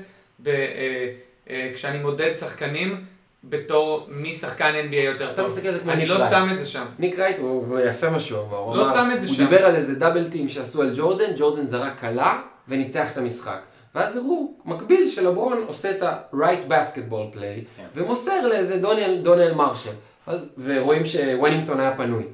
ב, 0.42 0.48
אה, 0.48 1.12
אה, 1.50 1.70
כשאני 1.74 1.98
מודד 1.98 2.34
שחקנים 2.40 3.04
בתור 3.44 4.06
מי 4.08 4.34
שחקן 4.34 4.72
NBA 4.90 4.94
יותר 4.94 5.26
אתה 5.26 5.36
טוב. 5.36 5.46
מסתכל 5.46 5.68
על 5.68 5.74
זה 5.74 5.80
כמו 5.80 5.92
אני 5.92 6.00
ניק 6.00 6.08
לא 6.08 6.14
רייט. 6.14 6.30
שם 6.30 6.48
את 6.52 6.58
זה 6.58 6.66
שם. 6.66 6.84
ניק 6.98 7.18
רייט 7.18 7.38
הוא 7.38 7.66
הוא 7.66 7.80
יפה 7.80 8.10
מה 8.10 8.20
שהוא 8.20 8.40
אמר, 8.48 8.56
הוא 8.56 8.76
לא 8.76 8.84
שם 8.84 9.10
את 9.14 9.20
זה 9.20 9.26
הוא 9.26 9.36
שם. 9.36 9.44
דיבר 9.44 9.66
על 9.66 9.76
איזה 9.76 9.94
דאבל 9.94 10.30
טים 10.30 10.48
שעשו 10.48 10.82
על 10.82 10.92
ג'ורדן, 10.96 11.32
ג'ורדן 11.36 11.66
זרק 11.66 11.98
קלה 12.00 12.40
וניצח 12.68 13.12
את 13.12 13.18
המשחק. 13.18 13.60
ואז 13.94 14.16
הראו, 14.16 14.52
מקביל 14.64 15.08
שלברון 15.08 15.64
עושה 15.66 15.90
את 15.90 16.02
ה-right 16.02 16.70
basketball 16.70 17.36
play, 17.36 17.76
כן. 17.76 17.86
ומוסר 17.94 18.48
לאיזה 18.48 18.78
דוניאל, 18.78 19.20
דוניאל 19.22 19.54
מרשל. 19.54 19.90
אז, 20.26 20.50
ורואים 20.58 21.04
שוונינגטון 21.04 21.80
היה 21.80 21.96
פנוי. 21.96 22.24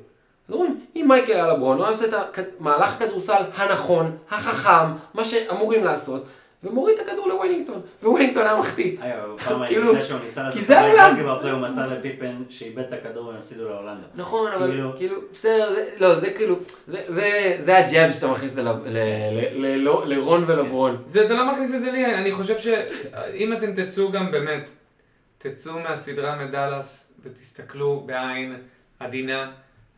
אז 0.49 0.55
אם 0.55 0.75
אם 0.97 1.09
מייקל 1.09 1.33
היה 1.33 1.47
לברון, 1.47 1.77
הוא 1.77 1.85
היה 1.85 1.95
עושה 1.95 2.05
את 2.05 2.38
המהלך 2.61 2.97
הכדורסל 2.97 3.42
הנכון, 3.57 4.16
החכם, 4.31 4.92
מה 5.14 5.25
שאמורים 5.25 5.85
לעשות, 5.85 6.25
ומוריד 6.64 6.99
את 6.99 7.09
הכדור 7.09 7.29
לוויינינגטון, 7.29 7.81
וויינינגטון 8.03 8.42
היה 8.47 8.57
מחטיא. 8.59 8.97
כאילו, 9.66 9.92
כי 10.53 10.64
זה 10.64 10.81
העולם. 10.81 11.14
פליי, 11.40 11.51
הוא 11.53 11.61
מסר 11.61 11.99
לפיפן 11.99 12.42
שאיבד 12.49 12.83
את 12.83 12.92
הכדור 12.92 13.27
והם 13.27 13.37
הפסידו 13.37 13.64
להולנדה. 13.69 14.07
נכון, 14.14 14.53
אבל 14.53 14.66
כאילו- 14.71 14.92
כאילו, 14.97 15.16
בסדר, 15.33 15.75
זה- 15.75 15.85
לא, 15.99 16.14
זה 16.14 16.31
כאילו, 16.33 16.57
זה- 16.87 17.77
הג'אב 17.79 18.12
שאתה 18.12 18.29
מכניס 18.29 18.57
לא- 18.59 20.07
לרון 20.07 20.45
ולברון. 20.47 20.97
זה, 21.07 21.25
אתה 21.25 21.35
לא 21.35 21.53
מכניס 21.53 21.75
את 21.75 21.81
זה 21.81 21.90
לי, 21.90 22.14
אני 22.14 22.33
חושב 22.33 22.59
שאם 22.59 23.53
אתם 23.53 23.73
תצאו 23.85 24.11
גם 24.12 24.31
באמת, 24.31 24.71
תצאו 25.38 25.73
מהסדרה 25.81 26.37
מדאלאס 26.37 27.12
ותסתכלו 27.23 28.03
בעין 28.07 28.57
עדינה, 29.01 29.51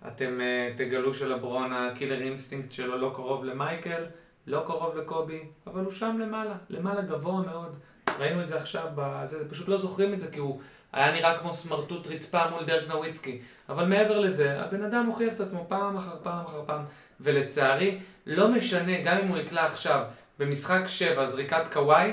אתם 0.08 0.40
uh, 0.40 0.78
תגלו 0.78 1.14
שלברון 1.14 1.72
הקילר 1.72 2.20
אינסטינקט 2.20 2.72
שלו 2.72 2.98
לא 2.98 3.10
קרוב 3.14 3.44
למייקל, 3.44 4.02
לא 4.48 4.62
קרוב 4.66 4.96
לקובי, 4.96 5.40
אבל 5.66 5.84
הוא 5.84 5.92
שם 5.92 6.18
למעלה, 6.22 6.54
למעלה 6.70 7.00
גבוה 7.02 7.40
מאוד. 7.46 7.74
ראינו 8.18 8.42
את 8.42 8.48
זה 8.48 8.56
עכשיו, 8.56 8.86
בזה, 8.94 9.48
פשוט 9.48 9.68
לא 9.68 9.76
זוכרים 9.76 10.14
את 10.14 10.20
זה 10.20 10.30
כי 10.30 10.38
הוא 10.38 10.60
היה 10.92 11.12
נראה 11.12 11.38
כמו 11.38 11.52
סמרטוט 11.52 12.06
רצפה 12.06 12.50
מול 12.50 12.64
דרק 12.64 12.88
נוויצקי. 12.88 13.38
אבל 13.68 13.84
מעבר 13.86 14.18
לזה, 14.18 14.60
הבן 14.60 14.84
אדם 14.84 15.06
הוכיח 15.06 15.32
את 15.32 15.40
עצמו 15.40 15.64
פעם 15.68 15.96
אחר 15.96 16.16
פעם 16.22 16.44
אחר 16.44 16.62
פעם, 16.66 16.82
ולצערי, 17.20 17.98
לא 18.26 18.48
משנה, 18.48 18.92
גם 19.04 19.16
אם 19.18 19.28
הוא 19.28 19.38
יקלע 19.38 19.64
עכשיו 19.64 20.04
במשחק 20.38 20.82
7 20.86 21.26
זריקת 21.26 21.62
קוואי, 21.72 22.12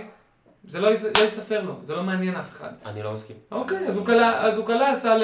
זה 0.67 0.79
לא, 0.79 0.89
לא 0.89 1.23
יספר 1.25 1.61
לו, 1.63 1.73
זה 1.83 1.95
לא 1.95 2.03
מעניין 2.03 2.35
אף 2.35 2.51
אחד. 2.51 2.69
אני 2.85 3.03
לא 3.03 3.13
מסכים. 3.13 3.35
אוקיי, 3.51 3.87
אז 3.87 3.97
הוא 3.97 4.05
קלע, 4.05 4.41
אז 4.47 4.57
הוא 4.57 4.65
קלע, 4.67 4.91
עשה 4.91 5.15
ל... 5.17 5.23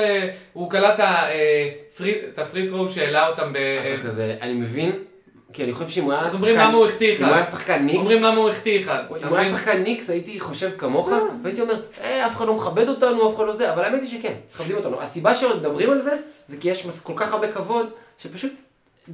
הוא 0.54 0.72
קלע 0.72 0.94
את 0.96 1.00
אה, 1.00 1.70
פרי- 1.98 2.30
את 2.34 2.40
הפרי 2.40 2.68
ת'רו 2.70 2.90
שהעלה 2.90 3.28
אותם 3.28 3.54
ב... 3.54 3.58
אתה 3.58 4.04
כזה, 4.08 4.38
אני 4.42 4.54
מבין, 4.54 5.04
כי 5.54 5.64
אני 5.64 5.74
חושב 5.74 5.90
שאם 5.90 6.04
הוא 6.04 6.14
היה 6.14 6.22
אז 6.22 6.36
אומרים 6.36 6.56
למה 6.56 6.74
הוא 6.74 6.86
החטיא 6.86 7.18
אם 7.18 7.24
הוא 7.24 7.34
היה 7.34 7.42
אחד. 7.42 7.52
שחקן 7.52 7.86
ניקס, 7.86 7.98
אומרים 8.00 8.24
למה 8.24 8.38
הוא 8.38 8.50
החטיא 8.50 8.80
אחד. 8.80 9.04
אם 9.24 9.28
הוא 9.28 9.38
היה? 9.38 9.50
שחקן 9.58 9.84
ניקס 9.84 10.10
הייתי 10.10 10.40
חושב 10.40 10.72
כמוך, 10.78 11.10
והייתי 11.44 11.62
אומר, 11.62 11.82
אה, 12.02 12.26
אף 12.26 12.36
אחד 12.38 12.48
לא 12.48 12.56
מכבד 12.56 12.88
אותנו, 12.88 13.30
אף 13.30 13.36
אחד 13.36 13.46
לא 13.46 13.54
זה, 13.54 13.74
אבל 13.74 13.84
האמת 13.84 14.02
היא 14.02 14.20
שכן, 14.20 14.34
מכבדים 14.54 14.78
אותנו. 14.78 15.02
הסיבה 15.02 15.36
שמדברים 15.36 15.92
על 15.92 16.02
זה, 16.02 16.18
זה 16.48 16.58
כי 16.58 16.70
יש 16.70 16.88
כל 17.04 17.14
כך 17.16 17.34
הרבה 17.34 17.52
כבוד, 17.52 17.90
שפשוט, 18.18 18.52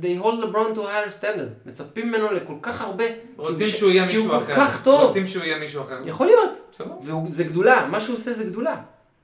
they 0.01 0.23
hold 0.23 0.43
LeBron 0.43 0.75
to 0.75 0.79
a 0.79 0.81
higher 0.81 1.23
standard. 1.23 1.69
מצפים 1.69 2.07
ממנו 2.07 2.33
לכל 2.33 2.53
כך 2.61 2.81
הרבה, 2.81 3.03
רוצים 3.37 3.67
שהוא 3.69 3.91
יהיה 3.91 4.07
כי 4.07 4.15
הוא 4.15 4.25
מישהו 4.25 4.39
כל 4.39 4.53
אחר. 4.53 4.55
כך 4.55 4.83
טוב. 4.83 5.01
רוצים 5.01 5.27
שהוא 5.27 5.43
יהיה 5.43 5.57
מישהו 5.57 5.81
אחר. 5.81 5.99
יכול 6.05 6.27
להיות, 6.27 6.51
בסדר. 6.71 6.85
וזה 7.29 7.43
גדולה, 7.43 7.87
מה 7.91 8.01
שהוא 8.01 8.15
עושה 8.15 8.33
זה 8.33 8.43
גדולה. 8.43 8.75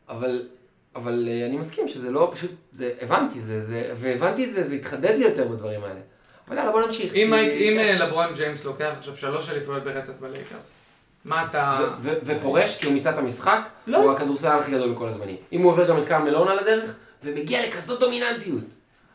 אבל, 0.10 0.48
אבל 0.96 1.30
אה, 1.32 1.46
אני 1.46 1.58
מסכים 1.58 1.88
שזה 1.88 2.12
לא 2.12 2.30
פשוט, 2.32 2.52
זה, 2.72 2.92
הבנתי, 3.02 3.42
זה, 3.42 3.62
זה, 3.62 3.92
והבנתי 3.96 4.46
את 4.46 4.54
זה, 4.54 4.64
זה 4.64 4.76
התחדד 4.76 5.16
לי 5.18 5.24
יותר 5.26 5.48
בדברים 5.48 5.84
האלה. 5.84 6.00
אבל 6.48 6.58
יאללה, 6.58 6.72
בוא 6.72 6.82
נמשיך. 6.86 7.14
אם 7.14 7.34
כי- 7.36 7.70
אם 7.70 7.80
אה, 7.80 7.94
לברון 7.98 8.28
ג'יימס 8.36 8.66
לוקח 8.66 8.92
עכשיו 9.00 9.18
שלוש 9.18 9.50
אליפויות 9.50 9.84
ברצף 9.84 10.14
בלייקרס, 10.20 10.80
מה 11.26 11.46
אתה... 11.50 11.78
ו- 11.80 12.10
ו- 12.10 12.18
ופורש 12.26 12.78
כי 12.78 12.86
הוא 12.86 12.94
מיצה 12.94 13.10
את 13.10 13.18
המשחק, 13.18 13.60
לא. 13.88 13.98
הוא 13.98 14.12
הכדורסלן 14.12 14.60
הכי 14.60 14.72
גדול 14.72 14.92
בכל 14.92 15.08
הזמנים. 15.08 15.36
אם 15.54 15.62
הוא 15.62 15.72
עובר 15.72 15.88
גם 15.90 15.98
את 15.98 16.08
קרמלון 16.08 16.48
על 16.48 16.60
הדרך, 16.60 16.92
ומגיע 17.24 17.68
לכזאת 17.68 18.00
דומיננטיות. 18.00 18.64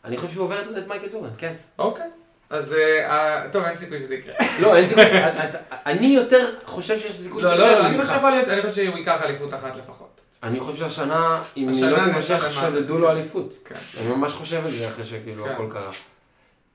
אני 0.05 0.17
חושב 0.17 0.33
שהוא 0.33 0.43
עובר 0.43 0.59
את 0.77 0.87
מייקל 0.87 1.07
ג'ורדן, 1.11 1.29
כן. 1.37 1.53
אוקיי. 1.79 2.05
אז 2.49 2.73
אה, 2.73 3.09
אה, 3.09 3.49
טוב, 3.51 3.63
אין 3.63 3.75
סיכוי 3.75 3.99
שזה 3.99 4.15
יקרה. 4.15 4.33
לא, 4.59 4.75
אין 4.75 4.87
סיכוי, 4.87 5.03
אני 5.85 6.07
יותר 6.07 6.49
חושב 6.65 6.99
שיש 6.99 7.15
סיכוי 7.21 7.43
לא, 7.43 7.53
שזה 7.53 7.61
לא, 7.61 7.67
יקרה 7.67 7.79
לא, 7.79 7.85
אני 7.87 7.97
ממך. 7.97 8.05
חושב 8.09 8.25
על- 8.25 8.49
אני 8.49 8.61
חושב 8.61 8.73
שהוא 8.85 8.97
ייקח 8.97 9.21
אליפות 9.23 9.53
אחת 9.53 9.75
לפחות. 9.75 10.21
אני 10.43 10.59
חושב 10.59 10.77
שהשנה, 10.77 11.41
אם 11.57 11.69
היא 11.69 11.85
לא 11.85 11.97
תימשך. 12.05 12.51
שדדו 12.51 12.97
לו 12.97 13.11
אליפות. 13.11 13.53
כן. 13.65 13.75
אני 14.01 14.07
ממש 14.07 14.31
חושב 14.31 14.65
על 14.65 14.71
זה 14.71 14.87
אחרי 14.87 15.05
שכאילו 15.05 15.43
כן. 15.43 15.49
הכל 15.51 15.67
קרה. 15.71 15.91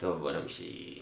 טוב, 0.05 0.19
בוא 0.21 0.33
נמשיך. 0.33 0.99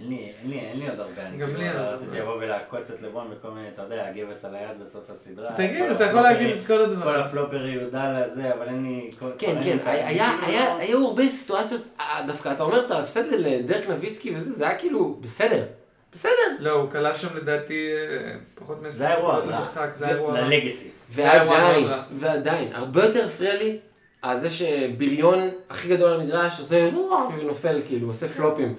אין 0.00 0.08
לי, 0.08 0.16
אין 0.42 0.50
לי, 0.50 0.58
אין 0.60 0.78
לי 0.78 0.88
עוד 0.88 1.00
הרבה, 1.00 1.22
אני 1.26 1.36
גם 1.38 1.46
כאילו 1.46 1.60
לי 1.60 1.68
אין 1.68 1.76
עוד 1.76 1.86
רציתי. 1.86 2.18
לבוא 2.20 2.36
ולעקוץ 2.36 2.90
את 2.90 3.02
לבון 3.02 3.30
בכל 3.30 3.50
מיני, 3.50 3.68
אתה 3.68 3.82
יודע, 3.82 4.06
הגבס 4.08 4.44
על 4.44 4.54
היד 4.54 4.80
בסוף 4.82 5.10
הסדרה. 5.10 5.50
תגיד, 5.56 5.82
אתה 5.90 6.04
יכול 6.04 6.20
להגיד 6.20 6.56
את 6.56 6.66
כל 6.66 6.80
הדברים. 6.80 7.02
כל 7.02 7.16
הפלופרי 7.16 7.70
יהודה 7.70 8.12
לזה, 8.20 8.54
אבל 8.54 8.66
אין 8.68 8.82
לי... 8.82 9.10
כן, 9.38 9.56
כן, 9.62 9.76
היה- 9.84 10.08
היה- 10.08 10.38
היה- 10.46 10.64
לא- 10.74 10.78
היו 10.78 11.06
הרבה 11.06 11.28
סיטואציות, 11.28 11.80
אה, 12.00 12.24
דווקא 12.26 12.52
אתה 12.52 12.62
אומר 12.62 12.86
את 12.86 12.90
ההפסד 12.90 13.24
לדרק 13.32 13.88
נביצקי 13.90 14.36
וזה, 14.36 14.52
זה 14.52 14.68
היה 14.68 14.78
כאילו 14.78 15.16
בסדר. 15.20 15.64
בסדר. 16.12 16.32
לא, 16.58 16.70
הוא 16.70 16.90
קלע 16.90 17.14
שם 17.14 17.36
לדעתי 17.36 17.88
אה, 17.92 18.32
פחות 18.54 18.82
מ... 18.82 18.90
זה 18.90 19.08
האירוע 19.08 19.40
פחות 19.40 19.52
הרע. 19.52 19.60
משחק, 19.60 19.90
זה 19.94 20.06
האירוע. 20.06 20.40
ל 20.40 20.46
legacy. 20.46 20.90
ועדיין. 21.10 21.88
ועדיין, 22.16 22.72
הרבה 22.72 23.04
יותר 23.04 23.24
הפריע 23.26 23.54
לי 23.56 23.78
על 24.22 24.36
זה 24.36 24.50
שהבריון 24.50 25.38
הכי 25.70 25.88
גדול 25.88 26.16
במגרש 26.16 26.60
עושה 26.60 26.90
ונופל, 27.38 27.80
כאילו, 27.86 28.06
עושה 28.08 28.28
פלופים. 28.28 28.74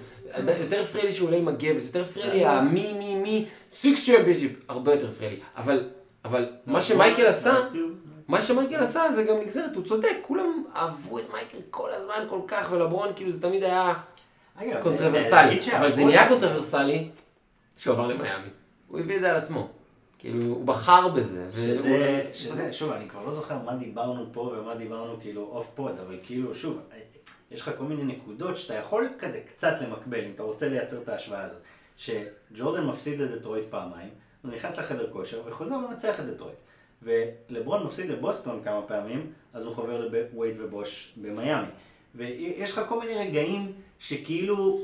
יותר 0.60 0.82
הפריע 0.82 1.06
לי 1.06 1.14
שהוא 1.14 1.28
עולה 1.28 1.38
עם 1.38 1.48
הגבס, 1.48 1.86
יותר 1.86 2.02
הפריע 2.02 2.34
לי 2.34 2.46
ה 2.46 2.62
me 2.62 2.94
me 2.94 3.16
me 3.16 3.46
six 3.72 4.06
championship, 4.06 4.52
הרבה 4.70 4.94
יותר 4.94 5.08
הפריע 5.08 5.30
לי. 5.30 5.40
אבל, 5.58 5.90
אבל 6.26 6.50
מה 6.66 6.82
שמייקל 6.82 7.26
עשה, 7.26 7.56
מה 8.28 8.42
שמייקל 8.42 8.76
עשה 8.76 9.12
זה 9.16 9.24
גם 9.24 9.38
נגזרת, 9.38 9.76
הוא 9.76 9.84
צודק, 9.84 10.16
כולם 10.22 10.64
אהבו 10.76 11.20
את 11.20 11.24
מייקל 11.34 11.58
כל 11.70 11.92
הזמן 11.94 12.26
כל 12.30 12.40
כך, 12.48 12.68
ולברון 12.72 13.10
כאילו 13.16 13.32
זה 13.32 13.42
תמיד 13.42 13.64
היה 13.64 13.94
קונטרוברסלי, 14.82 15.32
להגיד 15.32 15.74
אבל 15.74 15.92
זה 15.92 16.06
נהיה 16.06 16.28
קונטרוברסלי 16.28 17.08
שהוא 17.78 17.94
עבר 17.94 18.08
למיאמי. 18.08 18.50
הוא 18.88 19.00
הביא 19.00 19.16
את 19.16 19.22
זה 19.22 19.30
על 19.30 19.36
עצמו. 19.36 19.70
כאילו, 20.20 20.46
הוא 20.46 20.66
בחר 20.66 21.08
בזה. 21.08 21.48
שזה, 21.52 21.90
והוא- 21.90 22.34
שזה, 22.34 22.74
שוב, 22.74 22.92
אני 22.92 23.10
כבר 23.10 23.26
לא 23.26 23.32
זוכר 23.32 23.58
מה 23.58 23.76
דיברנו 23.76 24.26
פה 24.32 24.40
ומה 24.60 24.76
דיברנו 24.76 25.18
כאילו 25.22 25.42
off 25.42 25.68
pod, 25.76 26.00
אבל 26.00 26.18
כאילו, 26.24 26.54
שוב, 26.54 26.80
יש 27.52 27.62
לך 27.62 27.72
כל 27.78 27.84
מיני 27.84 28.04
נקודות 28.04 28.58
שאתה 28.58 28.74
יכול 28.74 29.08
כזה 29.20 29.42
קצת 29.48 29.74
למקבל, 29.82 30.20
אם 30.26 30.32
אתה 30.36 30.44
רוצה 30.44 30.70
לייצר 30.70 31.02
את 31.02 31.10
ההשוואה 31.10 31.44
הזאת. 31.44 31.62
שג'ורדן 31.98 32.86
מפסיד 32.86 33.20
לדטרויט 33.20 33.66
פעמיים, 33.70 34.10
הוא 34.42 34.52
נכנס 34.52 34.78
לחדר 34.78 35.10
כושר 35.12 35.42
וחוזר 35.46 35.76
ומנצח 35.76 36.20
את 36.20 36.26
דטרויט. 36.26 36.56
ולברון 37.04 37.84
מפסיד 37.86 38.10
לבוסטון 38.10 38.62
כמה 38.64 38.82
פעמים, 38.82 39.32
אז 39.54 39.66
הוא 39.66 39.76
חובר 39.76 40.02
לווייד 40.02 40.56
ובוש 40.62 41.14
במיאמי. 41.18 41.68
ויש 42.16 42.72
לך 42.72 42.82
כל 42.90 43.00
מיני 43.00 43.16
רגעים 43.16 43.72
שכאילו 44.00 44.80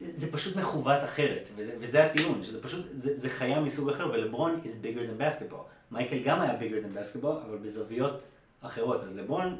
זה 0.00 0.32
פשוט 0.32 0.56
מכוות 0.56 1.04
אחרת, 1.04 1.48
וזה, 1.56 1.72
וזה 1.80 2.04
הטיעון, 2.04 2.42
שזה 2.42 2.62
פשוט, 2.62 2.86
זה, 2.92 3.16
זה 3.16 3.30
חיה 3.30 3.60
מסוג 3.60 3.90
אחר, 3.90 4.10
ולברון 4.10 4.60
is 4.64 4.84
bigger 4.84 4.98
than 4.98 5.22
basketball. 5.22 5.64
מייקל 5.90 6.18
גם 6.24 6.40
היה 6.40 6.52
bigger 6.60 6.84
than 6.84 6.98
basketball, 6.98 7.46
אבל 7.48 7.56
בזוויות 7.62 8.22
אחרות. 8.60 9.02
אז 9.02 9.18
לברון 9.18 9.56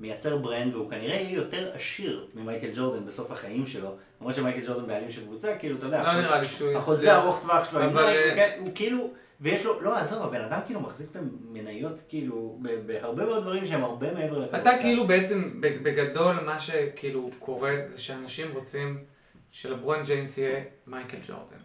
מייצר 0.00 0.36
ברנד, 0.36 0.74
והוא 0.74 0.90
כנראה 0.90 1.14
יהיה 1.14 1.34
יותר 1.34 1.70
עשיר 1.74 2.26
ממייקל 2.34 2.70
ג'ורדן 2.74 3.06
בסוף 3.06 3.30
החיים 3.30 3.66
שלו, 3.66 3.90
למרות 4.20 4.34
שמייקל 4.34 4.66
ג'ורדן 4.66 4.86
בעלים 4.86 5.10
של 5.10 5.24
קבוצה, 5.24 5.56
כאילו, 5.58 5.78
אתה 5.78 5.86
יודע, 5.86 6.02
לא 6.02 6.20
נראה 6.20 6.40
לי 6.40 6.46
שהוא 6.46 6.72
החוזה. 6.72 7.16
ארוך 7.16 7.42
טווח 7.42 7.70
שלו, 7.70 7.84
אבל. 7.84 8.04
אה, 8.04 8.56
הוא 8.58 8.68
כאילו, 8.74 9.10
ויש 9.40 9.64
לו, 9.64 9.80
לא, 9.80 9.98
עזוב, 9.98 10.22
הבן 10.22 10.40
אדם 10.40 10.58
כאילו 10.66 10.80
מחזיק 10.80 11.08
במניות, 11.14 12.00
כאילו, 12.08 12.58
בהרבה 12.86 13.24
מאוד 13.24 13.42
דברים 13.42 13.66
שהם 13.66 13.84
הרבה 13.84 14.14
מעבר 14.14 14.38
לכדורסל. 14.38 14.56
אתה 14.56 14.70
כאילו 14.80 15.06
בעצם, 15.06 15.60
בגדול, 15.60 16.34
מה 16.46 16.60
שכאילו 16.60 17.30
קורה 17.38 17.72
זה 17.86 18.00
שאנשים 18.00 18.52
רוצים 18.52 19.04
שלברון 19.56 20.02
ג'יימס 20.02 20.38
יהיה 20.38 20.56
מייקל 20.86 21.16
ג'ורדן. 21.28 21.56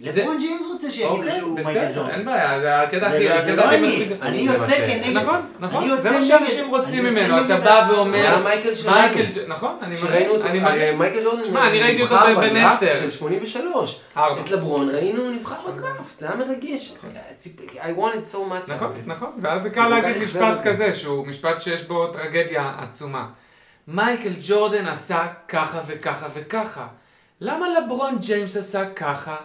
לברון 0.00 0.38
ג'יימס 0.38 0.60
רוצה 0.72 0.90
שיגידו 0.90 1.14
אוקיי, 1.16 1.30
שהוא 1.38 1.54
מייקל 1.54 1.70
בסדר, 1.70 1.92
ג'ורדן. 1.94 2.10
אין 2.14 2.24
בעיה, 2.24 2.60
זה 2.60 2.80
הקטע 2.80 3.06
הכי, 3.06 3.42
זה 3.42 3.56
לא 3.56 3.70
אני. 3.74 4.08
אני 4.22 4.36
יוצא 4.38 4.72
ש- 4.72 4.76
כנגד... 4.80 5.16
נכון, 5.16 5.34
אני 5.34 5.44
נכון, 5.60 5.84
יוצא 5.88 6.02
זה 6.02 6.10
מה 6.10 6.16
נגד- 6.18 6.26
שאנשים 6.28 6.68
רוצים 6.70 7.06
אני 7.06 7.10
ממנו, 7.10 7.36
אתה 7.36 7.44
נגד 7.54 7.64
בא 7.64 7.88
ואומר, 7.90 8.42
מייקל 8.44 8.74
שלנו. 8.74 8.96
מייקל, 8.96 9.22
ג'- 9.24 9.48
נכון, 9.48 9.78
אני 9.82 9.96
שראינו 9.96 10.32
אותו, 10.34 10.46
אני 10.46 10.60
הרי 10.60 10.76
מבין. 10.76 10.98
מייקל 10.98 11.24
ג'ורדן 11.24 11.42
תשמע, 11.42 11.68
אני 11.68 11.82
ראיתי 11.82 12.02
אותו 12.02 12.14
נבחר 12.14 12.34
בן 12.40 12.50
בדראפט 12.50 12.82
עשר. 12.82 12.94
של 13.00 13.10
83. 13.10 14.00
ארבע. 14.16 14.40
את 14.40 14.50
לברון 14.50 14.90
ראינו 14.90 15.30
נבחר 15.30 15.70
בדראפט, 15.70 16.18
זה 16.18 16.26
היה 16.26 16.36
מרגש. 16.36 16.94
ציפ- 17.38 17.60
I 17.74 17.98
want 17.98 18.14
it 18.14 18.34
so 18.34 18.36
much. 18.36 18.72
נכון, 18.72 18.92
נכון, 19.06 19.32
ואז 19.42 19.62
זה 19.62 19.70
קל 19.70 19.88
להגיד 19.88 20.22
משפט. 20.22 20.58
כזה, 20.64 20.94
שהוא 20.94 21.26
משפט 21.26 21.60
שיש 21.60 21.82
בו 21.82 22.06
טרגדיה 22.06 22.74
עצומה. 22.78 23.26
מייקל 23.88 24.32
ג'ורדן 24.48 24.86
עשה 24.86 25.26
ככה 25.48 25.80
וככה 25.86 26.26
וככה. 26.34 26.86
למה 27.40 27.66
לברון 27.68 28.18
ג'יימס 28.20 28.56
עשה 28.56 28.90
ככה? 28.94 29.36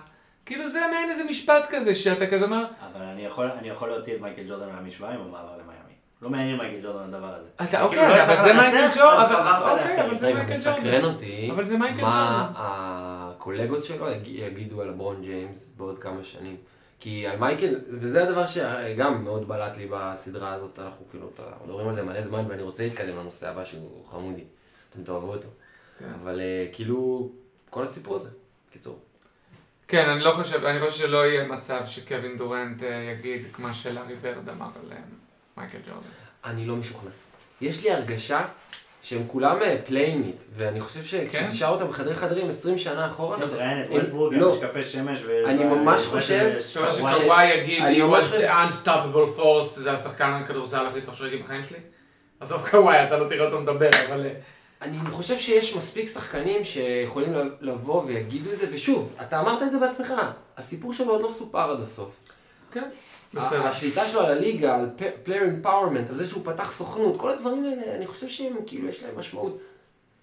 כאילו 0.46 0.68
זה 0.70 0.80
מעין 0.92 1.10
איזה 1.10 1.24
משפט 1.24 1.64
כזה, 1.70 1.96
שאתה 1.96 2.28
כזה 2.28 2.46
אומר, 2.46 2.66
אבל 2.94 3.02
אני 3.02 3.26
יכול, 3.26 3.46
אני 3.60 3.70
יכול 3.70 3.90
להוציא 3.90 4.16
את 4.16 4.22
מייקל 4.22 4.42
ג'ורדן 4.48 4.70
מהמשוואה 4.70 5.12
עם 5.14 5.22
המעבר 5.22 5.52
למיאמי. 5.54 5.94
לא 6.22 6.30
מעניין 6.30 6.58
מייקל 6.58 6.80
ג'ורדן 6.88 7.14
הדבר 7.14 7.28
הזה. 7.34 7.48
אתה 7.56 7.66
כאילו, 7.68 7.84
אוקיי, 7.84 8.24
אבל 8.24 8.38
זה 8.44 8.54
מייקל 8.54 8.88
ג'ורדן, 9.00 9.36
אבל- 9.36 9.72
אוקיי, 9.72 10.18
זה 10.20 10.34
מייקל 10.34 10.54
מסקרן 10.54 10.76
ג'ורדן. 10.76 11.04
אותי, 11.04 11.52
מה. 12.02 12.52
הקולגות 12.56 13.84
שלו 13.84 14.10
יג- 14.10 14.28
יגידו 14.28 14.82
על 14.82 14.88
לברון 14.88 15.22
ג'יימס 15.22 15.74
בעוד 15.78 16.00
כמה 16.00 16.24
שנים. 16.24 16.56
כי 17.00 17.28
על 17.28 17.38
מייקל, 17.38 17.76
וזה 17.90 18.24
הדבר 18.24 18.46
שגם 18.46 19.24
מאוד 19.24 19.48
בלט 19.48 19.78
לי 19.78 19.88
בסדרה 19.92 20.54
הזאת, 20.54 20.80
אנחנו 20.80 21.06
כאילו, 21.12 21.30
מדברים 21.66 21.88
על 21.88 21.94
זה 21.94 22.04
מלא 22.04 22.22
זמן 22.22 22.46
ואני 22.50 22.62
רוצה 22.62 22.84
להתקדם 22.84 23.18
לנושא 23.18 23.50
הבא 23.50 23.64
שהוא 23.64 24.06
חמודי. 24.08 24.44
אתם 24.90 25.04
תאהבו 25.04 25.34
אותו. 25.34 25.48
כן. 26.00 26.06
אבל 26.24 26.40
אה, 26.40 26.66
כאילו, 26.74 27.30
כל 27.70 27.84
הסיפור 27.84 28.16
הזה. 28.16 28.30
קיצור. 28.72 29.00
כן, 29.88 30.10
אני 30.10 30.24
לא 30.24 30.32
חושב, 30.32 30.66
אני 30.66 30.80
חושב 30.80 30.98
שלא 30.98 31.26
יהיה 31.26 31.48
מצב 31.48 31.82
שקווין 31.86 32.38
דורנט 32.38 32.84
אה, 32.84 33.14
יגיד 33.18 33.46
מה 33.58 33.74
שלארי 33.74 34.16
ברד 34.22 34.50
אמר 34.50 34.66
על 34.66 34.92
אה, 34.92 34.98
מייקל 35.58 35.78
ג'ורדן. 35.88 36.10
אני 36.46 36.66
לא 36.66 36.76
משוכנע. 36.76 37.10
יש 37.62 37.84
לי 37.84 37.92
הרגשה 37.92 38.46
שהם 39.02 39.22
כולם 39.28 39.58
פליימיט, 39.86 40.44
ואני 40.56 40.82
חושב 40.82 41.00
כן? 41.00 41.26
שכשתשאר 41.26 41.70
אותם 41.70 41.88
בחדרי 41.88 42.16
חדרים 42.16 42.50
20 42.50 42.78
שנה 42.78 43.08
אחורה, 43.08 43.38
אתה 43.38 43.46
ראיין 43.46 43.84
את 43.84 43.90
ווסטבורג, 43.90 44.34
לא. 44.34 44.56
משקפי 44.56 44.84
שמש, 44.84 45.20
ו... 45.26 45.46
אני 45.46 45.64
ממש 45.64 46.06
חושב 46.06 46.52
שקוואי 46.62 47.48
יגיד, 47.54 47.84
אני 47.84 48.02
he 48.02 48.06
ממש 48.06 48.24
was 48.24 48.36
the 48.36 48.50
unstoppable 48.50 49.40
force, 49.40 49.80
זה 49.80 49.92
השחקן 49.94 50.30
הכדורסל 50.44 50.86
הכי 50.86 51.02
טוב 51.02 51.16
שראיתי 51.16 51.38
בחיים 51.38 51.64
שלי? 51.64 51.78
עזוב 52.40 52.68
קוואי, 52.70 53.04
אתה 53.04 53.18
לא 53.18 53.30
תראה 53.30 53.46
אותו 53.46 53.62
מדבר, 53.62 53.90
אבל... 54.10 54.28
אני 54.82 55.12
חושב 55.12 55.40
שיש 55.40 55.76
מספיק 55.76 56.08
שחקנים 56.08 56.64
שיכולים 56.64 57.34
לבוא 57.62 58.04
ויגידו 58.04 58.52
את 58.52 58.60
זה, 58.60 58.68
ושוב, 58.72 59.16
אתה 59.22 59.40
אמרת 59.40 59.64
את 59.64 59.72
זה 59.72 59.80
בעצמך, 59.80 60.14
הסיפור 60.58 60.94
שלו 60.94 61.12
עוד 61.12 61.22
לא 61.22 61.30
סופר 61.30 61.72
עד 61.72 61.82
הסוף. 61.82 62.16
כן, 62.72 62.90
בסדר. 63.34 63.68
השליטה 63.68 64.08
שלו 64.08 64.20
על 64.20 64.32
הליגה, 64.32 64.76
על 64.76 64.90
player 65.26 65.66
empowerment, 65.66 66.10
על 66.10 66.18
זה 66.18 66.28
שהוא 66.28 66.46
פתח 66.46 66.72
סוכנות, 66.72 67.20
כל 67.20 67.30
הדברים 67.30 67.64
האלה, 67.66 67.96
אני 67.96 68.08
חושב 68.08 68.28
שהם 68.28 68.56
כאילו 68.66 68.88
יש 68.88 69.04
להם 69.04 69.20
משמעות. 69.20 69.62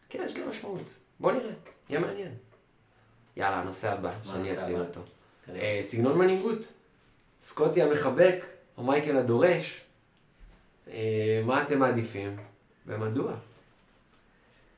כן, 0.09 0.23
יש 0.27 0.37
להם 0.37 0.51
משמעות. 0.51 0.95
בוא 1.21 1.33
נראה, 1.33 1.51
יהיה 1.89 2.01
מעניין. 2.01 2.33
יאללה, 3.37 3.57
הנושא 3.57 3.93
הבא, 3.93 4.13
שאני 4.25 4.51
הבא? 4.51 4.81
אותו. 4.81 5.01
קדימה. 5.47 5.65
אה, 5.65 5.79
סגנון 5.83 6.19
מנהיגות. 6.19 6.73
סקוטי 7.41 7.83
המחבק, 7.83 8.45
או 8.79 8.83
מייקל 8.85 9.17
הדורש. 9.17 9.81
אה, 10.91 11.43
מה 11.45 11.63
אתם 11.63 11.79
מעדיפים 11.79 12.37
ומדוע? 12.87 13.33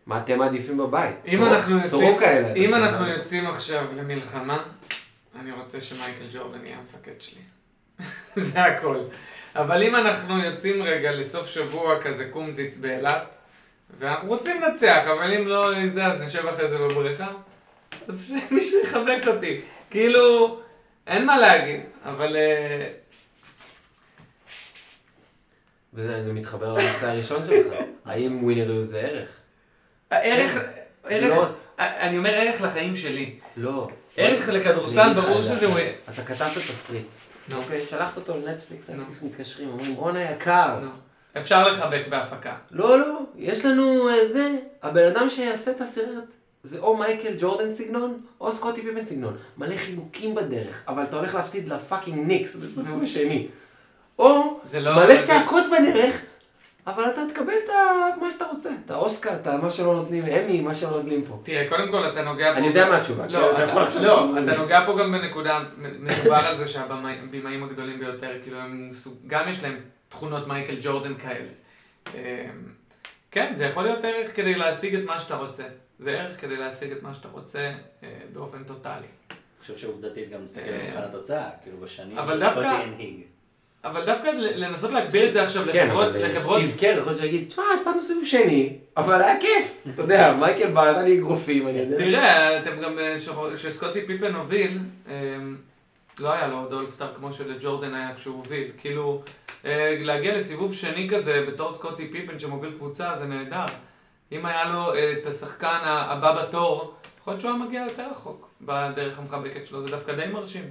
מה 0.09 0.19
אתם 0.19 0.39
מעדיפים 0.39 0.79
בבית? 0.79 1.17
אם 1.27 1.39
סורוק- 1.39 1.49
אנחנו 1.53 1.75
יוצאים. 1.75 2.17
אם 2.57 2.75
אנחנו? 2.75 3.07
יוצאים 3.07 3.47
עכשיו 3.47 3.85
למלחמה, 3.97 4.63
אני 5.41 5.53
רוצה 5.53 5.81
שמייקל 5.81 6.25
ג'ורדן 6.33 6.67
יהיה 6.67 6.77
המפקד 6.79 7.13
שלי. 7.21 7.41
זה 8.51 8.65
הכל. 8.65 8.97
אבל 9.55 9.83
אם 9.83 9.97
אנחנו 9.97 10.39
יוצאים 10.45 10.83
רגע 10.83 11.13
לסוף 11.13 11.47
שבוע 11.47 12.03
כזה 12.03 12.25
קומציץ 12.31 12.77
באילת, 12.77 13.23
ואנחנו 13.99 14.29
רוצים 14.29 14.61
לנצח, 14.63 15.03
אבל 15.07 15.33
אם 15.35 15.49
לא 15.49 15.73
זה, 15.95 16.07
אז 16.07 16.21
נשב 16.21 16.47
אחרי 16.47 16.69
זה 16.69 16.79
בבריכה, 16.79 17.29
אז 18.09 18.27
שמישהו 18.49 18.81
יחבק 18.83 19.23
אותי. 19.27 19.61
כאילו, 19.91 20.59
אין 21.07 21.27
מה 21.27 21.39
להגיד, 21.39 21.81
אבל... 22.05 22.37
אה, 22.37 22.87
וזה 25.95 26.25
זה 26.25 26.33
מתחבר 26.33 26.73
לנושא 26.73 27.07
הראשון 27.07 27.43
שלך. 27.47 27.75
האם 28.05 28.45
ווינריות 28.45 28.87
זה 28.87 29.01
ערך? 29.01 29.38
הערך, 30.11 30.53
זה 30.53 30.61
ערך, 31.09 31.35
לא- 31.37 31.47
אני 31.79 32.19
אומר 32.19 32.31
ערך 32.35 32.63
לחיים 32.63 32.97
שלי. 32.97 33.35
לא. 33.57 33.89
ערך 34.17 34.49
לכדורסל, 34.49 35.13
ברור. 35.13 35.43
שזה... 35.43 35.67
הוא- 35.67 35.79
אתה 36.13 36.23
כתבת 36.23 36.49
תסריט. 36.53 37.07
נו. 37.49 37.57
אוקיי, 37.57 37.81
שלחת 37.91 38.17
אותו 38.17 38.35
לנטפליקס, 38.47 38.91
נו. 38.91 38.97
נטפליקס 39.03 39.23
מתקשרים, 39.23 39.69
אומרים, 39.69 39.95
רון 39.95 40.17
היקר. 40.17 40.79
אפשר 41.39 41.69
לחבק 41.69 42.03
בהפקה. 42.11 42.55
לא, 42.71 42.99
לא, 43.01 43.19
יש 43.37 43.65
לנו 43.65 44.09
אה, 44.09 44.27
זה, 44.27 44.51
הבן 44.83 45.07
אדם 45.07 45.31
שיעשה 45.31 45.71
את 45.71 45.81
הסרט. 45.81 46.25
זה 46.63 46.79
או 46.79 46.97
מייקל 46.97 47.35
ג'ורדן 47.39 47.75
סגנון, 47.75 48.21
או 48.41 48.53
סקוטי 48.53 48.83
פיפן 48.83 49.05
סגנון. 49.05 49.37
מלא 49.59 49.77
חיבוקים 49.77 50.35
בדרך, 50.35 50.83
אבל 50.89 51.03
אתה 51.03 51.17
הולך 51.17 51.35
להפסיד 51.35 51.69
ל 51.69 51.76
fucking 51.76 52.27
ניקס 52.27 52.57
בסיבוב 52.57 53.03
השני. 53.03 53.49
או 54.19 54.61
זה 54.71 54.81
לא... 54.81 54.95
מלא 54.97 55.15
זה- 55.21 55.27
צעקות 55.27 55.65
בדרך, 55.67 56.23
אבל 56.89 57.11
אתה 57.11 57.21
תקבל 57.35 57.53
את 57.67 58.19
מה 58.21 58.31
שאתה 58.31 58.45
רוצה. 58.45 58.71
את 58.85 58.91
האוסקר, 58.91 59.35
את 59.35 59.47
מה 59.47 59.71
שלא 59.71 59.95
נותנים, 59.95 60.25
אמי, 60.25 60.61
מה 60.61 60.75
שלא 60.75 60.91
נותנים 60.91 61.25
פה. 61.25 61.41
תראה, 61.43 61.69
קודם 61.69 61.91
כל 61.91 62.09
אתה 62.09 62.23
נוגע 62.23 62.53
פה... 62.53 62.59
אני 62.59 62.67
יודע 62.67 62.89
מה 62.89 62.97
התשובה. 62.97 63.27
לא, 63.27 63.53
אתה 63.53 64.01
לא, 64.03 64.39
אתה 64.43 64.57
נוגע 64.57 64.87
פה 64.87 64.99
גם 64.99 65.13
בנקודה, 65.13 65.61
מדובר 65.79 66.37
על 66.37 66.57
זה 66.57 66.69
שהבמאים 66.69 67.65
הגדולים 67.65 67.99
ביותר, 67.99 68.31
כאילו 68.43 68.59
הם 68.59 68.91
סוג, 68.93 69.15
גם 69.27 69.49
יש 69.49 69.63
להם 69.63 69.81
תכונות 70.09 70.49
מייקל 70.49 70.77
ג'ורדן 70.83 71.15
כאלה. 71.15 71.49
אמ, 72.15 72.21
כן, 73.31 73.53
זה 73.57 73.65
יכול 73.65 73.83
להיות 73.83 74.05
ערך 74.05 74.37
כדי 74.37 74.55
להשיג 74.55 74.95
את 74.95 75.05
מה 75.05 75.21
שאתה 75.21 75.37
רוצה. 75.37 75.65
זה 75.99 76.21
ערך 76.21 76.41
כדי 76.41 76.57
להשיג 76.57 76.93
את 76.93 77.03
מה 77.03 77.15
שאתה 77.15 77.29
רוצה 77.29 77.73
אה, 78.03 78.09
באופן 78.33 78.65
טוטאלי. 78.65 79.07
אני 79.31 79.61
חושב 79.61 79.79
שעובדתית 79.79 80.31
גם 80.31 80.45
מסתכל 80.45 80.61
אה, 80.61 80.85
במבחן 80.85 81.03
התוצאה, 81.03 81.51
כאילו 81.63 81.79
בשנים 81.81 82.17
שסקוטי 82.27 82.67
הנהיג. 82.67 83.23
אבל 83.85 84.05
דווקא 84.05 84.29
לנסות 84.35 84.91
להגביר 84.91 85.29
את 85.29 85.33
זה 85.33 85.43
עכשיו 85.43 85.65
כן, 85.73 85.87
לחברות, 85.87 86.09
אבל 86.09 86.25
אה, 86.25 86.41
סטיב 86.41 86.77
קר 86.81 86.97
יכול 86.99 87.13
להיות 87.13 87.23
שיגיד, 87.23 87.49
תשמע, 87.49 87.65
הפסדנו 87.75 88.01
סיבוב 88.01 88.25
שני, 88.25 88.79
אבל 88.97 89.23
היה 89.23 89.41
כיף. 89.41 89.87
אתה 89.95 90.03
יודע, 90.03 90.37
מייקל 90.41 90.71
בא, 90.71 90.91
נתן 90.91 91.05
לי 91.05 91.19
אגרופים, 91.19 91.69
אני 91.69 91.79
יודע. 91.79 91.97
תראה, 91.97 92.59
אתם 92.59 92.81
גם, 92.83 92.99
אה, 92.99 93.17
כשסקוטי 93.55 94.07
פיפן 94.07 94.35
הוביל, 94.35 94.79
אמ, 95.09 95.57
לא 96.21 96.33
היה 96.33 96.47
לו 96.47 96.59
עוד 96.59 96.73
אולסטאר 96.73 97.09
כמו 97.17 97.33
שלג'ורדן 97.33 97.95
היה 97.95 98.15
כשהוא 98.17 98.37
הוביל. 98.37 98.71
כאילו, 98.79 99.23
אה, 99.65 99.97
להגיע 100.01 100.37
לסיבוב 100.37 100.75
שני 100.75 101.09
כזה 101.11 101.45
בתור 101.49 101.73
סקוטי 101.73 102.09
פיפן 102.13 102.39
שמוביל 102.39 102.71
קבוצה, 102.71 103.19
זה 103.19 103.25
נהדר. 103.25 103.65
אם 104.33 104.47
היה 104.47 104.65
לו 104.65 104.95
אה, 104.95 105.13
את 105.13 105.27
השחקן 105.27 105.79
הבא 105.85 106.43
בתור, 106.43 106.95
יכול 107.21 107.33
להיות 107.33 107.41
שהוא 107.41 107.53
היה 107.53 107.65
מגיע 107.65 107.85
יותר 107.89 108.07
רחוק 108.11 108.49
בדרך 108.61 109.19
המחבקת 109.19 109.67
שלו, 109.67 109.81
זה 109.81 109.89
דווקא 109.89 110.13
די 110.13 110.27
מרשים. 110.33 110.65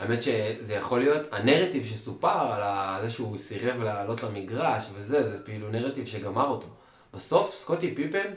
האמת 0.00 0.22
שזה 0.22 0.74
יכול 0.74 1.00
להיות, 1.00 1.26
הנרטיב 1.32 1.84
שסופר 1.84 2.52
על 2.52 3.02
זה 3.02 3.10
שהוא 3.10 3.38
סירב 3.38 3.82
לעלות 3.82 4.22
למגרש 4.22 4.84
וזה, 4.94 5.30
זה 5.30 5.38
כאילו 5.44 5.70
נרטיב 5.70 6.06
שגמר 6.06 6.46
אותו. 6.46 6.66
בסוף 7.14 7.54
סקוטי 7.54 7.94
פיפן, 7.94 8.28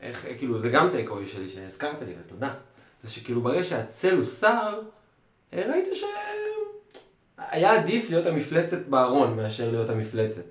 איך, 0.00 0.26
כאילו 0.38 0.58
זה 0.58 0.68
גם 0.68 0.90
טייק 0.90 1.10
אווי 1.10 1.26
שלי 1.26 1.48
שהזכרת 1.48 2.02
לי, 2.06 2.12
ותודה. 2.20 2.54
זה 3.02 3.10
שכאילו 3.10 3.40
ברגע 3.40 3.64
שהצל 3.64 4.16
הוסר, 4.16 4.80
אה, 5.52 5.62
ראית 5.72 5.88
שהיה 5.94 7.80
עדיף 7.80 8.10
להיות 8.10 8.26
המפלצת 8.26 8.86
בארון 8.88 9.36
מאשר 9.36 9.70
להיות 9.70 9.90
המפלצת. 9.90 10.44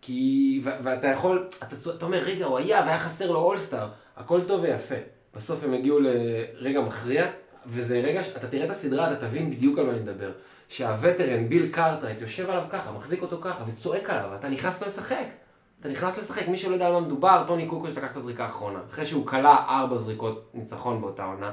כי, 0.00 0.60
ו- 0.64 0.84
ואתה 0.84 1.06
יכול, 1.06 1.48
אתה, 1.58 1.76
אתה 1.96 2.06
אומר, 2.06 2.18
רגע, 2.18 2.46
הוא 2.46 2.58
היה 2.58 2.80
והיה 2.80 2.98
חסר 2.98 3.30
לו 3.30 3.40
אולסטאר, 3.40 3.88
הכל 4.16 4.40
טוב 4.48 4.62
ויפה. 4.62 4.94
בסוף 5.36 5.64
הם 5.64 5.74
הגיעו 5.74 5.98
לרגע 6.00 6.80
מכריע, 6.80 7.30
וזה 7.68 8.00
רגע, 8.00 8.22
אתה 8.36 8.48
תראה 8.48 8.64
את 8.64 8.70
הסדרה, 8.70 9.12
אתה 9.12 9.26
תבין 9.26 9.50
בדיוק 9.50 9.78
על 9.78 9.86
מה 9.86 9.92
אני 9.92 10.00
מדבר. 10.00 10.30
שה 10.68 10.90
veteran, 10.90 11.48
ביל 11.48 11.68
קרטרייט, 11.72 12.20
יושב 12.20 12.50
עליו 12.50 12.64
ככה, 12.70 12.92
מחזיק 12.92 13.22
אותו 13.22 13.38
ככה, 13.40 13.64
וצועק 13.66 14.10
עליו, 14.10 14.34
אתה 14.34 14.48
נכנס 14.48 14.82
לשחק. 14.82 15.26
אתה 15.80 15.88
נכנס 15.88 16.18
לשחק, 16.18 16.48
מי 16.48 16.56
שלא 16.56 16.72
יודע 16.72 16.86
על 16.86 16.92
מה 16.92 17.00
מדובר, 17.00 17.44
טוני 17.46 17.66
קוקוץ' 17.66 17.88
לקח 17.88 18.12
את 18.12 18.16
הזריקה 18.16 18.44
האחרונה. 18.44 18.78
אחרי 18.90 19.06
שהוא 19.06 19.26
קלע 19.26 19.56
ארבע 19.68 19.96
זריקות 19.96 20.50
ניצחון 20.54 21.00
באותה 21.00 21.24
עונה, 21.24 21.52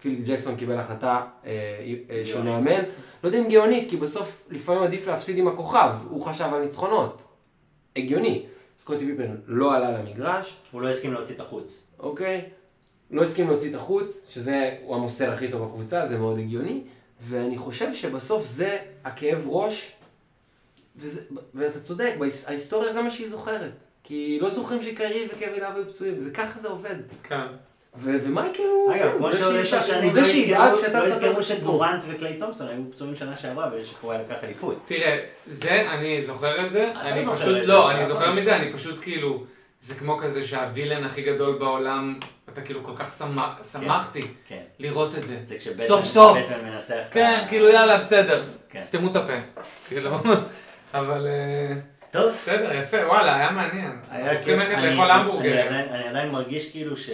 פיליק 0.00 0.26
ג'קסון 0.26 0.56
קיבל 0.56 0.78
החלטה 0.78 1.22
אה, 1.44 1.50
אה, 2.10 2.24
של. 2.24 2.42
מאמן. 2.42 2.82
לא 3.24 3.28
יודע 3.28 3.38
אם 3.38 3.48
גאונית, 3.48 3.90
כי 3.90 3.96
בסוף 3.96 4.44
לפעמים 4.50 4.82
עדיף 4.82 5.06
להפסיד 5.06 5.38
עם 5.38 5.48
הכוכב, 5.48 5.90
הוא 6.08 6.24
חשב 6.26 6.48
על 6.54 6.62
ניצחונות. 6.62 7.24
הגיוני. 7.96 8.46
סקוטי 8.80 9.06
פיפן 9.06 9.36
לא 9.46 9.74
עלה 9.74 9.98
למגרש, 9.98 10.56
הוא 10.70 10.82
לא 10.82 10.88
הסכים 10.88 11.12
להוציא 11.12 11.34
את 11.34 11.40
החוץ. 11.40 11.86
אוקיי? 11.98 12.48
לא 13.10 13.22
הסכים 13.22 13.48
להוציא 13.48 13.70
את 13.70 13.74
החוץ, 13.74 14.26
שזה 14.30 14.76
הוא 14.84 14.96
המוסר 14.96 15.32
הכי 15.32 15.48
טוב 15.50 15.62
בקבוצה, 15.68 16.06
זה 16.06 16.18
מאוד 16.18 16.38
הגיוני, 16.38 16.80
ואני 17.20 17.56
חושב 17.58 17.94
שבסוף 17.94 18.46
זה 18.46 18.78
הכאב 19.04 19.44
ראש, 19.46 19.92
וזה, 20.96 21.20
ואתה 21.54 21.80
צודק, 21.80 22.12
ההיסטוריה 22.46 22.92
זה 22.92 23.02
מה 23.02 23.10
שהיא 23.10 23.28
זוכרת. 23.28 23.72
כי 24.04 24.38
לא 24.42 24.50
זוכרים 24.50 24.82
שקיירי 24.82 25.28
וקווין 25.32 25.60
לאב 25.62 25.76
היו 25.76 25.88
פצועים, 25.92 26.20
זה 26.20 26.30
ככה 26.30 26.60
זה 26.60 26.68
עובד. 26.68 26.94
כן. 27.22 27.46
ו- 27.96 28.16
ומייקל 28.24 28.62
הוא, 28.62 28.94
אגב, 28.94 29.10
כן, 29.12 29.18
כמו 29.18 29.32
זה 29.32 29.40
לא 29.52 30.24
שידאג 30.24 30.72
יזכרו- 30.72 30.80
שאתה 30.80 31.06
לא 31.06 31.08
יזכרו. 31.08 31.42
שדורנט 31.42 32.02
וקליי 32.08 32.36
תומפסון 32.38 32.68
היו 32.68 32.82
פצועים 32.92 33.14
שנה 33.16 33.36
שעברה 33.36 33.70
ושקוואי 33.76 34.18
לקח 34.18 34.44
אליפות. 34.44 34.76
תראה, 34.86 35.24
זה, 35.46 35.90
אני 35.90 36.22
זוכר 36.22 36.66
את 36.66 36.72
זה, 36.72 36.92
אני 37.00 37.24
פשוט, 37.24 37.48
את 37.48 37.60
זה, 37.60 37.66
לא, 37.66 37.90
אני 37.90 38.06
זוכר 38.08 38.32
מזה, 38.34 38.56
אני 38.56 38.72
פשוט 38.72 39.02
כאילו, 39.02 39.44
זה 39.80 39.94
כמו 39.94 40.18
כזה 40.18 40.44
שהווילן 40.44 41.04
הכי 41.04 41.22
גדול 41.22 41.58
בעולם, 41.58 42.18
אתה 42.54 42.62
כאילו 42.62 42.84
כל 42.84 42.92
כך 42.96 43.18
שמח- 43.18 43.62
שמחתי 43.72 44.22
כן. 44.46 44.62
לראות 44.78 45.14
את 45.14 45.22
זה. 45.24 45.36
סוף 45.86 46.04
סוף. 46.04 46.38
מנצח. 46.64 47.02
כן, 47.10 47.44
כאילו 47.48 47.68
יאללה, 47.68 47.98
בסדר, 47.98 48.42
כן. 48.70 48.80
סתמו 48.80 49.10
את 49.10 49.16
הפה. 49.16 49.32
כאילו, 49.88 50.10
אבל 50.94 51.26
אה, 51.26 51.76
טוב. 52.10 52.32
בסדר, 52.32 52.74
יפה, 52.74 52.96
וואלה, 53.06 53.34
היה 53.36 53.50
מעניין. 53.50 54.00
היה 54.10 54.42
כיף. 54.42 54.48
אני-. 54.48 54.74
עדיין- 54.74 55.88
אני 55.88 56.08
עדיין 56.08 56.30
מרגיש 56.30 56.70
כאילו 56.70 56.96
ש... 56.96 57.10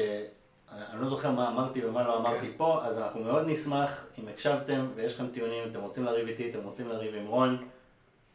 אני 0.93 1.01
לא 1.03 1.09
זוכר 1.09 1.31
מה 1.31 1.49
אמרתי 1.49 1.87
ומה 1.87 2.03
לא 2.03 2.17
אמרתי 2.19 2.47
כן. 2.47 2.53
פה, 2.57 2.81
אז 2.85 2.99
אנחנו 2.99 3.21
מאוד 3.21 3.43
נשמח 3.47 4.05
אם 4.19 4.29
הקשבתם 4.29 4.87
ויש 4.97 5.15
לכם 5.15 5.27
טיעונים, 5.27 5.63
אתם 5.71 5.81
רוצים 5.81 6.05
לריב 6.05 6.29
איתי, 6.29 6.51
אתם 6.51 6.59
רוצים 6.65 6.89
לריב 6.89 7.15
עם 7.15 7.27
רון, 7.27 7.57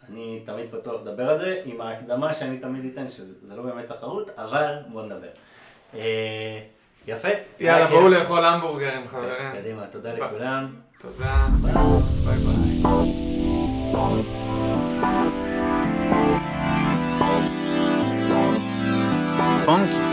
אני 0.10 0.41
תמיד 0.45 0.66
פתוח 0.72 1.01
לדבר 1.01 1.30
על 1.30 1.39
זה, 1.39 1.62
עם 1.66 1.82
ההקדמה 1.82 2.34
שאני 2.34 2.58
תמיד 2.58 2.91
אתן, 2.93 3.10
שזה 3.10 3.56
לא 3.56 3.64
באמת 3.64 3.86
תחרות, 3.88 4.30
אבל 4.38 4.76
בואו 4.91 5.06
נדבר. 5.06 5.28
יפה. 7.08 7.28
יאללה, 7.60 7.88
בואו. 7.88 8.08
לאכול 8.08 8.45
המבורגרים, 8.45 9.08
חברים. 9.08 9.51
קדימה, 9.62 9.86
תודה. 9.91 10.14
לכולם. 10.14 10.68
תודה. 11.01 11.47
ביי 12.26 12.38
ביי. 12.38 12.82
פונקי 19.66 20.05